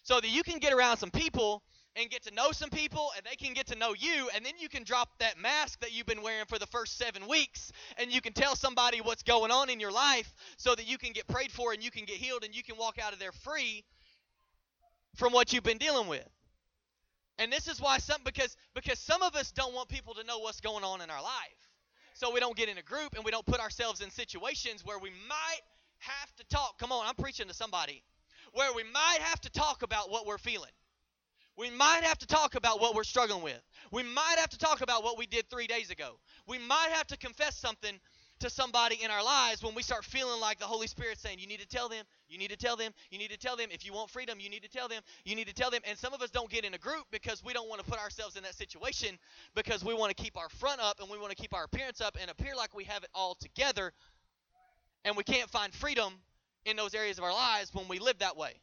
So 0.02 0.20
that 0.20 0.28
you 0.28 0.42
can 0.42 0.58
get 0.58 0.74
around 0.74 0.98
some 0.98 1.10
people 1.10 1.62
and 1.96 2.08
get 2.08 2.22
to 2.24 2.34
know 2.34 2.52
some 2.52 2.70
people 2.70 3.10
and 3.16 3.26
they 3.26 3.36
can 3.36 3.52
get 3.52 3.66
to 3.66 3.76
know 3.76 3.94
you 3.98 4.30
and 4.34 4.44
then 4.44 4.52
you 4.58 4.68
can 4.68 4.84
drop 4.84 5.08
that 5.18 5.38
mask 5.38 5.80
that 5.80 5.92
you've 5.92 6.06
been 6.06 6.22
wearing 6.22 6.46
for 6.46 6.58
the 6.58 6.66
first 6.66 6.96
seven 6.96 7.26
weeks 7.26 7.72
and 7.98 8.12
you 8.12 8.20
can 8.20 8.32
tell 8.32 8.54
somebody 8.54 9.00
what's 9.00 9.22
going 9.22 9.50
on 9.50 9.68
in 9.68 9.80
your 9.80 9.90
life 9.90 10.32
so 10.56 10.74
that 10.74 10.88
you 10.88 10.98
can 10.98 11.12
get 11.12 11.26
prayed 11.26 11.50
for 11.50 11.72
and 11.72 11.82
you 11.82 11.90
can 11.90 12.04
get 12.04 12.16
healed 12.16 12.44
and 12.44 12.54
you 12.54 12.62
can 12.62 12.76
walk 12.76 12.98
out 13.02 13.12
of 13.12 13.18
there 13.18 13.32
free 13.32 13.84
from 15.16 15.32
what 15.32 15.52
you've 15.52 15.64
been 15.64 15.78
dealing 15.78 16.08
with. 16.08 16.26
And 17.38 17.52
this 17.52 17.66
is 17.68 17.80
why 17.80 17.98
some 17.98 18.20
because 18.24 18.56
because 18.74 18.98
some 18.98 19.22
of 19.22 19.34
us 19.34 19.50
don't 19.50 19.74
want 19.74 19.88
people 19.88 20.14
to 20.14 20.24
know 20.24 20.38
what's 20.38 20.60
going 20.60 20.84
on 20.84 21.00
in 21.00 21.10
our 21.10 21.22
life. 21.22 21.32
So 22.14 22.32
we 22.32 22.38
don't 22.38 22.56
get 22.56 22.68
in 22.68 22.76
a 22.76 22.82
group 22.82 23.14
and 23.16 23.24
we 23.24 23.30
don't 23.30 23.46
put 23.46 23.60
ourselves 23.60 24.02
in 24.02 24.10
situations 24.10 24.84
where 24.84 24.98
we 24.98 25.10
might 25.10 25.60
have 25.98 26.36
to 26.36 26.44
talk. 26.54 26.78
Come 26.78 26.92
on 26.92 27.06
i'm 27.06 27.14
preaching 27.14 27.48
to 27.48 27.54
somebody. 27.54 28.02
Where 28.52 28.72
we 28.74 28.84
might 28.84 29.18
have 29.20 29.40
to 29.42 29.50
talk 29.50 29.82
about 29.82 30.10
what 30.10 30.26
we're 30.26 30.38
feeling 30.38 30.70
we 31.56 31.70
might 31.70 32.02
have 32.04 32.18
to 32.18 32.26
talk 32.26 32.54
about 32.54 32.80
what 32.80 32.94
we're 32.94 33.04
struggling 33.04 33.42
with. 33.42 33.60
We 33.92 34.02
might 34.02 34.36
have 34.38 34.50
to 34.50 34.58
talk 34.58 34.80
about 34.80 35.04
what 35.04 35.18
we 35.18 35.26
did 35.26 35.48
three 35.50 35.66
days 35.66 35.90
ago. 35.90 36.18
We 36.46 36.58
might 36.58 36.88
have 36.92 37.06
to 37.08 37.16
confess 37.16 37.56
something 37.56 37.98
to 38.40 38.48
somebody 38.48 38.98
in 39.02 39.10
our 39.10 39.22
lives 39.22 39.62
when 39.62 39.74
we 39.74 39.82
start 39.82 40.02
feeling 40.04 40.40
like 40.40 40.58
the 40.58 40.64
Holy 40.64 40.86
Spirit 40.86 41.18
saying, 41.18 41.38
You 41.38 41.46
need 41.46 41.60
to 41.60 41.66
tell 41.66 41.88
them, 41.88 42.04
you 42.28 42.38
need 42.38 42.50
to 42.50 42.56
tell 42.56 42.74
them, 42.74 42.92
you 43.10 43.18
need 43.18 43.30
to 43.30 43.36
tell 43.36 43.54
them. 43.54 43.68
If 43.70 43.84
you 43.84 43.92
want 43.92 44.10
freedom, 44.10 44.40
you 44.40 44.48
need 44.48 44.62
to 44.62 44.68
tell 44.70 44.88
them, 44.88 45.02
you 45.24 45.36
need 45.36 45.46
to 45.46 45.54
tell 45.54 45.70
them. 45.70 45.82
And 45.86 45.98
some 45.98 46.14
of 46.14 46.22
us 46.22 46.30
don't 46.30 46.50
get 46.50 46.64
in 46.64 46.72
a 46.72 46.78
group 46.78 47.04
because 47.10 47.44
we 47.44 47.52
don't 47.52 47.68
want 47.68 47.84
to 47.84 47.90
put 47.90 48.00
ourselves 48.00 48.36
in 48.36 48.42
that 48.44 48.54
situation 48.54 49.18
because 49.54 49.84
we 49.84 49.92
want 49.92 50.16
to 50.16 50.22
keep 50.22 50.38
our 50.38 50.48
front 50.48 50.80
up 50.80 51.00
and 51.00 51.10
we 51.10 51.18
want 51.18 51.30
to 51.30 51.36
keep 51.36 51.54
our 51.54 51.64
appearance 51.64 52.00
up 52.00 52.16
and 52.20 52.30
appear 52.30 52.56
like 52.56 52.74
we 52.74 52.84
have 52.84 53.02
it 53.02 53.10
all 53.14 53.34
together. 53.34 53.92
And 55.04 55.16
we 55.16 55.22
can't 55.22 55.50
find 55.50 55.72
freedom 55.74 56.14
in 56.64 56.76
those 56.76 56.94
areas 56.94 57.18
of 57.18 57.24
our 57.24 57.32
lives 57.32 57.74
when 57.74 57.88
we 57.88 57.98
live 57.98 58.18
that 58.20 58.36
way. 58.36 58.54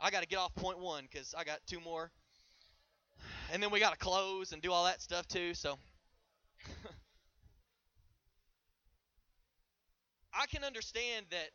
I 0.00 0.10
got 0.10 0.22
to 0.22 0.28
get 0.28 0.38
off 0.38 0.54
point 0.54 0.78
one 0.78 1.04
because 1.10 1.34
I 1.36 1.44
got 1.44 1.58
two 1.66 1.80
more. 1.80 2.10
And 3.52 3.62
then 3.62 3.70
we 3.70 3.80
got 3.80 3.92
to 3.92 3.98
close 3.98 4.52
and 4.52 4.62
do 4.62 4.72
all 4.72 4.84
that 4.86 5.02
stuff 5.02 5.28
too. 5.28 5.52
So 5.54 5.76
I 10.32 10.46
can 10.46 10.64
understand 10.64 11.26
that 11.30 11.50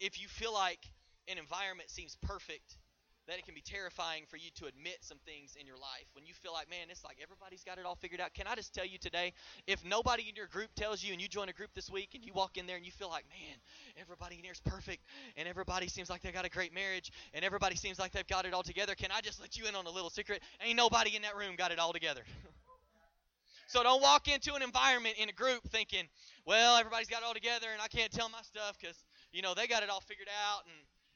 if 0.00 0.20
you 0.20 0.28
feel 0.28 0.52
like 0.52 0.80
an 1.28 1.38
environment 1.38 1.88
seems 1.88 2.16
perfect 2.20 2.76
that 3.26 3.38
it 3.38 3.44
can 3.44 3.54
be 3.54 3.62
terrifying 3.62 4.24
for 4.28 4.36
you 4.36 4.50
to 4.56 4.66
admit 4.66 4.98
some 5.00 5.18
things 5.24 5.56
in 5.58 5.66
your 5.66 5.76
life 5.76 6.06
when 6.12 6.26
you 6.26 6.34
feel 6.34 6.52
like, 6.52 6.68
man, 6.68 6.88
it's 6.90 7.04
like 7.04 7.16
everybody's 7.22 7.64
got 7.64 7.78
it 7.78 7.86
all 7.86 7.94
figured 7.94 8.20
out. 8.20 8.34
Can 8.34 8.46
I 8.46 8.54
just 8.54 8.74
tell 8.74 8.84
you 8.84 8.98
today, 8.98 9.32
if 9.66 9.84
nobody 9.84 10.26
in 10.28 10.36
your 10.36 10.46
group 10.46 10.70
tells 10.76 11.02
you 11.02 11.12
and 11.12 11.22
you 11.22 11.28
join 11.28 11.48
a 11.48 11.52
group 11.52 11.70
this 11.74 11.90
week 11.90 12.10
and 12.14 12.24
you 12.24 12.32
walk 12.34 12.58
in 12.58 12.66
there 12.66 12.76
and 12.76 12.84
you 12.84 12.92
feel 12.92 13.08
like, 13.08 13.24
man, 13.28 13.56
everybody 14.00 14.36
in 14.36 14.42
here 14.42 14.52
is 14.52 14.60
perfect 14.60 15.04
and 15.36 15.48
everybody 15.48 15.88
seems 15.88 16.10
like 16.10 16.22
they've 16.22 16.34
got 16.34 16.44
a 16.44 16.50
great 16.50 16.74
marriage 16.74 17.10
and 17.32 17.44
everybody 17.44 17.76
seems 17.76 17.98
like 17.98 18.12
they've 18.12 18.26
got 18.26 18.44
it 18.44 18.52
all 18.52 18.62
together, 18.62 18.94
can 18.94 19.10
I 19.10 19.20
just 19.20 19.40
let 19.40 19.56
you 19.56 19.66
in 19.66 19.74
on 19.74 19.86
a 19.86 19.90
little 19.90 20.10
secret? 20.10 20.42
Ain't 20.64 20.76
nobody 20.76 21.16
in 21.16 21.22
that 21.22 21.36
room 21.36 21.56
got 21.56 21.72
it 21.72 21.78
all 21.78 21.92
together. 21.92 22.22
so 23.66 23.82
don't 23.82 24.02
walk 24.02 24.28
into 24.28 24.54
an 24.54 24.62
environment 24.62 25.16
in 25.18 25.28
a 25.28 25.32
group 25.32 25.62
thinking, 25.70 26.04
well, 26.46 26.76
everybody's 26.76 27.08
got 27.08 27.22
it 27.22 27.26
all 27.26 27.34
together 27.34 27.68
and 27.72 27.80
I 27.80 27.88
can't 27.88 28.12
tell 28.12 28.28
my 28.28 28.42
stuff 28.42 28.76
because, 28.78 29.02
you 29.32 29.40
know, 29.40 29.54
they 29.54 29.66
got 29.66 29.82
it 29.82 29.88
all 29.88 30.00
figured 30.00 30.28
out 30.28 30.64
and 30.66 30.74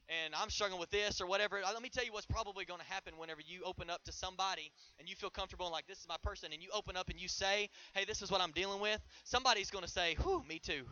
and 0.09 0.33
I'm 0.35 0.49
struggling 0.49 0.79
with 0.79 0.89
this 0.89 1.21
or 1.21 1.27
whatever. 1.27 1.57
Uh, 1.57 1.71
let 1.73 1.81
me 1.81 1.89
tell 1.89 2.03
you 2.03 2.11
what's 2.11 2.25
probably 2.25 2.65
going 2.65 2.79
to 2.79 2.85
happen 2.85 3.13
whenever 3.17 3.41
you 3.45 3.61
open 3.63 3.89
up 3.89 4.03
to 4.05 4.11
somebody 4.11 4.71
and 4.99 5.07
you 5.07 5.15
feel 5.15 5.29
comfortable 5.29 5.67
and 5.67 5.73
like 5.73 5.87
this 5.87 5.99
is 5.99 6.07
my 6.07 6.17
person 6.23 6.51
and 6.51 6.61
you 6.61 6.69
open 6.73 6.97
up 6.97 7.09
and 7.09 7.19
you 7.19 7.27
say, 7.27 7.69
"Hey, 7.93 8.05
this 8.05 8.21
is 8.21 8.31
what 8.31 8.41
I'm 8.41 8.51
dealing 8.51 8.81
with." 8.81 8.99
Somebody's 9.23 9.69
going 9.69 9.85
to 9.85 9.91
say, 9.91 10.15
"Whew, 10.23 10.43
me 10.47 10.59
too." 10.59 10.85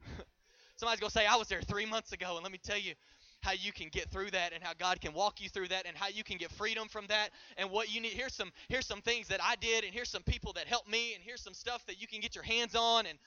Somebody's 0.76 1.00
going 1.00 1.10
to 1.10 1.18
say, 1.18 1.26
"I 1.26 1.36
was 1.36 1.48
there 1.48 1.62
3 1.62 1.86
months 1.86 2.12
ago 2.12 2.34
and 2.34 2.42
let 2.42 2.52
me 2.52 2.58
tell 2.58 2.78
you 2.78 2.94
how 3.42 3.52
you 3.52 3.72
can 3.72 3.88
get 3.88 4.08
through 4.10 4.30
that 4.30 4.52
and 4.52 4.62
how 4.62 4.72
God 4.72 5.00
can 5.00 5.12
walk 5.12 5.40
you 5.40 5.48
through 5.48 5.68
that 5.68 5.86
and 5.86 5.96
how 5.96 6.08
you 6.08 6.22
can 6.24 6.36
get 6.36 6.50
freedom 6.52 6.88
from 6.88 7.06
that 7.08 7.30
and 7.56 7.70
what 7.70 7.92
you 7.92 8.00
need 8.00 8.12
here's 8.12 8.34
some 8.34 8.52
here's 8.68 8.86
some 8.86 9.02
things 9.02 9.28
that 9.28 9.40
I 9.42 9.56
did 9.56 9.84
and 9.84 9.92
here's 9.92 10.08
some 10.08 10.22
people 10.22 10.52
that 10.54 10.66
helped 10.66 10.88
me 10.88 11.14
and 11.14 11.22
here's 11.22 11.42
some 11.42 11.54
stuff 11.54 11.84
that 11.86 12.00
you 12.00 12.06
can 12.06 12.20
get 12.20 12.34
your 12.36 12.44
hands 12.44 12.74
on 12.76 13.06
and 13.06 13.18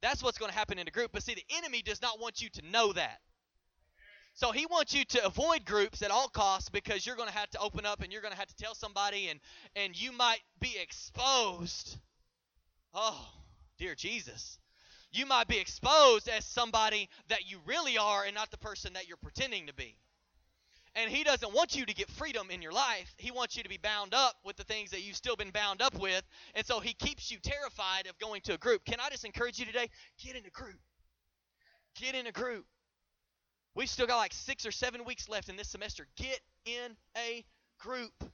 that's 0.00 0.22
what's 0.22 0.38
going 0.38 0.50
to 0.50 0.56
happen 0.56 0.78
in 0.78 0.88
a 0.88 0.90
group 0.90 1.10
but 1.12 1.22
see 1.22 1.34
the 1.34 1.44
enemy 1.58 1.82
does 1.82 2.00
not 2.00 2.18
want 2.18 2.40
you 2.40 2.48
to 2.48 2.62
know 2.70 2.92
that 2.94 3.20
so 4.38 4.52
he 4.52 4.66
wants 4.66 4.94
you 4.94 5.04
to 5.04 5.26
avoid 5.26 5.64
groups 5.64 6.00
at 6.00 6.12
all 6.12 6.28
costs 6.28 6.68
because 6.68 7.04
you're 7.04 7.16
going 7.16 7.28
to 7.28 7.34
have 7.34 7.50
to 7.50 7.58
open 7.58 7.84
up 7.84 8.02
and 8.02 8.12
you're 8.12 8.22
going 8.22 8.32
to 8.32 8.38
have 8.38 8.46
to 8.46 8.54
tell 8.54 8.72
somebody 8.72 9.30
and 9.30 9.40
and 9.74 10.00
you 10.00 10.12
might 10.12 10.38
be 10.60 10.76
exposed. 10.80 11.98
Oh, 12.94 13.28
dear 13.78 13.96
Jesus. 13.96 14.60
You 15.10 15.26
might 15.26 15.48
be 15.48 15.58
exposed 15.58 16.28
as 16.28 16.44
somebody 16.44 17.08
that 17.26 17.50
you 17.50 17.58
really 17.66 17.98
are 17.98 18.22
and 18.26 18.32
not 18.32 18.52
the 18.52 18.58
person 18.58 18.92
that 18.92 19.08
you're 19.08 19.16
pretending 19.16 19.66
to 19.66 19.74
be. 19.74 19.96
And 20.94 21.10
he 21.10 21.24
doesn't 21.24 21.52
want 21.52 21.74
you 21.74 21.84
to 21.84 21.94
get 21.94 22.08
freedom 22.08 22.48
in 22.52 22.62
your 22.62 22.72
life. 22.72 23.12
He 23.18 23.32
wants 23.32 23.56
you 23.56 23.64
to 23.64 23.68
be 23.68 23.78
bound 23.78 24.14
up 24.14 24.36
with 24.44 24.56
the 24.56 24.64
things 24.64 24.92
that 24.92 25.02
you've 25.02 25.16
still 25.16 25.34
been 25.34 25.50
bound 25.50 25.82
up 25.82 25.98
with. 25.98 26.22
And 26.54 26.64
so 26.64 26.78
he 26.78 26.94
keeps 26.94 27.32
you 27.32 27.38
terrified 27.42 28.06
of 28.06 28.16
going 28.20 28.42
to 28.42 28.54
a 28.54 28.58
group. 28.58 28.84
Can 28.84 29.00
I 29.00 29.08
just 29.10 29.24
encourage 29.24 29.58
you 29.58 29.66
today? 29.66 29.88
Get 30.24 30.36
in 30.36 30.46
a 30.46 30.50
group. 30.50 30.78
Get 32.00 32.14
in 32.14 32.28
a 32.28 32.32
group. 32.32 32.64
We've 33.78 33.88
still 33.88 34.08
got 34.08 34.16
like 34.16 34.32
six 34.32 34.66
or 34.66 34.72
seven 34.72 35.04
weeks 35.04 35.28
left 35.28 35.48
in 35.48 35.54
this 35.54 35.68
semester. 35.68 36.08
Get 36.16 36.40
in 36.64 36.96
a 37.16 37.44
group. 37.78 38.24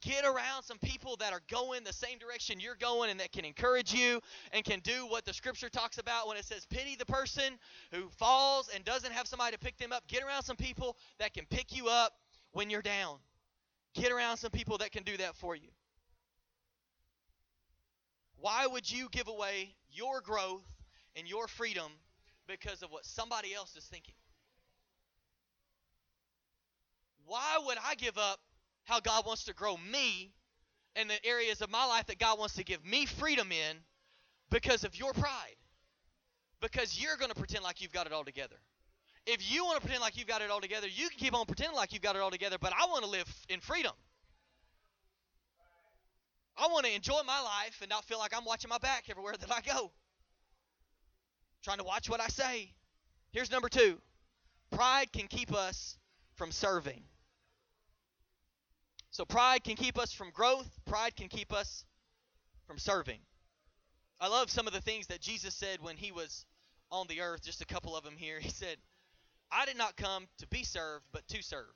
Get 0.00 0.24
around 0.24 0.62
some 0.62 0.78
people 0.78 1.16
that 1.16 1.34
are 1.34 1.42
going 1.50 1.84
the 1.84 1.92
same 1.92 2.18
direction 2.18 2.60
you're 2.60 2.76
going 2.76 3.10
and 3.10 3.20
that 3.20 3.30
can 3.30 3.44
encourage 3.44 3.92
you 3.92 4.22
and 4.52 4.64
can 4.64 4.80
do 4.80 5.06
what 5.06 5.26
the 5.26 5.34
scripture 5.34 5.68
talks 5.68 5.98
about 5.98 6.26
when 6.28 6.38
it 6.38 6.46
says, 6.46 6.64
pity 6.64 6.96
the 6.96 7.04
person 7.04 7.58
who 7.92 8.08
falls 8.08 8.70
and 8.74 8.86
doesn't 8.86 9.12
have 9.12 9.26
somebody 9.26 9.52
to 9.52 9.58
pick 9.58 9.76
them 9.76 9.92
up. 9.92 10.08
Get 10.08 10.22
around 10.22 10.44
some 10.44 10.56
people 10.56 10.96
that 11.18 11.34
can 11.34 11.44
pick 11.44 11.76
you 11.76 11.88
up 11.88 12.12
when 12.52 12.70
you're 12.70 12.80
down. 12.80 13.18
Get 13.92 14.10
around 14.10 14.38
some 14.38 14.50
people 14.50 14.78
that 14.78 14.92
can 14.92 15.02
do 15.02 15.18
that 15.18 15.36
for 15.36 15.54
you. 15.54 15.68
Why 18.40 18.66
would 18.66 18.90
you 18.90 19.08
give 19.10 19.28
away 19.28 19.74
your 19.92 20.22
growth 20.22 20.64
and 21.16 21.28
your 21.28 21.48
freedom 21.48 21.92
because 22.48 22.82
of 22.82 22.90
what 22.90 23.04
somebody 23.04 23.54
else 23.54 23.76
is 23.76 23.84
thinking? 23.84 24.14
Why 27.26 27.58
would 27.66 27.78
I 27.84 27.94
give 27.94 28.18
up 28.18 28.38
how 28.84 29.00
God 29.00 29.26
wants 29.26 29.44
to 29.44 29.54
grow 29.54 29.76
me 29.76 30.32
and 30.94 31.10
the 31.10 31.26
areas 31.26 31.60
of 31.60 31.70
my 31.70 31.84
life 31.84 32.06
that 32.06 32.18
God 32.18 32.38
wants 32.38 32.54
to 32.54 32.64
give 32.64 32.84
me 32.84 33.06
freedom 33.06 33.52
in 33.52 33.76
because 34.50 34.84
of 34.84 34.96
your 34.96 35.12
pride? 35.12 35.56
Because 36.60 37.00
you're 37.00 37.16
going 37.16 37.30
to 37.30 37.36
pretend 37.36 37.64
like 37.64 37.80
you've 37.80 37.92
got 37.92 38.06
it 38.06 38.12
all 38.12 38.24
together. 38.24 38.56
If 39.26 39.52
you 39.52 39.64
want 39.64 39.76
to 39.76 39.80
pretend 39.80 40.02
like 40.02 40.16
you've 40.16 40.28
got 40.28 40.40
it 40.40 40.50
all 40.50 40.60
together, 40.60 40.86
you 40.86 41.08
can 41.08 41.18
keep 41.18 41.34
on 41.34 41.46
pretending 41.46 41.76
like 41.76 41.92
you've 41.92 42.02
got 42.02 42.16
it 42.16 42.22
all 42.22 42.30
together, 42.30 42.56
but 42.60 42.72
I 42.72 42.86
want 42.86 43.04
to 43.04 43.10
live 43.10 43.28
in 43.48 43.60
freedom. 43.60 43.92
I 46.56 46.68
want 46.68 46.86
to 46.86 46.94
enjoy 46.94 47.20
my 47.26 47.40
life 47.40 47.78
and 47.82 47.90
not 47.90 48.04
feel 48.04 48.18
like 48.18 48.34
I'm 48.34 48.44
watching 48.44 48.70
my 48.70 48.78
back 48.78 49.04
everywhere 49.10 49.34
that 49.38 49.52
I 49.52 49.60
go. 49.60 49.90
Trying 51.62 51.78
to 51.78 51.84
watch 51.84 52.08
what 52.08 52.20
I 52.20 52.28
say. 52.28 52.72
Here's 53.32 53.50
number 53.50 53.68
two 53.68 53.98
pride 54.70 55.12
can 55.12 55.26
keep 55.26 55.52
us 55.52 55.98
from 56.34 56.52
serving. 56.52 57.02
So 59.16 59.24
pride 59.24 59.64
can 59.64 59.76
keep 59.76 59.98
us 59.98 60.12
from 60.12 60.28
growth, 60.28 60.68
pride 60.84 61.16
can 61.16 61.28
keep 61.28 61.50
us 61.50 61.86
from 62.66 62.76
serving. 62.76 63.20
I 64.20 64.28
love 64.28 64.50
some 64.50 64.66
of 64.66 64.74
the 64.74 64.80
things 64.82 65.06
that 65.06 65.22
Jesus 65.22 65.54
said 65.54 65.80
when 65.80 65.96
he 65.96 66.12
was 66.12 66.44
on 66.90 67.06
the 67.06 67.22
earth, 67.22 67.42
just 67.42 67.62
a 67.62 67.64
couple 67.64 67.96
of 67.96 68.04
them 68.04 68.18
here. 68.18 68.38
He 68.42 68.50
said, 68.50 68.76
I 69.50 69.64
did 69.64 69.78
not 69.78 69.96
come 69.96 70.26
to 70.40 70.46
be 70.48 70.64
served, 70.64 71.06
but 71.12 71.26
to 71.28 71.42
serve. 71.42 71.72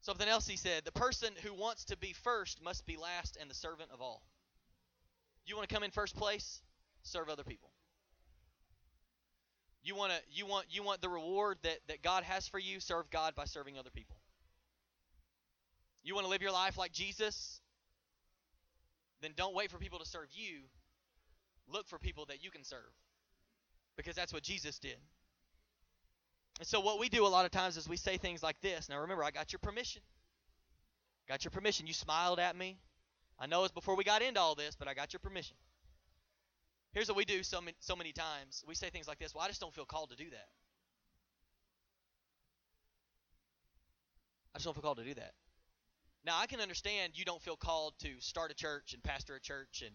Something 0.00 0.26
else 0.26 0.48
he 0.48 0.56
said, 0.56 0.84
the 0.84 0.90
person 0.90 1.28
who 1.44 1.54
wants 1.54 1.84
to 1.84 1.96
be 1.96 2.12
first 2.12 2.60
must 2.60 2.84
be 2.84 2.96
last 2.96 3.38
and 3.40 3.48
the 3.48 3.54
servant 3.54 3.90
of 3.92 4.00
all. 4.00 4.24
You 5.44 5.54
want 5.54 5.68
to 5.68 5.72
come 5.72 5.84
in 5.84 5.92
first 5.92 6.16
place? 6.16 6.60
Serve 7.04 7.28
other 7.28 7.44
people. 7.44 7.70
You 9.84 9.94
want 9.94 10.10
to 10.10 10.18
you 10.32 10.46
want 10.46 10.66
you 10.68 10.82
want 10.82 11.00
the 11.00 11.08
reward 11.08 11.58
that, 11.62 11.78
that 11.86 12.02
God 12.02 12.24
has 12.24 12.48
for 12.48 12.58
you, 12.58 12.80
serve 12.80 13.08
God 13.08 13.36
by 13.36 13.44
serving 13.44 13.78
other 13.78 13.90
people. 13.90 14.15
You 16.06 16.14
want 16.14 16.24
to 16.24 16.30
live 16.30 16.40
your 16.40 16.52
life 16.52 16.78
like 16.78 16.92
Jesus? 16.92 17.60
Then 19.22 19.32
don't 19.36 19.56
wait 19.56 19.72
for 19.72 19.78
people 19.78 19.98
to 19.98 20.06
serve 20.06 20.28
you. 20.32 20.60
Look 21.66 21.88
for 21.88 21.98
people 21.98 22.26
that 22.26 22.44
you 22.44 22.50
can 22.52 22.62
serve. 22.62 22.92
because 23.96 24.14
that's 24.14 24.32
what 24.32 24.42
Jesus 24.42 24.78
did. 24.78 24.98
And 26.60 26.68
so 26.68 26.80
what 26.80 27.00
we 27.00 27.08
do 27.08 27.26
a 27.26 27.28
lot 27.28 27.44
of 27.44 27.50
times 27.50 27.76
is 27.76 27.88
we 27.88 27.96
say 27.96 28.18
things 28.18 28.42
like 28.42 28.60
this. 28.60 28.88
Now 28.88 29.00
remember, 29.00 29.24
I 29.24 29.32
got 29.32 29.52
your 29.52 29.58
permission. 29.58 30.02
Got 31.28 31.44
your 31.44 31.50
permission. 31.50 31.86
You 31.88 31.92
smiled 31.92 32.38
at 32.38 32.54
me. 32.54 32.78
I 33.38 33.46
know 33.46 33.64
it's 33.64 33.72
before 33.72 33.96
we 33.96 34.04
got 34.04 34.22
into 34.22 34.38
all 34.38 34.54
this, 34.54 34.76
but 34.78 34.86
I 34.86 34.94
got 34.94 35.12
your 35.12 35.20
permission. 35.20 35.56
Here's 36.92 37.08
what 37.08 37.16
we 37.16 37.24
do 37.24 37.42
so 37.42 37.60
many, 37.60 37.74
so 37.80 37.96
many 37.96 38.12
times. 38.12 38.64
We 38.66 38.74
say 38.74 38.90
things 38.90 39.08
like 39.08 39.18
this, 39.18 39.34
well, 39.34 39.44
I 39.44 39.48
just 39.48 39.60
don't 39.60 39.74
feel 39.74 39.84
called 39.84 40.10
to 40.10 40.16
do 40.16 40.30
that. 40.30 40.48
I 44.54 44.58
just 44.58 44.66
don't 44.66 44.74
feel 44.74 44.82
called 44.82 44.98
to 44.98 45.04
do 45.04 45.14
that. 45.14 45.32
Now, 46.26 46.36
I 46.40 46.46
can 46.46 46.60
understand 46.60 47.12
you 47.16 47.24
don't 47.24 47.40
feel 47.40 47.56
called 47.56 47.94
to 48.00 48.08
start 48.18 48.50
a 48.50 48.54
church 48.54 48.94
and 48.94 49.02
pastor 49.02 49.36
a 49.36 49.40
church 49.40 49.84
and, 49.86 49.94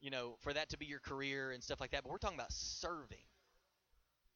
you 0.00 0.10
know, 0.10 0.36
for 0.40 0.54
that 0.54 0.70
to 0.70 0.78
be 0.78 0.86
your 0.86 0.98
career 0.98 1.50
and 1.50 1.62
stuff 1.62 1.78
like 1.78 1.90
that, 1.90 2.02
but 2.02 2.10
we're 2.10 2.16
talking 2.16 2.38
about 2.38 2.52
serving. 2.52 3.18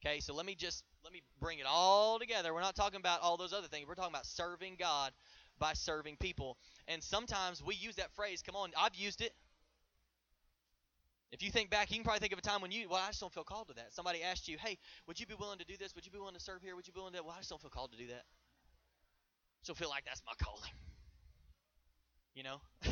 Okay, 0.05 0.21
so 0.21 0.35
let 0.35 0.45
me 0.45 0.55
just 0.55 0.85
let 1.03 1.15
me 1.15 1.23
bring 1.41 1.59
it 1.59 1.65
all 1.67 2.19
together. 2.19 2.53
We're 2.53 2.61
not 2.61 2.77
talking 2.77 3.01
about 3.01 3.23
all 3.23 3.39
those 3.39 3.55
other 3.55 3.67
things. 3.67 3.89
We're 3.89 3.95
talking 3.95 4.13
about 4.13 4.27
serving 4.27 4.77
God 4.79 5.13
by 5.59 5.73
serving 5.73 6.17
people. 6.21 6.59
And 6.87 7.03
sometimes 7.03 7.65
we 7.65 7.75
use 7.77 7.97
that 7.97 8.13
phrase, 8.13 8.43
come 8.43 8.55
on, 8.55 8.73
I've 8.79 8.95
used 8.95 9.23
it. 9.23 9.33
If 11.33 11.43
you 11.43 11.51
think 11.51 11.71
back, 11.71 11.91
you 11.91 11.97
can 11.97 12.05
probably 12.05 12.21
think 12.21 12.35
of 12.35 12.39
a 12.39 12.43
time 12.43 12.61
when 12.61 12.71
you, 12.71 12.91
well, 12.91 13.01
I 13.03 13.09
just 13.09 13.21
don't 13.21 13.33
feel 13.33 13.43
called 13.43 13.69
to 13.69 13.75
that. 13.75 13.95
Somebody 13.95 14.23
asked 14.23 14.49
you, 14.49 14.59
hey, 14.59 14.77
would 15.07 15.19
you 15.19 15.27
be 15.27 15.35
willing 15.35 15.59
to 15.59 15.65
do 15.65 15.79
this? 15.79 15.95
Would 15.95 16.05
you 16.05 16.13
be 16.13 16.19
willing 16.19 16.35
to 16.35 16.41
serve 16.41 16.61
here? 16.63 16.77
Would 16.77 16.87
you 16.87 16.93
be 16.93 17.01
willing 17.01 17.15
to, 17.15 17.23
well, 17.23 17.35
I 17.35 17.39
just 17.39 17.49
don't 17.49 17.61
feel 17.61 17.71
called 17.71 17.93
to 17.93 17.99
do 17.99 18.09
that. 18.09 18.25
So 19.63 19.73
feel 19.73 19.89
like 19.89 20.05
that's 20.05 20.23
my 20.27 20.35
calling. 20.39 20.71
You 22.37 22.43
know? 22.43 22.61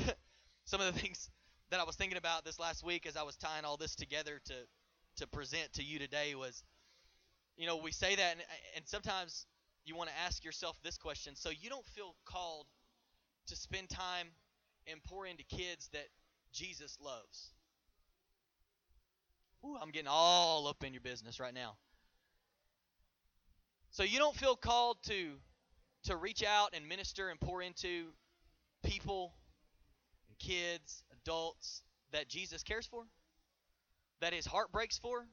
Some 0.64 0.80
of 0.80 0.92
the 0.92 0.98
things 0.98 1.30
that 1.70 1.78
I 1.78 1.84
was 1.84 1.96
thinking 1.96 2.16
about 2.16 2.44
this 2.44 2.58
last 2.58 2.82
week 2.82 3.06
as 3.06 3.14
I 3.16 3.22
was 3.22 3.36
tying 3.36 3.64
all 3.64 3.76
this 3.76 3.94
together 3.94 4.40
to 4.46 4.54
to 5.18 5.26
present 5.28 5.72
to 5.74 5.84
you 5.84 5.98
today 5.98 6.34
was 6.34 6.64
you 7.56 7.66
know, 7.66 7.76
we 7.76 7.92
say 7.92 8.16
that 8.16 8.32
and, 8.32 8.40
and 8.74 8.88
sometimes 8.88 9.46
you 9.84 9.94
want 9.94 10.08
to 10.08 10.16
ask 10.26 10.44
yourself 10.44 10.76
this 10.82 10.96
question. 10.96 11.36
So 11.36 11.50
you 11.50 11.68
don't 11.68 11.84
feel 11.86 12.16
called 12.24 12.66
to 13.48 13.56
spend 13.56 13.90
time 13.90 14.28
and 14.90 15.02
pour 15.04 15.26
into 15.26 15.44
kids 15.44 15.90
that 15.92 16.06
Jesus 16.52 16.96
loves. 17.00 17.52
Ooh, 19.64 19.76
I'm 19.80 19.90
getting 19.90 20.08
all 20.10 20.66
up 20.66 20.82
in 20.84 20.94
your 20.94 21.02
business 21.02 21.38
right 21.38 21.54
now. 21.54 21.76
So 23.90 24.04
you 24.04 24.18
don't 24.18 24.34
feel 24.34 24.56
called 24.56 24.96
to 25.04 25.32
to 26.04 26.16
reach 26.16 26.42
out 26.42 26.70
and 26.74 26.88
minister 26.88 27.28
and 27.28 27.38
pour 27.38 27.62
into 27.62 28.06
people 28.84 29.34
and 30.28 30.38
kids, 30.38 31.02
adults 31.12 31.82
that 32.12 32.28
Jesus 32.28 32.62
cares 32.62 32.86
for? 32.86 33.04
That 34.20 34.32
his 34.32 34.46
heart 34.46 34.72
breaks 34.72 34.98
for? 34.98 35.26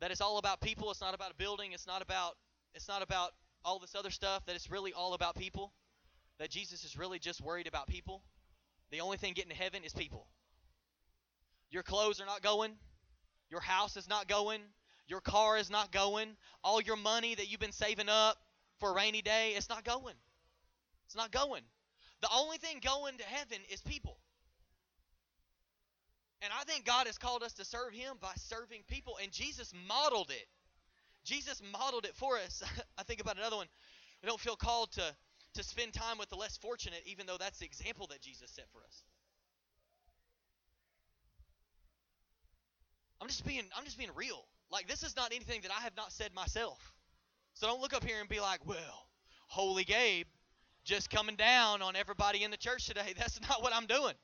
That 0.00 0.10
it's 0.10 0.20
all 0.20 0.38
about 0.38 0.60
people, 0.60 0.90
it's 0.90 1.00
not 1.00 1.14
about 1.14 1.32
a 1.32 1.34
building, 1.34 1.72
it's 1.72 1.86
not 1.86 2.02
about 2.02 2.36
it's 2.74 2.88
not 2.88 3.02
about 3.02 3.30
all 3.64 3.78
this 3.78 3.94
other 3.94 4.10
stuff, 4.10 4.46
that 4.46 4.56
it's 4.56 4.70
really 4.70 4.92
all 4.92 5.14
about 5.14 5.36
people? 5.36 5.72
That 6.38 6.50
Jesus 6.50 6.84
is 6.84 6.96
really 6.96 7.18
just 7.18 7.40
worried 7.40 7.66
about 7.66 7.86
people? 7.86 8.22
The 8.90 9.00
only 9.00 9.18
thing 9.18 9.34
getting 9.34 9.50
to 9.50 9.56
heaven 9.56 9.84
is 9.84 9.92
people. 9.92 10.26
Your 11.70 11.82
clothes 11.82 12.20
are 12.20 12.26
not 12.26 12.42
going, 12.42 12.72
your 13.50 13.60
house 13.60 13.96
is 13.96 14.08
not 14.08 14.28
going. 14.28 14.60
Your 15.08 15.20
car 15.20 15.58
is 15.58 15.70
not 15.70 15.90
going. 15.90 16.36
All 16.62 16.80
your 16.80 16.96
money 16.96 17.34
that 17.34 17.50
you've 17.50 17.60
been 17.60 17.72
saving 17.72 18.08
up 18.08 18.38
for 18.78 18.90
a 18.90 18.94
rainy 18.94 19.22
day, 19.22 19.54
it's 19.56 19.68
not 19.68 19.84
going. 19.84 20.14
It's 21.06 21.16
not 21.16 21.32
going. 21.32 21.62
The 22.22 22.28
only 22.34 22.58
thing 22.58 22.80
going 22.82 23.16
to 23.18 23.24
heaven 23.24 23.58
is 23.70 23.80
people. 23.80 24.16
And 26.42 26.52
I 26.58 26.64
think 26.64 26.84
God 26.84 27.06
has 27.06 27.18
called 27.18 27.42
us 27.42 27.52
to 27.54 27.64
serve 27.64 27.92
Him 27.92 28.16
by 28.20 28.32
serving 28.36 28.82
people, 28.88 29.18
and 29.22 29.30
Jesus 29.30 29.72
modeled 29.88 30.30
it. 30.30 30.46
Jesus 31.24 31.60
modeled 31.72 32.06
it 32.06 32.14
for 32.16 32.38
us. 32.38 32.62
I 32.98 33.02
think 33.02 33.20
about 33.20 33.36
another 33.36 33.56
one. 33.56 33.66
We 34.22 34.28
don't 34.28 34.40
feel 34.40 34.56
called 34.56 34.92
to, 34.92 35.14
to 35.54 35.62
spend 35.62 35.92
time 35.92 36.18
with 36.18 36.30
the 36.30 36.36
less 36.36 36.56
fortunate, 36.56 37.02
even 37.06 37.26
though 37.26 37.36
that's 37.38 37.58
the 37.58 37.66
example 37.66 38.06
that 38.08 38.20
Jesus 38.20 38.50
set 38.50 38.66
for 38.72 38.78
us. 38.78 39.02
I'm 43.20 43.28
just 43.28 43.44
being 43.44 43.64
I'm 43.76 43.84
just 43.84 43.98
being 43.98 44.10
real. 44.14 44.46
Like 44.70 44.88
this 44.88 45.02
is 45.02 45.14
not 45.14 45.32
anything 45.34 45.60
that 45.62 45.70
I 45.70 45.82
have 45.82 45.94
not 45.94 46.10
said 46.10 46.32
myself. 46.34 46.94
So 47.52 47.66
don't 47.66 47.82
look 47.82 47.92
up 47.92 48.02
here 48.02 48.18
and 48.18 48.28
be 48.30 48.40
like, 48.40 48.66
"Well, 48.66 49.06
Holy 49.46 49.84
Gabe 49.84 50.26
just 50.84 51.10
coming 51.10 51.36
down 51.36 51.82
on 51.82 51.96
everybody 51.96 52.42
in 52.42 52.50
the 52.50 52.56
church 52.56 52.86
today." 52.86 53.14
That's 53.18 53.40
not 53.48 53.62
what 53.62 53.74
I'm 53.74 53.86
doing. 53.86 54.14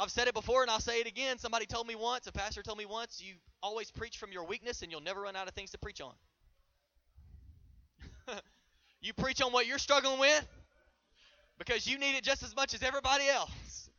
I've 0.00 0.10
said 0.10 0.28
it 0.28 0.34
before 0.34 0.62
and 0.62 0.70
I'll 0.70 0.80
say 0.80 1.00
it 1.00 1.06
again. 1.06 1.36
Somebody 1.38 1.66
told 1.66 1.86
me 1.86 1.94
once, 1.94 2.26
a 2.26 2.32
pastor 2.32 2.62
told 2.62 2.78
me 2.78 2.86
once, 2.86 3.20
you 3.22 3.34
always 3.62 3.90
preach 3.90 4.16
from 4.16 4.32
your 4.32 4.44
weakness 4.44 4.80
and 4.80 4.90
you'll 4.90 5.02
never 5.02 5.20
run 5.20 5.36
out 5.36 5.46
of 5.46 5.52
things 5.52 5.72
to 5.72 5.78
preach 5.78 6.00
on. 6.00 6.14
you 9.02 9.12
preach 9.12 9.42
on 9.42 9.52
what 9.52 9.66
you're 9.66 9.76
struggling 9.76 10.18
with 10.18 10.48
because 11.58 11.86
you 11.86 11.98
need 11.98 12.16
it 12.16 12.24
just 12.24 12.42
as 12.42 12.56
much 12.56 12.72
as 12.72 12.82
everybody 12.82 13.28
else. 13.28 13.90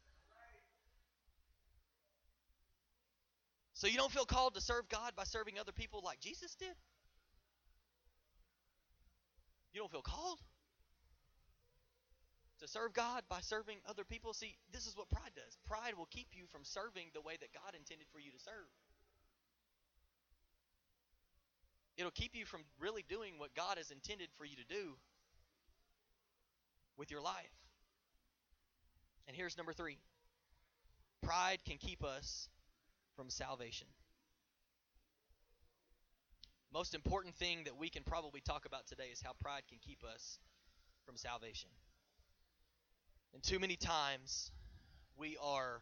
So 3.74 3.86
you 3.86 3.98
don't 3.98 4.12
feel 4.12 4.26
called 4.26 4.56
to 4.56 4.62
serve 4.62 4.90
God 4.90 5.12
by 5.16 5.24
serving 5.24 5.60
other 5.60 5.72
people 5.72 6.02
like 6.04 6.20
Jesus 6.20 6.56
did? 6.56 6.74
You 9.72 9.82
don't 9.82 9.92
feel 9.92 10.02
called 10.02 10.40
to 12.62 12.68
serve 12.68 12.94
God 12.94 13.24
by 13.30 13.42
serving 13.42 13.78
other 13.90 14.04
people? 14.04 14.34
See, 14.34 14.56
this 14.72 14.88
is 14.88 14.96
what 14.96 15.10
pride 15.10 15.32
does. 15.36 15.58
Pride 15.66 15.94
will 15.98 16.08
keep 16.10 16.28
you 16.34 16.46
from 16.52 16.62
serving 16.64 17.08
the 17.14 17.22
way 17.22 17.38
that 17.40 17.54
God 17.54 17.76
intended 17.76 18.08
for 18.12 18.20
you 18.20 18.32
to 18.32 18.40
serve. 18.40 18.70
It'll 21.98 22.12
keep 22.12 22.36
you 22.36 22.46
from 22.46 22.62
really 22.80 23.04
doing 23.08 23.34
what 23.38 23.54
God 23.54 23.78
has 23.78 23.92
intended 23.92 24.30
for 24.38 24.46
you 24.46 24.56
to 24.56 24.64
do 24.64 24.96
with 26.98 27.12
your 27.12 27.22
life. 27.22 27.54
And 29.28 29.36
here's 29.36 29.58
number 29.58 29.74
three 29.74 29.98
pride 31.22 31.60
can 31.66 31.78
keep 31.78 32.04
us 32.04 32.50
from 33.16 33.30
salvation. 33.30 33.88
Most 36.74 36.96
important 36.96 37.36
thing 37.36 37.66
that 37.66 37.78
we 37.78 37.90
can 37.90 38.04
probably 38.04 38.40
talk 38.40 38.66
about 38.66 38.88
today 38.88 39.10
is 39.12 39.22
how 39.22 39.34
pride 39.42 39.64
can 39.68 39.78
keep 39.86 40.04
us 40.04 40.40
from 41.06 41.18
salvation. 41.18 41.70
And 43.34 43.44
too 43.44 43.60
many 43.60 43.76
times 43.76 44.52
we 45.18 45.38
are 45.42 45.82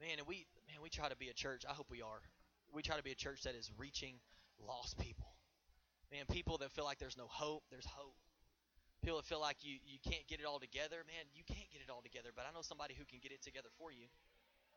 man, 0.00 0.18
and 0.18 0.26
we 0.26 0.46
man, 0.68 0.82
we 0.82 0.88
try 0.88 1.08
to 1.08 1.16
be 1.16 1.28
a 1.28 1.34
church. 1.34 1.64
I 1.68 1.72
hope 1.72 1.86
we 1.90 2.02
are. 2.02 2.22
We 2.72 2.82
try 2.82 2.96
to 2.96 3.02
be 3.02 3.12
a 3.12 3.16
church 3.16 3.42
that 3.42 3.54
is 3.54 3.70
reaching 3.78 4.14
lost 4.66 4.98
people. 4.98 5.26
Man, 6.10 6.24
people 6.30 6.58
that 6.58 6.70
feel 6.72 6.84
like 6.84 6.98
there's 6.98 7.16
no 7.16 7.26
hope, 7.28 7.62
there's 7.70 7.86
hope. 7.86 8.16
People 9.02 9.16
that 9.18 9.26
feel 9.26 9.40
like 9.40 9.56
you, 9.62 9.78
you 9.84 9.98
can't 10.08 10.26
get 10.28 10.38
it 10.38 10.46
all 10.46 10.60
together, 10.60 11.02
man, 11.06 11.26
you 11.34 11.42
can't 11.42 11.68
get 11.72 11.82
it 11.82 11.90
all 11.90 12.02
together, 12.02 12.30
but 12.34 12.46
I 12.48 12.54
know 12.54 12.62
somebody 12.62 12.94
who 12.94 13.04
can 13.04 13.18
get 13.20 13.32
it 13.32 13.42
together 13.42 13.68
for 13.78 13.90
you. 13.90 14.06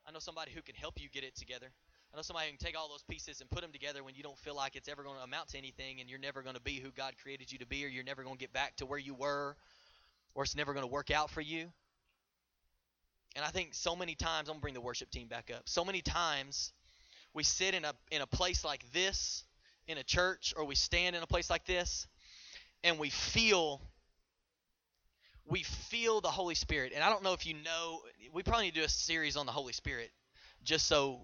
I 0.08 0.12
know 0.12 0.20
somebody 0.20 0.52
who 0.52 0.62
can 0.62 0.76
help 0.76 1.00
you 1.00 1.10
get 1.10 1.24
it 1.24 1.36
together. 1.36 1.68
I 2.14 2.16
know 2.16 2.22
somebody 2.22 2.48
who 2.48 2.58
can 2.58 2.66
take 2.66 2.78
all 2.78 2.90
those 2.90 3.04
pieces 3.04 3.42
and 3.42 3.50
put 3.50 3.62
them 3.62 3.72
together 3.72 4.04
when 4.04 4.16
you 4.16 4.24
don't 4.24 4.38
feel 4.38 4.56
like 4.56 4.76
it's 4.76 4.88
ever 4.88 5.04
going 5.04 5.18
to 5.18 5.24
amount 5.24 5.50
to 5.50 5.58
anything 5.58 6.00
and 6.00 6.10
you're 6.10 6.20
never 6.20 6.42
going 6.42 6.56
to 6.56 6.62
be 6.62 6.80
who 6.80 6.92
God 6.92 7.14
created 7.22 7.52
you 7.52 7.60
to 7.60 7.68
be 7.68 7.86
or 7.86 7.88
you're 7.88 8.04
never 8.04 8.24
going 8.24 8.36
to 8.36 8.40
get 8.40 8.54
back 8.54 8.76
to 8.78 8.86
where 8.86 9.00
you 9.00 9.14
were 9.14 9.56
or 10.36 10.44
it's 10.44 10.56
never 10.56 10.74
going 10.74 10.84
to 10.84 10.92
work 10.92 11.10
out 11.10 11.32
for 11.32 11.42
you. 11.42 11.72
And 13.36 13.44
I 13.44 13.50
think 13.50 13.74
so 13.74 13.96
many 13.96 14.16
times, 14.16 14.48
I'm 14.48 14.54
going 14.54 14.60
to 14.60 14.62
bring 14.62 14.74
the 14.76 14.82
worship 14.82 15.10
team 15.10 15.28
back 15.28 15.52
up. 15.54 15.64
So 15.66 15.84
many 15.84 16.02
times 16.02 16.72
we 17.34 17.44
sit 17.44 17.74
in 17.74 17.84
a 17.84 17.94
in 18.12 18.22
a 18.22 18.28
place 18.28 18.64
like 18.64 18.84
this 18.94 19.44
in 19.88 19.98
a 19.98 20.04
church 20.04 20.54
or 20.56 20.66
we 20.66 20.76
stand 20.76 21.16
in 21.16 21.24
a 21.24 21.28
place 21.28 21.50
like 21.50 21.66
this 21.66 22.08
and 22.84 22.98
we 22.98 23.10
feel 23.10 23.82
we 25.48 25.64
feel 25.64 26.22
the 26.22 26.30
Holy 26.30 26.56
Spirit. 26.56 26.94
And 26.96 27.04
I 27.04 27.10
don't 27.10 27.24
know 27.24 27.34
if 27.34 27.46
you 27.46 27.54
know, 27.54 28.02
we 28.34 28.42
probably 28.42 28.66
need 28.66 28.74
to 28.76 28.80
do 28.80 28.86
a 28.86 28.90
series 28.90 29.38
on 29.38 29.46
the 29.46 29.52
Holy 29.52 29.74
Spirit 29.74 30.12
just 30.64 30.88
so 30.88 31.22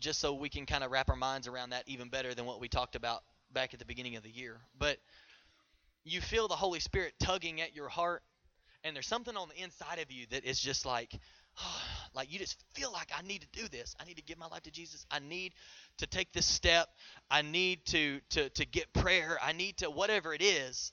just 0.00 0.20
so 0.20 0.34
we 0.34 0.48
can 0.48 0.66
kind 0.66 0.84
of 0.84 0.90
wrap 0.90 1.08
our 1.08 1.16
minds 1.16 1.46
around 1.46 1.70
that 1.70 1.84
even 1.86 2.08
better 2.08 2.34
than 2.34 2.44
what 2.44 2.60
we 2.60 2.68
talked 2.68 2.96
about 2.96 3.22
back 3.52 3.72
at 3.72 3.78
the 3.78 3.86
beginning 3.86 4.16
of 4.16 4.22
the 4.22 4.30
year. 4.30 4.58
But 4.78 4.98
you 6.04 6.20
feel 6.20 6.48
the 6.48 6.56
Holy 6.56 6.80
Spirit 6.80 7.14
tugging 7.18 7.60
at 7.60 7.74
your 7.74 7.88
heart 7.88 8.22
and 8.84 8.94
there's 8.94 9.06
something 9.06 9.36
on 9.36 9.48
the 9.48 9.62
inside 9.62 9.98
of 9.98 10.12
you 10.12 10.26
that 10.30 10.44
is 10.44 10.60
just 10.60 10.86
like 10.86 11.18
like 12.14 12.32
you 12.32 12.38
just 12.38 12.62
feel 12.74 12.92
like 12.92 13.10
I 13.16 13.22
need 13.22 13.40
to 13.40 13.60
do 13.60 13.66
this. 13.68 13.96
I 14.00 14.04
need 14.04 14.16
to 14.16 14.22
give 14.22 14.38
my 14.38 14.46
life 14.46 14.62
to 14.62 14.70
Jesus. 14.70 15.06
I 15.10 15.18
need 15.18 15.54
to 15.98 16.06
take 16.06 16.32
this 16.32 16.46
step. 16.46 16.88
I 17.30 17.42
need 17.42 17.84
to 17.86 18.20
to 18.30 18.50
to 18.50 18.66
get 18.66 18.92
prayer. 18.92 19.38
I 19.42 19.52
need 19.52 19.78
to 19.78 19.90
whatever 19.90 20.34
it 20.34 20.42
is. 20.42 20.92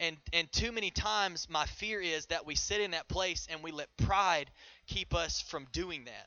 And 0.00 0.16
and 0.32 0.50
too 0.52 0.72
many 0.72 0.90
times 0.90 1.48
my 1.48 1.64
fear 1.66 2.00
is 2.00 2.26
that 2.26 2.44
we 2.44 2.54
sit 2.54 2.80
in 2.80 2.90
that 2.92 3.08
place 3.08 3.46
and 3.50 3.62
we 3.62 3.70
let 3.70 3.88
pride 3.96 4.50
keep 4.86 5.14
us 5.14 5.40
from 5.40 5.66
doing 5.72 6.04
that. 6.04 6.26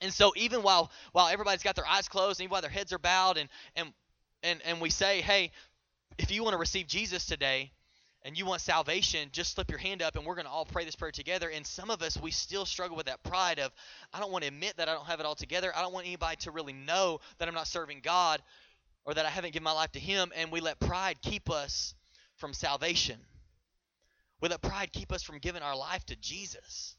And 0.00 0.12
so 0.12 0.32
even 0.36 0.62
while 0.62 0.90
while 1.12 1.28
everybody's 1.28 1.62
got 1.62 1.76
their 1.76 1.86
eyes 1.86 2.08
closed 2.08 2.40
and 2.40 2.44
even 2.44 2.52
while 2.52 2.60
their 2.60 2.70
heads 2.70 2.92
are 2.92 2.98
bowed 2.98 3.38
and 3.38 3.48
and 3.76 3.92
and 4.42 4.60
and 4.64 4.80
we 4.80 4.90
say, 4.90 5.22
"Hey, 5.22 5.52
if 6.18 6.30
you 6.30 6.42
want 6.42 6.52
to 6.52 6.58
receive 6.58 6.86
Jesus 6.86 7.26
today, 7.26 7.72
and 8.26 8.36
you 8.36 8.44
want 8.44 8.60
salvation, 8.60 9.28
just 9.30 9.54
slip 9.54 9.70
your 9.70 9.78
hand 9.78 10.02
up 10.02 10.16
and 10.16 10.26
we're 10.26 10.34
going 10.34 10.46
to 10.46 10.50
all 10.50 10.64
pray 10.64 10.84
this 10.84 10.96
prayer 10.96 11.12
together. 11.12 11.48
And 11.48 11.64
some 11.64 11.90
of 11.90 12.02
us, 12.02 12.20
we 12.20 12.32
still 12.32 12.66
struggle 12.66 12.96
with 12.96 13.06
that 13.06 13.22
pride 13.22 13.60
of, 13.60 13.70
I 14.12 14.18
don't 14.18 14.32
want 14.32 14.42
to 14.42 14.48
admit 14.48 14.78
that 14.78 14.88
I 14.88 14.94
don't 14.94 15.06
have 15.06 15.20
it 15.20 15.26
all 15.26 15.36
together. 15.36 15.72
I 15.76 15.80
don't 15.80 15.92
want 15.92 16.06
anybody 16.06 16.34
to 16.40 16.50
really 16.50 16.72
know 16.72 17.20
that 17.38 17.46
I'm 17.46 17.54
not 17.54 17.68
serving 17.68 18.00
God 18.02 18.42
or 19.04 19.14
that 19.14 19.24
I 19.24 19.30
haven't 19.30 19.52
given 19.52 19.62
my 19.62 19.70
life 19.70 19.92
to 19.92 20.00
Him. 20.00 20.32
And 20.34 20.50
we 20.50 20.58
let 20.60 20.80
pride 20.80 21.22
keep 21.22 21.48
us 21.48 21.94
from 22.34 22.52
salvation. 22.52 23.20
We 24.40 24.48
let 24.48 24.60
pride 24.60 24.92
keep 24.92 25.12
us 25.12 25.22
from 25.22 25.38
giving 25.38 25.62
our 25.62 25.76
life 25.76 26.04
to 26.06 26.16
Jesus 26.16 26.95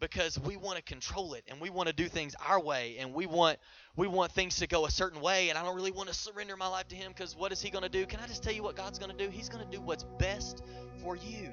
because 0.00 0.38
we 0.38 0.56
want 0.56 0.76
to 0.76 0.82
control 0.82 1.34
it 1.34 1.44
and 1.48 1.60
we 1.60 1.70
want 1.70 1.86
to 1.88 1.92
do 1.92 2.08
things 2.08 2.34
our 2.48 2.60
way 2.60 2.96
and 2.98 3.12
we 3.12 3.26
want 3.26 3.58
we 3.96 4.08
want 4.08 4.32
things 4.32 4.56
to 4.56 4.66
go 4.66 4.86
a 4.86 4.90
certain 4.90 5.20
way 5.20 5.50
and 5.50 5.58
I 5.58 5.62
don't 5.62 5.76
really 5.76 5.90
want 5.90 6.08
to 6.08 6.14
surrender 6.14 6.56
my 6.56 6.66
life 6.66 6.88
to 6.88 6.96
him 6.96 7.12
cuz 7.12 7.36
what 7.36 7.52
is 7.52 7.60
he 7.60 7.70
going 7.70 7.82
to 7.82 7.88
do? 7.88 8.06
Can 8.06 8.20
I 8.20 8.26
just 8.26 8.42
tell 8.42 8.52
you 8.52 8.62
what 8.62 8.76
God's 8.76 8.98
going 8.98 9.16
to 9.16 9.16
do? 9.16 9.30
He's 9.30 9.48
going 9.48 9.64
to 9.64 9.70
do 9.70 9.80
what's 9.80 10.04
best 10.18 10.62
for 11.02 11.16
you. 11.16 11.52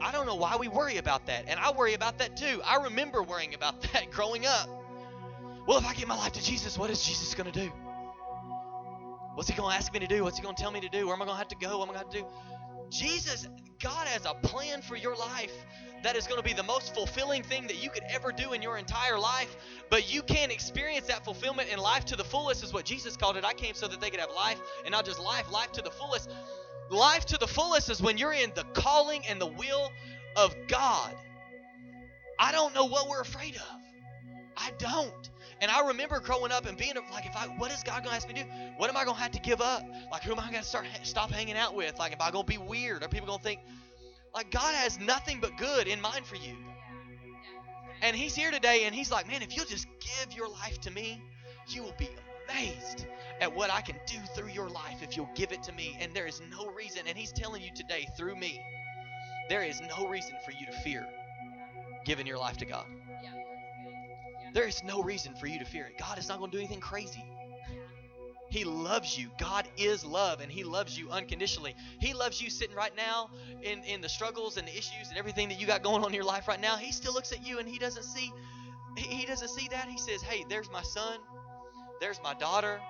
I 0.00 0.12
don't 0.12 0.26
know 0.26 0.36
why 0.36 0.56
we 0.56 0.68
worry 0.68 0.98
about 0.98 1.26
that 1.26 1.46
and 1.48 1.58
I 1.58 1.72
worry 1.72 1.94
about 1.94 2.18
that 2.18 2.36
too. 2.36 2.60
I 2.64 2.76
remember 2.84 3.22
worrying 3.22 3.54
about 3.54 3.80
that 3.92 4.10
growing 4.10 4.46
up. 4.46 4.68
Well, 5.66 5.78
if 5.78 5.84
I 5.84 5.94
give 5.94 6.08
my 6.08 6.16
life 6.16 6.32
to 6.32 6.42
Jesus, 6.42 6.78
what 6.78 6.90
is 6.90 7.02
Jesus 7.02 7.34
going 7.34 7.50
to 7.50 7.60
do? 7.60 7.70
What's 9.34 9.48
he 9.48 9.54
going 9.54 9.70
to 9.70 9.76
ask 9.76 9.92
me 9.92 10.00
to 10.00 10.06
do? 10.06 10.24
What's 10.24 10.36
he 10.36 10.42
going 10.42 10.56
to 10.56 10.60
tell 10.60 10.72
me 10.72 10.80
to 10.80 10.88
do? 10.88 11.06
Where 11.06 11.14
am 11.14 11.22
I 11.22 11.26
going 11.26 11.36
to 11.36 11.38
have 11.38 11.48
to 11.48 11.56
go? 11.56 11.78
What 11.78 11.88
am 11.88 11.94
I 11.94 12.00
going 12.00 12.12
to 12.12 12.18
do? 12.20 12.26
Jesus, 12.90 13.48
God 13.82 14.06
has 14.08 14.24
a 14.24 14.34
plan 14.34 14.82
for 14.82 14.96
your 14.96 15.16
life 15.16 15.52
that 16.02 16.16
is 16.16 16.26
going 16.26 16.38
to 16.38 16.44
be 16.44 16.52
the 16.52 16.62
most 16.62 16.94
fulfilling 16.94 17.42
thing 17.42 17.66
that 17.66 17.82
you 17.82 17.90
could 17.90 18.04
ever 18.08 18.32
do 18.32 18.52
in 18.52 18.62
your 18.62 18.78
entire 18.78 19.18
life. 19.18 19.56
But 19.90 20.12
you 20.12 20.22
can't 20.22 20.52
experience 20.52 21.06
that 21.06 21.24
fulfillment 21.24 21.70
in 21.72 21.78
life 21.78 22.04
to 22.06 22.16
the 22.16 22.24
fullest, 22.24 22.62
is 22.62 22.72
what 22.72 22.84
Jesus 22.84 23.16
called 23.16 23.36
it. 23.36 23.44
I 23.44 23.52
came 23.52 23.74
so 23.74 23.88
that 23.88 24.00
they 24.00 24.10
could 24.10 24.20
have 24.20 24.30
life, 24.34 24.60
and 24.84 24.92
not 24.92 25.04
just 25.04 25.20
life, 25.20 25.50
life 25.50 25.72
to 25.72 25.82
the 25.82 25.90
fullest. 25.90 26.30
Life 26.90 27.26
to 27.26 27.38
the 27.38 27.48
fullest 27.48 27.90
is 27.90 28.00
when 28.00 28.16
you're 28.16 28.32
in 28.32 28.52
the 28.54 28.64
calling 28.74 29.22
and 29.28 29.40
the 29.40 29.46
will 29.46 29.90
of 30.36 30.54
God. 30.68 31.14
I 32.38 32.52
don't 32.52 32.74
know 32.74 32.86
what 32.86 33.08
we're 33.08 33.20
afraid 33.20 33.56
of. 33.56 33.80
I 34.56 34.70
don't. 34.78 35.30
And 35.60 35.70
I 35.70 35.88
remember 35.88 36.20
growing 36.20 36.52
up 36.52 36.66
and 36.66 36.78
being 36.78 36.94
like, 37.12 37.26
if 37.26 37.36
I, 37.36 37.46
what 37.46 37.72
is 37.72 37.82
God 37.82 38.04
gonna 38.04 38.14
ask 38.14 38.28
me 38.28 38.34
to 38.34 38.44
do? 38.44 38.48
What 38.76 38.90
am 38.90 38.96
I 38.96 39.04
gonna 39.04 39.18
have 39.18 39.32
to 39.32 39.40
give 39.40 39.60
up? 39.60 39.84
Like, 40.10 40.22
who 40.22 40.32
am 40.32 40.38
I 40.38 40.46
gonna 40.46 40.62
start 40.62 40.86
stop 41.02 41.30
hanging 41.30 41.56
out 41.56 41.74
with? 41.74 41.98
Like, 41.98 42.12
am 42.12 42.18
I 42.20 42.30
gonna 42.30 42.44
be 42.44 42.58
weird? 42.58 43.02
Are 43.02 43.08
people 43.08 43.26
gonna 43.26 43.42
think, 43.42 43.60
like, 44.34 44.50
God 44.50 44.74
has 44.74 45.00
nothing 45.00 45.40
but 45.40 45.56
good 45.56 45.88
in 45.88 46.00
mind 46.00 46.26
for 46.26 46.36
you? 46.36 46.54
And 48.02 48.14
He's 48.14 48.36
here 48.36 48.52
today, 48.52 48.84
and 48.84 48.94
He's 48.94 49.10
like, 49.10 49.26
man, 49.26 49.42
if 49.42 49.56
you'll 49.56 49.66
just 49.66 49.88
give 50.00 50.36
your 50.36 50.48
life 50.48 50.80
to 50.82 50.90
me, 50.90 51.20
you 51.66 51.82
will 51.82 51.94
be 51.98 52.08
amazed 52.48 53.06
at 53.40 53.54
what 53.54 53.70
I 53.72 53.80
can 53.80 53.96
do 54.06 54.18
through 54.34 54.50
your 54.50 54.68
life 54.68 55.02
if 55.02 55.16
you'll 55.16 55.30
give 55.34 55.50
it 55.50 55.64
to 55.64 55.72
me. 55.72 55.96
And 56.00 56.14
there 56.14 56.26
is 56.26 56.40
no 56.56 56.68
reason, 56.68 57.02
and 57.08 57.18
He's 57.18 57.32
telling 57.32 57.62
you 57.62 57.70
today 57.74 58.06
through 58.16 58.36
me, 58.36 58.60
there 59.48 59.62
is 59.62 59.80
no 59.80 60.08
reason 60.08 60.34
for 60.44 60.52
you 60.52 60.66
to 60.66 60.72
fear 60.82 61.04
giving 62.04 62.26
your 62.26 62.38
life 62.38 62.56
to 62.58 62.64
God. 62.64 62.86
There 64.58 64.66
is 64.66 64.82
no 64.82 65.04
reason 65.04 65.36
for 65.36 65.46
you 65.46 65.60
to 65.60 65.64
fear 65.64 65.86
it. 65.86 65.98
God 66.00 66.18
is 66.18 66.28
not 66.28 66.40
going 66.40 66.50
to 66.50 66.56
do 66.56 66.60
anything 66.60 66.80
crazy. 66.80 67.24
He 68.50 68.64
loves 68.64 69.16
you. 69.16 69.28
God 69.38 69.68
is 69.76 70.04
love, 70.04 70.40
and 70.40 70.50
He 70.50 70.64
loves 70.64 70.98
you 70.98 71.10
unconditionally. 71.10 71.76
He 72.00 72.12
loves 72.12 72.42
you 72.42 72.50
sitting 72.50 72.74
right 72.74 72.90
now 72.96 73.30
in, 73.62 73.84
in 73.84 74.00
the 74.00 74.08
struggles 74.08 74.56
and 74.56 74.66
the 74.66 74.76
issues 74.76 75.10
and 75.10 75.16
everything 75.16 75.48
that 75.50 75.60
you 75.60 75.66
got 75.68 75.84
going 75.84 76.02
on 76.02 76.08
in 76.08 76.14
your 76.14 76.24
life 76.24 76.48
right 76.48 76.60
now. 76.60 76.76
He 76.76 76.90
still 76.90 77.12
looks 77.12 77.30
at 77.30 77.46
you 77.46 77.60
and 77.60 77.68
He 77.68 77.78
doesn't 77.78 78.02
see 78.02 78.32
He 78.96 79.26
doesn't 79.26 79.50
see 79.50 79.68
that. 79.68 79.86
He 79.86 79.96
says, 79.96 80.22
Hey, 80.22 80.44
there's 80.48 80.68
my 80.72 80.82
son, 80.82 81.20
there's 82.00 82.20
my 82.24 82.34
daughter, 82.34 82.80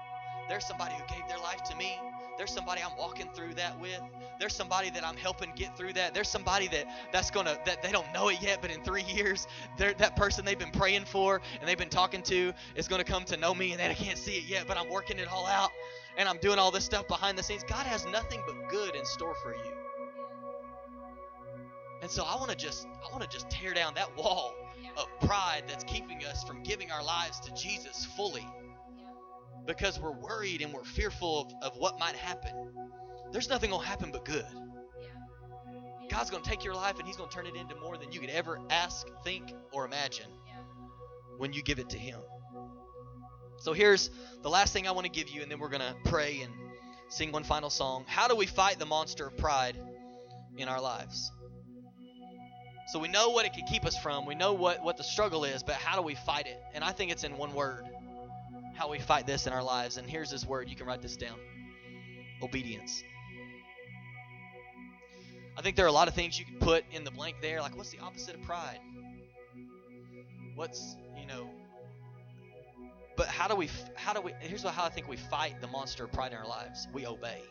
there's 0.49 0.67
somebody 0.67 0.95
who 0.95 1.15
gave 1.15 1.29
their 1.29 1.41
life 1.41 1.65
to 1.65 1.77
me. 1.77 1.99
There's 2.39 2.53
somebody 2.53 2.81
I'm 2.83 2.97
walking 2.97 3.29
through 3.35 3.55
that 3.55 3.79
with. 3.81 4.01
There's 4.39 4.55
somebody 4.55 4.91
that 4.91 5.05
I'm 5.05 5.17
helping 5.17 5.53
get 5.57 5.77
through 5.77 5.95
that. 5.95 6.15
There's 6.15 6.29
somebody 6.29 6.69
that 6.69 6.87
that's 7.13 7.33
gonna 7.33 7.59
that 7.67 7.83
they 7.83 7.91
don't 7.91 8.11
know 8.15 8.29
it 8.29 8.41
yet, 8.41 8.63
but 8.63 8.71
in 8.71 8.83
three 8.85 9.03
years, 9.03 9.49
that 9.77 10.15
person 10.15 10.45
they've 10.45 10.59
been 10.59 10.71
praying 10.71 11.05
for 11.05 11.41
and 11.59 11.69
they've 11.69 11.77
been 11.77 11.89
talking 11.89 12.23
to 12.23 12.55
is 12.77 12.87
gonna 12.87 13.03
come 13.05 13.25
to 13.25 13.37
know 13.37 13.53
me, 13.53 13.73
and 13.73 13.81
they 13.81 13.93
can't 13.95 14.17
see 14.17 14.37
it 14.37 14.45
yet, 14.45 14.67
but 14.69 14.79
I'm 14.79 14.89
working 14.89 15.19
it 15.19 15.27
all 15.27 15.47
out, 15.47 15.71
and 16.17 16.29
I'm 16.29 16.39
doing 16.39 16.61
all 16.61 16.71
this 16.71 16.85
stuff 16.85 17.09
behind 17.09 17.37
the 17.37 17.43
scenes. 17.43 17.65
God 17.65 17.85
has 17.87 18.07
nothing 18.07 18.41
but 18.47 18.69
good 18.69 18.95
in 18.95 19.05
store 19.05 19.35
for 19.43 19.53
you. 19.53 19.73
And 22.01 22.11
so 22.11 22.23
I 22.25 22.37
want 22.37 22.51
to 22.51 22.57
just 22.57 22.87
I 22.87 23.11
want 23.11 23.29
to 23.29 23.29
just 23.29 23.51
tear 23.51 23.75
down 23.75 23.95
that 23.95 24.17
wall 24.17 24.55
of 24.97 25.07
pride 25.27 25.65
that's 25.67 25.83
keeping 25.85 26.25
us 26.25 26.45
from 26.45 26.63
giving 26.63 26.93
our 26.93 27.03
lives 27.03 27.41
to 27.41 27.53
Jesus 27.55 28.05
fully 28.05 28.47
because 29.69 30.01
we're 30.01 30.13
worried 30.13 30.63
and 30.63 30.73
we're 30.73 30.83
fearful 30.83 31.43
of, 31.43 31.73
of 31.73 31.77
what 31.79 32.01
might 32.01 32.17
happen. 32.17 32.53
There's 33.31 33.51
nothing 33.51 33.71
going 33.71 33.83
to 33.83 33.89
happen 33.89 34.11
but 34.11 34.25
good. 34.25 34.47
God's 36.11 36.31
going 36.31 36.43
to 36.43 36.49
take 36.49 36.65
your 36.65 36.75
life 36.75 36.99
and 36.99 37.07
He's 37.07 37.19
going 37.19 37.29
to 37.29 37.37
turn 37.37 37.47
it 37.47 37.55
into 37.55 37.77
more 37.77 37.99
than 37.99 38.11
you 38.11 38.19
could 38.19 38.31
ever 38.31 38.59
ask, 38.71 39.07
think, 39.23 39.53
or 39.71 39.85
imagine 39.85 40.27
when 41.37 41.53
you 41.53 41.63
give 41.63 41.79
it 41.79 41.91
to 41.91 41.99
Him. 41.99 42.19
So 43.59 43.75
here's 43.75 44.11
the 44.43 44.49
last 44.49 44.73
thing 44.73 44.89
I 44.89 44.93
want 44.93 45.05
to 45.05 45.13
give 45.13 45.29
you, 45.29 45.43
and 45.43 45.51
then 45.51 45.59
we're 45.59 45.69
going 45.69 45.83
to 45.83 45.95
pray 46.07 46.41
and 46.43 46.53
sing 47.11 47.31
one 47.31 47.45
final 47.45 47.69
song. 47.69 48.05
How 48.09 48.27
do 48.27 48.37
we 48.37 48.47
fight 48.47 48.79
the 48.79 48.87
monster 48.87 49.27
of 49.27 49.37
pride 49.37 49.79
in 50.57 50.67
our 50.69 50.81
lives? 50.81 51.31
So 52.87 52.99
we 52.99 53.09
know 53.09 53.31
what 53.31 53.45
it 53.45 53.53
can 53.53 53.67
keep 53.67 53.85
us 53.85 53.99
from, 53.99 54.25
we 54.25 54.35
know 54.35 54.55
what, 54.55 54.83
what 54.83 54.97
the 54.97 55.05
struggle 55.05 55.45
is, 55.45 55.63
but 55.63 55.75
how 55.75 55.97
do 55.97 56.03
we 56.03 56.15
fight 56.15 56.47
it? 56.47 56.59
And 56.73 56.83
I 56.83 56.93
think 56.93 57.13
it's 57.13 57.23
in 57.23 57.37
one 57.37 57.53
word 57.53 57.85
how 58.79 58.89
we 58.89 59.01
fight 59.01 59.27
this 59.27 59.47
in 59.47 59.53
our 59.53 59.63
lives. 59.63 59.97
And 59.97 60.09
here's 60.09 60.31
this 60.31 60.47
word. 60.47 60.69
You 60.69 60.77
can 60.77 60.87
write 60.87 61.03
this 61.03 61.17
down 61.17 61.39
obedience. 62.41 63.03
I 65.57 65.63
think 65.63 65.75
there 65.75 65.85
are 65.85 65.89
a 65.89 65.93
lot 65.93 66.07
of 66.07 66.15
things 66.15 66.39
you 66.39 66.45
can 66.45 66.59
put 66.61 66.85
in 66.93 67.03
the 67.03 67.11
blank 67.11 67.37
there. 67.43 67.61
Like, 67.61 67.77
what's 67.77 67.91
the 67.91 67.99
opposite 67.99 68.37
of 68.37 68.43
pride? 68.43 68.79
What's, 70.55 70.97
you 71.21 71.27
know, 71.27 71.51
but 73.17 73.27
how 73.27 73.49
do 73.49 73.57
we, 73.57 73.69
how 73.97 74.13
do 74.13 74.21
we, 74.21 74.33
here's 74.39 74.63
how 74.63 74.85
I 74.85 74.89
think 74.89 75.09
we 75.09 75.17
fight 75.17 75.61
the 75.61 75.67
monster 75.67 76.05
of 76.05 76.13
pride 76.13 76.31
in 76.31 76.39
our 76.39 76.47
lives 76.47 76.87
we 76.93 77.05
obey. 77.05 77.43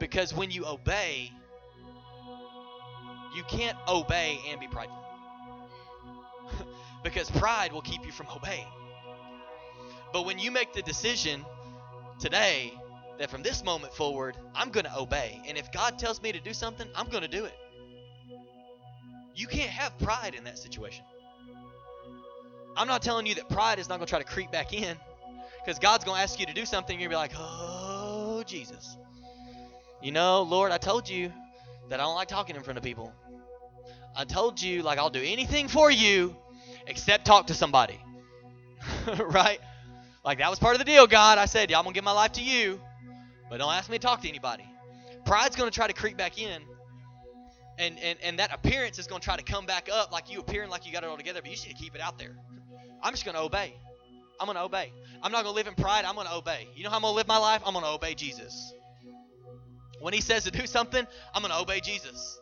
Because 0.00 0.34
when 0.34 0.50
you 0.50 0.66
obey, 0.66 1.30
you 3.36 3.44
can't 3.44 3.78
obey 3.86 4.40
and 4.50 4.58
be 4.58 4.66
prideful. 4.66 5.04
because 7.04 7.30
pride 7.30 7.72
will 7.72 7.82
keep 7.82 8.04
you 8.04 8.10
from 8.10 8.26
obeying. 8.34 8.66
But 10.12 10.26
when 10.26 10.38
you 10.38 10.50
make 10.50 10.72
the 10.72 10.82
decision 10.82 11.44
today 12.18 12.72
that 13.18 13.30
from 13.30 13.42
this 13.42 13.64
moment 13.64 13.92
forward, 13.94 14.36
I'm 14.54 14.70
going 14.70 14.86
to 14.86 14.98
obey. 14.98 15.40
And 15.46 15.56
if 15.56 15.70
God 15.72 15.98
tells 15.98 16.22
me 16.22 16.32
to 16.32 16.40
do 16.40 16.52
something, 16.52 16.88
I'm 16.94 17.08
going 17.08 17.22
to 17.22 17.28
do 17.28 17.44
it. 17.44 17.54
You 19.34 19.46
can't 19.46 19.70
have 19.70 19.98
pride 19.98 20.34
in 20.34 20.44
that 20.44 20.58
situation. 20.58 21.04
I'm 22.76 22.88
not 22.88 23.02
telling 23.02 23.26
you 23.26 23.34
that 23.36 23.48
pride 23.48 23.78
is 23.78 23.88
not 23.88 23.96
going 23.98 24.06
to 24.06 24.10
try 24.10 24.18
to 24.18 24.24
creep 24.24 24.50
back 24.50 24.72
in 24.72 24.96
because 25.64 25.78
God's 25.78 26.04
going 26.04 26.16
to 26.16 26.22
ask 26.22 26.40
you 26.40 26.46
to 26.46 26.54
do 26.54 26.64
something. 26.64 26.98
You're 26.98 27.10
going 27.10 27.28
to 27.28 27.34
be 27.34 27.38
like, 27.38 27.48
oh, 27.50 28.42
Jesus. 28.46 28.96
You 30.02 30.12
know, 30.12 30.42
Lord, 30.42 30.72
I 30.72 30.78
told 30.78 31.08
you 31.08 31.32
that 31.88 32.00
I 32.00 32.04
don't 32.04 32.14
like 32.14 32.28
talking 32.28 32.56
in 32.56 32.62
front 32.62 32.78
of 32.78 32.84
people. 32.84 33.12
I 34.16 34.24
told 34.24 34.60
you, 34.60 34.82
like, 34.82 34.98
I'll 34.98 35.10
do 35.10 35.22
anything 35.22 35.68
for 35.68 35.90
you 35.90 36.34
except 36.86 37.26
talk 37.26 37.48
to 37.48 37.54
somebody. 37.54 38.00
right? 39.18 39.60
Like 40.24 40.38
that 40.38 40.50
was 40.50 40.58
part 40.58 40.74
of 40.74 40.78
the 40.78 40.84
deal, 40.84 41.06
God. 41.06 41.38
I 41.38 41.46
said, 41.46 41.70
yeah, 41.70 41.78
I'm 41.78 41.84
gonna 41.84 41.94
give 41.94 42.04
my 42.04 42.12
life 42.12 42.32
to 42.32 42.42
you, 42.42 42.80
but 43.48 43.58
don't 43.58 43.72
ask 43.72 43.90
me 43.90 43.98
to 43.98 44.06
talk 44.06 44.22
to 44.22 44.28
anybody. 44.28 44.64
Pride's 45.24 45.56
gonna 45.56 45.70
try 45.70 45.86
to 45.86 45.92
creep 45.92 46.16
back 46.16 46.40
in. 46.40 46.62
And, 47.78 47.98
and, 47.98 48.18
and 48.22 48.38
that 48.40 48.52
appearance 48.52 48.98
is 48.98 49.06
to 49.06 49.18
try 49.18 49.36
to 49.36 49.42
come 49.42 49.64
back 49.64 49.88
up 49.90 50.12
like 50.12 50.30
you 50.30 50.40
appearing 50.40 50.68
like 50.68 50.86
you 50.86 50.92
got 50.92 51.02
it 51.02 51.08
all 51.08 51.16
together, 51.16 51.40
but 51.40 51.50
you 51.50 51.56
should 51.56 51.74
keep 51.76 51.94
it 51.94 52.02
out 52.02 52.18
there. 52.18 52.36
I'm 53.02 53.12
just 53.12 53.24
to 53.24 53.38
obey. 53.38 53.74
I'm 54.38 54.48
to 54.48 54.62
obey. 54.62 54.92
I'm 55.22 55.32
not 55.32 55.44
to 55.44 55.50
live 55.50 55.66
in 55.66 55.74
pride. 55.74 56.04
I'm 56.04 56.14
to 56.14 56.34
obey. 56.34 56.68
You 56.74 56.84
know 56.84 56.90
how 56.90 56.96
I'm 56.96 57.02
to 57.02 57.10
live 57.10 57.26
my 57.26 57.38
life? 57.38 57.62
I'm 57.64 57.72
to 57.72 57.86
obey 57.86 58.14
Jesus. 58.14 58.74
When 60.00 60.12
he 60.12 60.20
says 60.20 60.44
to 60.44 60.50
do 60.50 60.66
something, 60.66 61.06
I'm 61.34 61.42
to 61.42 61.58
obey 61.58 61.80
Jesus. 61.80 62.38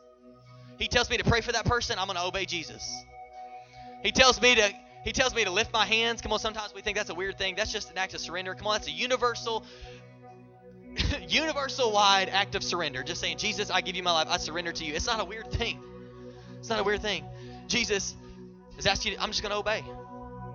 He 0.79 0.89
tells 0.89 1.11
me 1.11 1.17
to 1.17 1.25
pray 1.25 1.41
for 1.41 1.53
that 1.53 1.65
person, 1.65 1.99
I'm 1.99 2.09
to 2.09 2.23
obey 2.23 2.45
Jesus. 2.45 2.89
He 4.03 4.13
tells 4.13 4.41
me 4.41 4.55
to 4.55 4.73
he 5.05 5.13
tells 5.13 5.35
me 5.35 5.45
to 5.45 5.51
lift 5.51 5.73
my 5.73 5.87
hands. 5.87 6.21
Come 6.21 6.33
on, 6.33 6.39
sometimes 6.39 6.75
we 6.75 6.83
think 6.83 6.97
that's 6.97 7.11
a 7.11 7.15
weird 7.15 7.39
thing. 7.39 7.55
That's 7.57 7.73
just 7.73 7.91
an 7.91 7.99
act 7.99 8.15
of 8.15 8.21
surrender. 8.21 8.55
Come 8.55 8.67
on, 8.67 8.75
that's 8.75 8.89
a 8.89 8.93
universal, 8.93 9.65
universal 11.29 11.93
wide 11.93 12.29
act 12.29 12.55
of 12.55 12.63
surrender. 12.63 13.03
Just 13.03 13.21
saying, 13.21 13.39
Jesus, 13.39 13.71
I 13.71 13.81
give 13.81 13.97
you 13.97 14.03
my 14.03 14.13
life. 14.13 14.29
I 14.29 14.37
surrender 14.39 14.73
to 14.73 14.85
you. 14.85 14.95
It's 14.95 15.07
not 15.07 15.21
a 15.21 15.25
weird 15.25 15.51
thing. 15.51 15.81
It's 16.59 16.69
not 16.69 16.81
a 16.81 16.85
weird 16.85 17.03
thing. 17.03 17.25
Jesus 17.69 18.15
is 18.77 18.87
asking 18.87 19.13
you, 19.13 19.19
I'm 19.21 19.31
just 19.31 19.43
going 19.43 19.53
to 19.53 19.59
obey. 19.59 19.85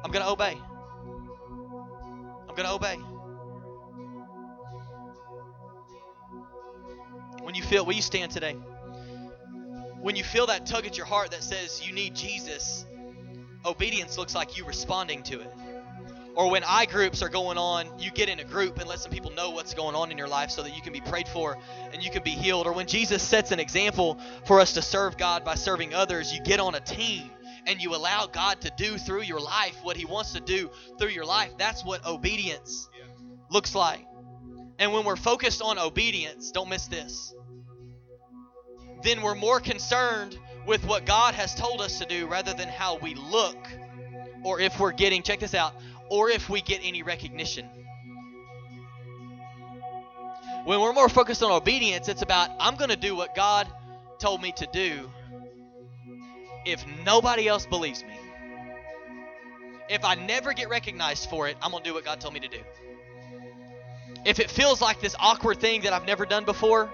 I'm 0.04 0.12
going 0.12 0.24
to 0.24 0.30
obey. 0.30 0.58
I'm 2.50 2.56
going 2.56 2.68
to 2.68 2.74
obey. 2.74 2.98
When 7.41 7.56
you 7.56 7.64
feel, 7.64 7.86
will 7.86 7.94
you 7.94 8.02
stand 8.02 8.32
today? 8.32 8.54
When 10.02 10.16
you 10.16 10.24
feel 10.24 10.48
that 10.48 10.66
tug 10.66 10.86
at 10.86 10.98
your 10.98 11.06
heart 11.06 11.32
that 11.32 11.44
says 11.44 11.86
you 11.86 11.94
need 11.94 12.16
Jesus, 12.16 12.86
Obedience 13.66 14.18
looks 14.18 14.36
like 14.36 14.57
you 14.57 14.66
responding 14.66 15.24
to 15.24 15.39
it. 15.39 15.53
Or 16.36 16.49
when 16.49 16.64
I 16.64 16.86
groups 16.86 17.22
are 17.22 17.30
going 17.30 17.57
on, 17.57 17.99
you 17.99 18.09
get 18.09 18.28
in 18.28 18.39
a 18.39 18.43
group 18.43 18.80
and 18.80 18.89
let 18.89 18.99
some 18.99 19.11
people 19.11 19.32
know 19.32 19.51
what's 19.51 19.76
going 19.76 19.95
on 19.95 20.11
in 20.11 20.18
your 20.18 20.28
life 20.28 20.49
so 20.49 20.64
that 20.64 20.76
you 20.76 20.82
can 20.82 20.91
be 20.91 21.01
prayed 21.01 21.28
for 21.28 21.57
and 21.93 22.03
you 22.03 22.09
can 22.09 22.24
be 22.24 22.32
healed. 22.32 22.66
Or 22.66 22.74
when 22.74 22.88
Jesus 22.88 23.22
sets 23.22 23.51
an 23.51 23.59
example 23.59 24.20
for 24.45 24.59
us 24.59 24.74
to 24.74 24.82
serve 24.82 25.18
God 25.18 25.45
by 25.45 25.55
serving 25.55 25.93
others, 25.93 26.34
you 26.34 26.41
get 26.41 26.59
on 26.59 26.74
a 26.74 26.80
team 26.80 27.30
and 27.68 27.80
you 27.80 27.95
allow 27.95 28.26
God 28.26 28.61
to 28.61 28.72
do 28.78 28.97
through 28.97 29.22
your 29.22 29.39
life 29.39 29.78
what 29.84 29.95
He 29.95 30.05
wants 30.05 30.34
to 30.34 30.39
do 30.39 30.72
through 30.97 31.09
your 31.09 31.26
life. 31.26 31.51
That's 31.57 31.86
what 31.86 32.05
obedience 32.05 32.89
looks 33.51 33.76
like. 33.76 34.05
And 34.80 34.91
when 34.91 35.05
we're 35.05 35.16
focused 35.16 35.61
on 35.61 35.78
obedience, 35.78 36.51
don't 36.51 36.68
miss 36.68 36.88
this, 36.88 37.34
then 39.03 39.22
we're 39.22 39.36
more 39.36 39.59
concerned 39.59 40.38
with 40.66 40.86
what 40.86 41.05
God 41.05 41.36
has 41.36 41.53
told 41.55 41.82
us 41.82 41.99
to 41.99 42.05
do 42.05 42.28
rather 42.28 42.53
than 42.53 42.70
how 42.70 42.97
we 42.97 43.16
look 43.16 43.57
or 44.43 44.59
if 44.59 44.80
we're 44.80 44.91
getting, 44.91 45.24
check 45.24 45.39
this 45.39 45.53
out, 45.53 45.74
or 46.09 46.30
if 46.30 46.49
we 46.49 46.61
get 46.61 46.82
any 46.84 47.01
recognition. 47.01 47.68
When 50.66 50.80
we're 50.80 50.93
more 50.93 51.09
focused 51.09 51.43
on 51.43 51.51
obedience, 51.51 52.07
it's 52.07 52.22
about, 52.22 52.49
I'm 52.59 52.76
going 52.76 52.89
to 52.89 52.95
do 52.95 53.16
what 53.16 53.36
God 53.36 53.68
told 54.20 54.41
me 54.41 54.51
to 54.53 54.68
do 54.72 55.09
if 56.66 56.86
nobody 57.05 57.47
else 57.47 57.66
believes 57.66 58.03
me. 58.03 58.18
If 59.89 60.05
I 60.05 60.16
never 60.16 60.53
get 60.53 60.70
recognized 60.70 61.30
for 61.30 61.47
it, 61.47 61.57
I'm 61.61 61.72
going 61.72 61.84
to 61.84 61.89
do 61.89 61.93
what 61.93 62.05
God 62.05 62.22
told 62.22 62.34
me 62.34 62.39
to 62.41 62.47
do. 62.47 62.59
If 64.26 64.39
it 64.39 64.49
feels 64.49 64.82
like 64.82 65.01
this 65.01 65.16
awkward 65.20 65.59
thing 65.59 65.82
that 65.82 65.91
I've 65.91 66.05
never 66.05 66.26
done 66.26 66.45
before, 66.45 66.89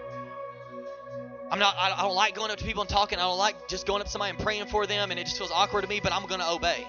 I'm 1.51 1.59
not 1.59 1.75
I 1.77 2.01
don't 2.03 2.15
like 2.15 2.35
going 2.35 2.51
up 2.51 2.57
to 2.59 2.65
people 2.65 2.81
and 2.81 2.89
talking. 2.89 3.17
I 3.17 3.23
don't 3.23 3.37
like 3.37 3.67
just 3.67 3.87
going 3.87 4.01
up 4.01 4.07
to 4.07 4.11
somebody 4.11 4.31
and 4.31 4.39
praying 4.39 4.67
for 4.67 4.85
them 4.85 5.11
and 5.11 5.19
it 5.19 5.25
just 5.25 5.37
feels 5.37 5.51
awkward 5.51 5.81
to 5.81 5.87
me, 5.87 5.99
but 6.01 6.13
I'm 6.13 6.25
going 6.27 6.41
to 6.41 6.49
obey. 6.49 6.85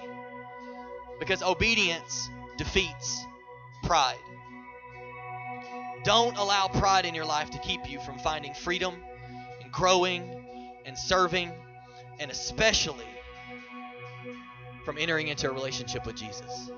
Because 1.19 1.41
obedience 1.41 2.29
defeats 2.57 3.25
pride. 3.83 4.17
Don't 6.03 6.37
allow 6.37 6.67
pride 6.67 7.05
in 7.05 7.13
your 7.13 7.25
life 7.25 7.51
to 7.51 7.59
keep 7.59 7.89
you 7.89 7.99
from 8.01 8.17
finding 8.19 8.53
freedom 8.53 8.95
and 9.61 9.71
growing 9.71 10.45
and 10.85 10.97
serving 10.97 11.51
and 12.19 12.31
especially 12.31 13.05
from 14.85 14.97
entering 14.97 15.27
into 15.27 15.49
a 15.49 15.53
relationship 15.53 16.05
with 16.05 16.15
Jesus. 16.15 16.71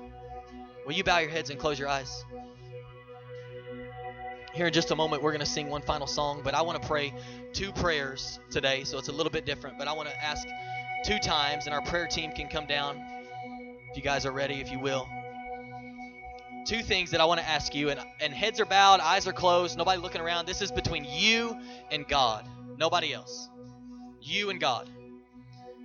Will 0.86 0.92
you 0.92 1.04
bow 1.04 1.18
your 1.18 1.30
heads 1.30 1.50
and 1.50 1.58
close 1.58 1.78
your 1.78 1.88
eyes? 1.88 2.24
Here 4.54 4.68
in 4.68 4.72
just 4.72 4.92
a 4.92 4.96
moment, 4.96 5.20
we're 5.20 5.32
going 5.32 5.40
to 5.40 5.46
sing 5.46 5.68
one 5.68 5.82
final 5.82 6.06
song, 6.06 6.42
but 6.44 6.54
I 6.54 6.62
want 6.62 6.80
to 6.80 6.88
pray 6.88 7.12
two 7.52 7.72
prayers 7.72 8.38
today, 8.50 8.84
so 8.84 8.98
it's 8.98 9.08
a 9.08 9.12
little 9.12 9.32
bit 9.32 9.44
different. 9.44 9.78
But 9.78 9.88
I 9.88 9.92
want 9.94 10.08
to 10.08 10.24
ask 10.24 10.46
two 11.04 11.18
times, 11.18 11.66
and 11.66 11.74
our 11.74 11.82
prayer 11.82 12.06
team 12.06 12.30
can 12.30 12.46
come 12.46 12.64
down 12.64 12.96
if 13.90 13.96
you 13.96 14.02
guys 14.02 14.24
are 14.24 14.30
ready, 14.30 14.60
if 14.60 14.70
you 14.70 14.78
will. 14.78 15.08
Two 16.68 16.82
things 16.84 17.10
that 17.10 17.20
I 17.20 17.24
want 17.24 17.40
to 17.40 17.48
ask 17.48 17.74
you, 17.74 17.90
and, 17.90 17.98
and 18.20 18.32
heads 18.32 18.60
are 18.60 18.64
bowed, 18.64 19.00
eyes 19.00 19.26
are 19.26 19.32
closed, 19.32 19.76
nobody 19.76 20.00
looking 20.00 20.20
around. 20.20 20.46
This 20.46 20.62
is 20.62 20.70
between 20.70 21.04
you 21.04 21.58
and 21.90 22.06
God, 22.06 22.46
nobody 22.78 23.12
else. 23.12 23.48
You 24.22 24.50
and 24.50 24.60
God. 24.60 24.88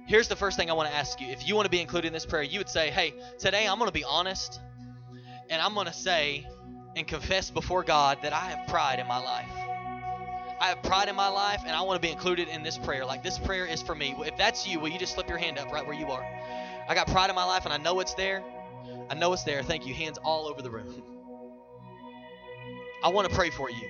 Here's 0.05 0.28
the 0.28 0.36
first 0.36 0.57
thing 0.57 0.70
I 0.70 0.74
want 0.74 0.89
to 0.89 0.95
ask 0.95 1.20
you. 1.20 1.28
If 1.30 1.47
you 1.47 1.55
want 1.55 1.65
to 1.65 1.72
be 1.72 1.82
included 1.82 2.05
in 2.05 2.13
this 2.13 2.28
prayer, 2.28 2.43
you 2.43 2.59
would 2.59 2.70
say, 2.70 2.91
Hey, 2.91 3.15
today 3.39 3.67
I'm 3.67 3.80
going 3.80 3.89
to 3.89 3.93
be 3.93 4.03
honest, 4.03 4.59
and 5.49 5.59
I'm 5.59 5.74
going 5.74 5.88
to 5.88 5.93
say 5.93 6.45
and 6.96 7.08
confess 7.08 7.50
before 7.50 7.84
God 7.84 8.20
that 8.24 8.34
I 8.34 8.50
have 8.52 8.68
pride 8.68 9.00
in 9.00 9.08
my 9.08 9.18
life. 9.18 9.52
I 10.62 10.68
have 10.68 10.84
pride 10.84 11.08
in 11.08 11.16
my 11.16 11.30
life, 11.30 11.62
and 11.66 11.72
I 11.72 11.82
want 11.84 12.02
to 12.02 12.06
be 12.06 12.12
included 12.12 12.50
in 12.50 12.64
this 12.64 12.78
prayer. 12.78 13.06
Like, 13.06 13.24
this 13.24 13.40
prayer 13.40 13.66
is 13.66 13.82
for 13.82 13.96
me. 13.96 14.14
If 14.20 14.36
that's 14.38 14.68
you, 14.68 14.80
will 14.80 14.90
you 14.90 15.00
just 15.00 15.14
slip 15.14 15.30
your 15.30 15.38
hand 15.38 15.58
up 15.58 15.72
right 15.72 15.86
where 15.86 15.96
you 15.96 16.08
are? 16.08 16.26
I 16.90 16.96
got 16.96 17.08
pride 17.08 17.30
in 17.30 17.36
my 17.36 17.46
life 17.46 17.66
and 17.66 17.74
I 17.74 17.78
know 17.78 18.00
it's 18.00 18.16
there. 18.16 18.44
I 19.10 19.14
know 19.14 19.32
it's 19.34 19.44
there. 19.44 19.62
Thank 19.62 19.86
you. 19.86 19.94
Hands 19.94 20.18
all 20.18 20.48
over 20.48 20.62
the 20.64 20.72
room. 20.72 21.04
I 23.04 23.10
want 23.10 23.30
to 23.30 23.36
pray 23.36 23.52
for 23.52 23.70
you. 23.70 23.88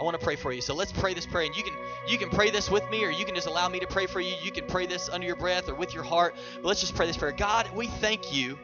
I 0.00 0.02
want 0.02 0.18
to 0.18 0.24
pray 0.24 0.34
for 0.34 0.50
you. 0.52 0.60
So 0.60 0.74
let's 0.74 0.90
pray 0.90 1.14
this 1.14 1.26
prayer. 1.26 1.46
And 1.46 1.54
you 1.54 1.62
can 1.62 1.74
you 2.08 2.18
can 2.18 2.30
pray 2.30 2.50
this 2.50 2.70
with 2.70 2.88
me 2.90 3.04
or 3.04 3.10
you 3.10 3.24
can 3.24 3.34
just 3.34 3.46
allow 3.46 3.68
me 3.68 3.78
to 3.78 3.86
pray 3.86 4.06
for 4.06 4.20
you. 4.20 4.34
You 4.42 4.50
can 4.50 4.66
pray 4.66 4.86
this 4.86 5.08
under 5.08 5.26
your 5.26 5.36
breath 5.36 5.68
or 5.68 5.74
with 5.74 5.94
your 5.94 6.02
heart. 6.02 6.34
But 6.56 6.64
let's 6.64 6.80
just 6.80 6.94
pray 6.96 7.06
this 7.06 7.16
prayer. 7.16 7.32
God, 7.32 7.68
we 7.76 7.86
thank 7.86 8.34
you 8.34 8.58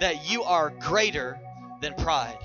that 0.00 0.30
you 0.30 0.44
are 0.44 0.70
greater 0.70 1.38
than 1.80 1.94
pride. 1.94 2.38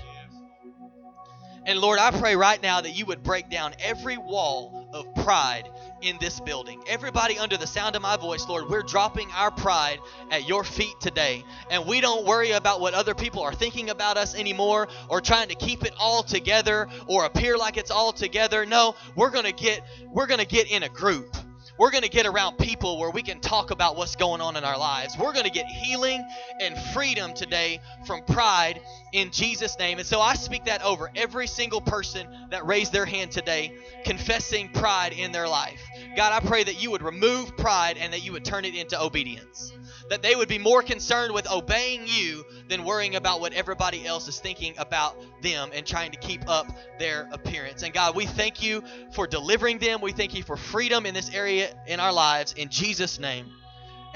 And 1.64 1.78
Lord, 1.78 1.98
I 2.00 2.10
pray 2.10 2.34
right 2.34 2.60
now 2.60 2.80
that 2.80 2.90
you 2.90 3.06
would 3.06 3.22
break 3.22 3.48
down 3.48 3.72
every 3.80 4.16
wall 4.16 4.88
of 4.92 5.14
pride 5.14 5.68
in 6.00 6.18
this 6.20 6.40
building. 6.40 6.82
Everybody 6.88 7.38
under 7.38 7.56
the 7.56 7.66
sound 7.66 7.94
of 7.94 8.02
my 8.02 8.16
voice, 8.16 8.48
Lord, 8.48 8.68
we're 8.68 8.82
dropping 8.82 9.30
our 9.32 9.50
pride 9.50 10.00
at 10.32 10.48
your 10.48 10.64
feet 10.64 10.94
today. 11.00 11.44
And 11.70 11.86
we 11.86 12.00
don't 12.00 12.26
worry 12.26 12.50
about 12.50 12.80
what 12.80 12.94
other 12.94 13.14
people 13.14 13.42
are 13.42 13.54
thinking 13.54 13.90
about 13.90 14.16
us 14.16 14.34
anymore 14.34 14.88
or 15.08 15.20
trying 15.20 15.48
to 15.48 15.54
keep 15.54 15.84
it 15.84 15.94
all 16.00 16.24
together 16.24 16.88
or 17.06 17.24
appear 17.26 17.56
like 17.56 17.76
it's 17.76 17.92
all 17.92 18.12
together. 18.12 18.66
No, 18.66 18.96
we're 19.14 19.30
going 19.30 19.44
to 19.44 19.52
get 19.52 19.82
we're 20.08 20.26
going 20.26 20.40
to 20.40 20.46
get 20.46 20.70
in 20.70 20.82
a 20.82 20.88
group 20.88 21.36
we're 21.78 21.90
going 21.90 22.02
to 22.02 22.10
get 22.10 22.26
around 22.26 22.58
people 22.58 22.98
where 22.98 23.10
we 23.10 23.22
can 23.22 23.40
talk 23.40 23.70
about 23.70 23.96
what's 23.96 24.16
going 24.16 24.40
on 24.40 24.56
in 24.56 24.64
our 24.64 24.78
lives. 24.78 25.16
We're 25.18 25.32
going 25.32 25.46
to 25.46 25.50
get 25.50 25.66
healing 25.66 26.24
and 26.60 26.78
freedom 26.92 27.34
today 27.34 27.80
from 28.06 28.22
pride 28.24 28.80
in 29.12 29.30
Jesus' 29.30 29.78
name. 29.78 29.98
And 29.98 30.06
so 30.06 30.20
I 30.20 30.34
speak 30.34 30.66
that 30.66 30.82
over 30.82 31.10
every 31.14 31.46
single 31.46 31.80
person 31.80 32.26
that 32.50 32.66
raised 32.66 32.92
their 32.92 33.06
hand 33.06 33.30
today, 33.30 33.72
confessing 34.04 34.68
pride 34.68 35.12
in 35.12 35.32
their 35.32 35.48
life. 35.48 35.82
God, 36.16 36.32
I 36.32 36.46
pray 36.46 36.64
that 36.64 36.82
you 36.82 36.90
would 36.90 37.02
remove 37.02 37.56
pride 37.56 37.96
and 37.98 38.12
that 38.12 38.24
you 38.24 38.32
would 38.32 38.44
turn 38.44 38.64
it 38.64 38.74
into 38.74 39.00
obedience 39.00 39.72
that 40.12 40.20
they 40.20 40.34
would 40.34 40.48
be 40.48 40.58
more 40.58 40.82
concerned 40.82 41.32
with 41.32 41.50
obeying 41.50 42.02
you 42.04 42.44
than 42.72 42.84
worrying 42.84 43.16
about 43.16 43.40
what 43.42 43.52
everybody 43.52 44.06
else 44.06 44.26
is 44.28 44.40
thinking 44.40 44.74
about 44.78 45.14
them 45.42 45.70
and 45.74 45.86
trying 45.86 46.10
to 46.10 46.16
keep 46.16 46.48
up 46.48 46.66
their 46.98 47.28
appearance. 47.30 47.82
And 47.82 47.92
God, 47.92 48.16
we 48.16 48.24
thank 48.24 48.62
you 48.62 48.82
for 49.12 49.26
delivering 49.26 49.78
them. 49.78 50.00
We 50.00 50.12
thank 50.12 50.34
you 50.34 50.42
for 50.42 50.56
freedom 50.56 51.04
in 51.04 51.12
this 51.12 51.32
area 51.34 51.76
in 51.86 52.00
our 52.00 52.12
lives. 52.12 52.54
In 52.54 52.70
Jesus' 52.70 53.20
name, 53.20 53.46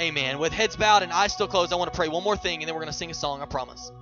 amen. 0.01 0.39
With 0.39 0.55
heads 0.55 0.75
bowed 0.75 1.03
and 1.03 1.13
eyes 1.13 1.35
still 1.35 1.49
closed, 1.49 1.71
I 1.71 1.77
want 1.77 1.93
to 1.93 1.97
pray 1.97 2.09
one 2.09 2.25
more 2.25 2.37
thing 2.37 2.63
and 2.63 2.67
then 2.67 2.75
we're 2.75 2.81
going 2.81 2.93
to 2.93 2.97
sing 2.97 3.11
a 3.11 3.15
song, 3.15 3.43
I 3.43 3.45
promise. 3.45 3.93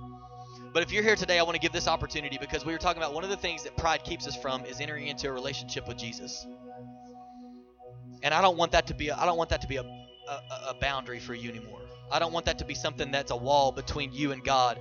But 0.73 0.83
if 0.83 0.91
you're 0.93 1.03
here 1.03 1.17
today, 1.17 1.37
I 1.37 1.43
want 1.43 1.55
to 1.55 1.61
give 1.61 1.73
this 1.73 1.89
opportunity 1.89 2.37
because 2.39 2.65
we 2.65 2.71
were 2.71 2.79
talking 2.79 3.01
about 3.01 3.13
one 3.13 3.25
of 3.25 3.29
the 3.29 3.37
things 3.37 3.63
that 3.63 3.75
pride 3.75 4.05
keeps 4.05 4.25
us 4.25 4.37
from 4.37 4.63
is 4.63 4.79
entering 4.79 5.07
into 5.07 5.27
a 5.27 5.33
relationship 5.33 5.85
with 5.85 5.97
Jesus. 5.97 6.47
And 8.23 8.33
I 8.33 8.41
don't 8.41 8.57
want 8.57 8.71
that 8.71 8.87
to 8.87 8.93
be 8.93 9.09
a, 9.09 9.17
I 9.17 9.25
don't 9.25 9.37
want 9.37 9.49
that 9.49 9.61
to 9.61 9.67
be 9.67 9.75
a 9.75 10.04
a, 10.27 10.69
a 10.69 10.73
boundary 10.73 11.19
for 11.19 11.33
you 11.33 11.49
anymore. 11.49 11.79
I 12.11 12.19
don't 12.19 12.33
want 12.33 12.45
that 12.45 12.59
to 12.59 12.65
be 12.65 12.75
something 12.75 13.11
that's 13.11 13.31
a 13.31 13.35
wall 13.35 13.71
between 13.71 14.13
you 14.13 14.31
and 14.31 14.43
God 14.43 14.79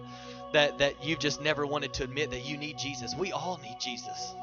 that, 0.53 0.79
that 0.79 1.05
you've 1.05 1.19
just 1.19 1.41
never 1.41 1.67
wanted 1.67 1.93
to 1.95 2.05
admit 2.05 2.31
that 2.31 2.47
you 2.47 2.57
need 2.57 2.79
Jesus. 2.79 3.15
We 3.15 3.33
all 3.33 3.59
need 3.63 3.77
Jesus. 3.81 4.35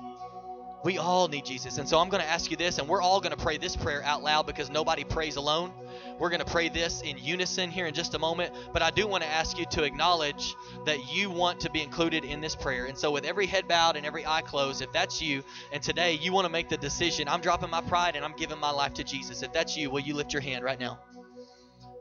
We 0.83 0.97
all 0.97 1.27
need 1.27 1.45
Jesus. 1.45 1.77
And 1.77 1.87
so 1.87 1.99
I'm 1.99 2.09
going 2.09 2.23
to 2.23 2.29
ask 2.29 2.49
you 2.49 2.57
this, 2.57 2.79
and 2.79 2.87
we're 2.87 3.01
all 3.01 3.21
going 3.21 3.35
to 3.35 3.41
pray 3.41 3.57
this 3.57 3.75
prayer 3.75 4.01
out 4.03 4.23
loud 4.23 4.47
because 4.47 4.69
nobody 4.69 5.03
prays 5.03 5.35
alone. 5.35 5.71
We're 6.17 6.29
going 6.29 6.43
to 6.43 6.51
pray 6.51 6.69
this 6.69 7.01
in 7.01 7.17
unison 7.19 7.69
here 7.69 7.85
in 7.85 7.93
just 7.93 8.15
a 8.15 8.19
moment. 8.19 8.53
But 8.73 8.81
I 8.81 8.89
do 8.89 9.07
want 9.07 9.23
to 9.23 9.29
ask 9.29 9.59
you 9.59 9.65
to 9.71 9.83
acknowledge 9.83 10.55
that 10.85 11.13
you 11.13 11.29
want 11.29 11.59
to 11.61 11.69
be 11.69 11.83
included 11.83 12.23
in 12.23 12.41
this 12.41 12.55
prayer. 12.55 12.85
And 12.85 12.97
so, 12.97 13.11
with 13.11 13.25
every 13.25 13.45
head 13.45 13.67
bowed 13.67 13.95
and 13.95 14.05
every 14.05 14.25
eye 14.25 14.41
closed, 14.41 14.81
if 14.81 14.91
that's 14.91 15.21
you, 15.21 15.43
and 15.71 15.83
today 15.83 16.13
you 16.13 16.33
want 16.33 16.45
to 16.45 16.51
make 16.51 16.69
the 16.69 16.77
decision, 16.77 17.27
I'm 17.27 17.41
dropping 17.41 17.69
my 17.69 17.81
pride 17.81 18.15
and 18.15 18.25
I'm 18.25 18.35
giving 18.35 18.59
my 18.59 18.71
life 18.71 18.95
to 18.95 19.03
Jesus. 19.03 19.43
If 19.43 19.53
that's 19.53 19.77
you, 19.77 19.91
will 19.91 20.01
you 20.01 20.15
lift 20.15 20.33
your 20.33 20.41
hand 20.41 20.63
right 20.63 20.79
now? 20.79 20.99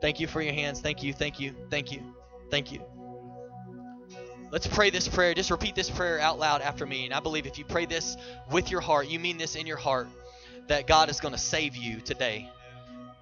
Thank 0.01 0.19
you 0.19 0.25
for 0.25 0.41
your 0.41 0.53
hands. 0.53 0.81
Thank 0.81 1.03
you, 1.03 1.13
thank 1.13 1.39
you, 1.39 1.53
thank 1.69 1.91
you, 1.91 2.01
thank 2.49 2.71
you. 2.71 3.00
Let's 4.51 4.67
pray 4.67 4.89
this 4.89 5.07
prayer. 5.07 5.33
Just 5.33 5.49
repeat 5.49 5.75
this 5.75 5.89
prayer 5.89 6.19
out 6.19 6.37
loud 6.37 6.61
after 6.61 6.85
me. 6.85 7.05
And 7.05 7.13
I 7.13 7.21
believe 7.21 7.45
if 7.45 7.57
you 7.57 7.63
pray 7.63 7.85
this 7.85 8.17
with 8.51 8.69
your 8.69 8.81
heart, 8.81 9.07
you 9.07 9.17
mean 9.17 9.37
this 9.37 9.55
in 9.55 9.65
your 9.65 9.77
heart, 9.77 10.09
that 10.67 10.87
God 10.87 11.09
is 11.09 11.21
going 11.21 11.33
to 11.33 11.39
save 11.39 11.77
you 11.77 12.01
today, 12.01 12.49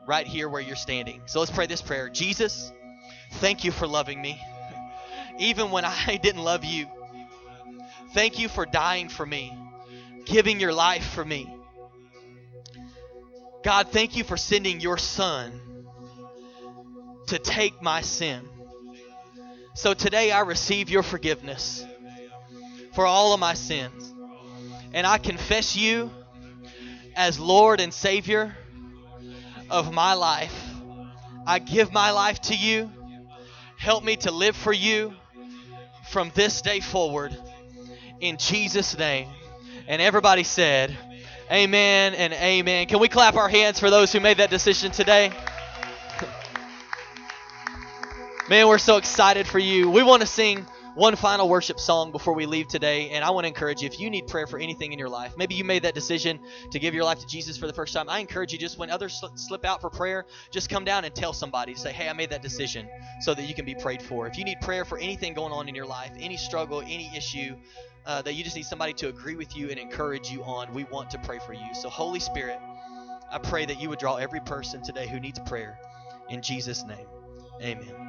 right 0.07 0.25
here 0.25 0.49
where 0.49 0.59
you're 0.59 0.75
standing. 0.75 1.21
So 1.27 1.39
let's 1.39 1.51
pray 1.51 1.67
this 1.67 1.83
prayer. 1.83 2.09
Jesus, 2.09 2.71
thank 3.33 3.63
you 3.63 3.71
for 3.71 3.85
loving 3.85 4.19
me, 4.19 4.41
even 5.39 5.69
when 5.69 5.85
I 5.85 6.17
didn't 6.23 6.43
love 6.43 6.65
you. 6.65 6.87
Thank 8.15 8.39
you 8.39 8.49
for 8.49 8.65
dying 8.65 9.07
for 9.07 9.23
me, 9.23 9.55
giving 10.25 10.59
your 10.59 10.73
life 10.73 11.07
for 11.11 11.23
me. 11.23 11.47
God, 13.63 13.89
thank 13.89 14.15
you 14.15 14.23
for 14.23 14.35
sending 14.35 14.81
your 14.81 14.97
son 14.97 15.85
to 17.27 17.37
take 17.37 17.83
my 17.83 18.01
sin. 18.01 18.41
So 19.79 19.93
today 19.93 20.29
I 20.29 20.41
receive 20.41 20.89
your 20.89 21.03
forgiveness 21.03 21.85
for 22.93 23.05
all 23.05 23.33
of 23.33 23.39
my 23.39 23.53
sins. 23.53 24.13
And 24.91 25.07
I 25.07 25.17
confess 25.19 25.77
you 25.77 26.11
as 27.15 27.39
Lord 27.39 27.79
and 27.79 27.93
Savior 27.93 28.53
of 29.69 29.93
my 29.93 30.15
life. 30.15 30.53
I 31.47 31.59
give 31.59 31.93
my 31.93 32.11
life 32.11 32.41
to 32.41 32.57
you. 32.57 32.91
Help 33.77 34.03
me 34.03 34.17
to 34.17 34.31
live 34.31 34.57
for 34.57 34.73
you 34.73 35.13
from 36.09 36.29
this 36.35 36.61
day 36.61 36.81
forward. 36.81 37.33
In 38.19 38.35
Jesus' 38.35 38.97
name. 38.97 39.29
And 39.87 40.01
everybody 40.01 40.43
said, 40.43 40.93
Amen 41.49 42.15
and 42.15 42.33
amen. 42.33 42.87
Can 42.87 42.99
we 42.99 43.07
clap 43.07 43.35
our 43.35 43.47
hands 43.47 43.79
for 43.79 43.89
those 43.89 44.11
who 44.11 44.19
made 44.19 44.39
that 44.39 44.49
decision 44.49 44.91
today? 44.91 45.31
Man, 48.49 48.67
we're 48.67 48.79
so 48.79 48.97
excited 48.97 49.47
for 49.47 49.59
you. 49.59 49.91
We 49.91 50.01
want 50.01 50.21
to 50.21 50.27
sing 50.27 50.65
one 50.95 51.15
final 51.15 51.47
worship 51.47 51.79
song 51.79 52.11
before 52.11 52.33
we 52.33 52.47
leave 52.47 52.67
today. 52.67 53.11
And 53.11 53.23
I 53.23 53.29
want 53.29 53.43
to 53.43 53.47
encourage 53.47 53.83
you 53.83 53.85
if 53.87 53.99
you 53.99 54.09
need 54.09 54.25
prayer 54.25 54.47
for 54.47 54.57
anything 54.57 54.91
in 54.91 54.97
your 54.97 55.07
life, 55.07 55.37
maybe 55.37 55.53
you 55.53 55.63
made 55.63 55.83
that 55.83 55.93
decision 55.93 56.39
to 56.71 56.79
give 56.79 56.95
your 56.95 57.03
life 57.03 57.19
to 57.19 57.27
Jesus 57.27 57.57
for 57.57 57.67
the 57.67 57.73
first 57.73 57.93
time. 57.93 58.09
I 58.09 58.17
encourage 58.17 58.51
you 58.51 58.57
just 58.57 58.79
when 58.79 58.89
others 58.89 59.23
slip 59.35 59.65
out 59.65 59.81
for 59.81 59.91
prayer, 59.91 60.25
just 60.49 60.67
come 60.67 60.83
down 60.83 61.05
and 61.05 61.13
tell 61.13 61.31
somebody, 61.31 61.75
say, 61.75 61.91
hey, 61.91 62.09
I 62.09 62.13
made 62.13 62.31
that 62.31 62.41
decision 62.41 62.89
so 63.21 63.35
that 63.35 63.43
you 63.43 63.53
can 63.53 63.65
be 63.65 63.75
prayed 63.75 64.01
for. 64.01 64.25
If 64.25 64.35
you 64.35 64.43
need 64.43 64.61
prayer 64.61 64.83
for 64.83 64.97
anything 64.97 65.35
going 65.35 65.53
on 65.53 65.69
in 65.69 65.75
your 65.75 65.85
life, 65.85 66.13
any 66.19 66.35
struggle, 66.35 66.81
any 66.81 67.11
issue, 67.15 67.55
uh, 68.07 68.23
that 68.23 68.33
you 68.33 68.43
just 68.43 68.55
need 68.55 68.65
somebody 68.65 68.93
to 68.93 69.09
agree 69.09 69.35
with 69.35 69.55
you 69.55 69.69
and 69.69 69.77
encourage 69.77 70.31
you 70.31 70.43
on, 70.43 70.73
we 70.73 70.85
want 70.85 71.11
to 71.11 71.19
pray 71.19 71.37
for 71.37 71.53
you. 71.53 71.75
So, 71.75 71.87
Holy 71.87 72.19
Spirit, 72.19 72.59
I 73.31 73.37
pray 73.37 73.67
that 73.67 73.79
you 73.79 73.89
would 73.89 73.99
draw 73.99 74.15
every 74.15 74.39
person 74.39 74.81
today 74.81 75.07
who 75.07 75.19
needs 75.19 75.37
prayer. 75.37 75.77
In 76.29 76.41
Jesus' 76.41 76.83
name, 76.83 77.05
amen. 77.61 78.08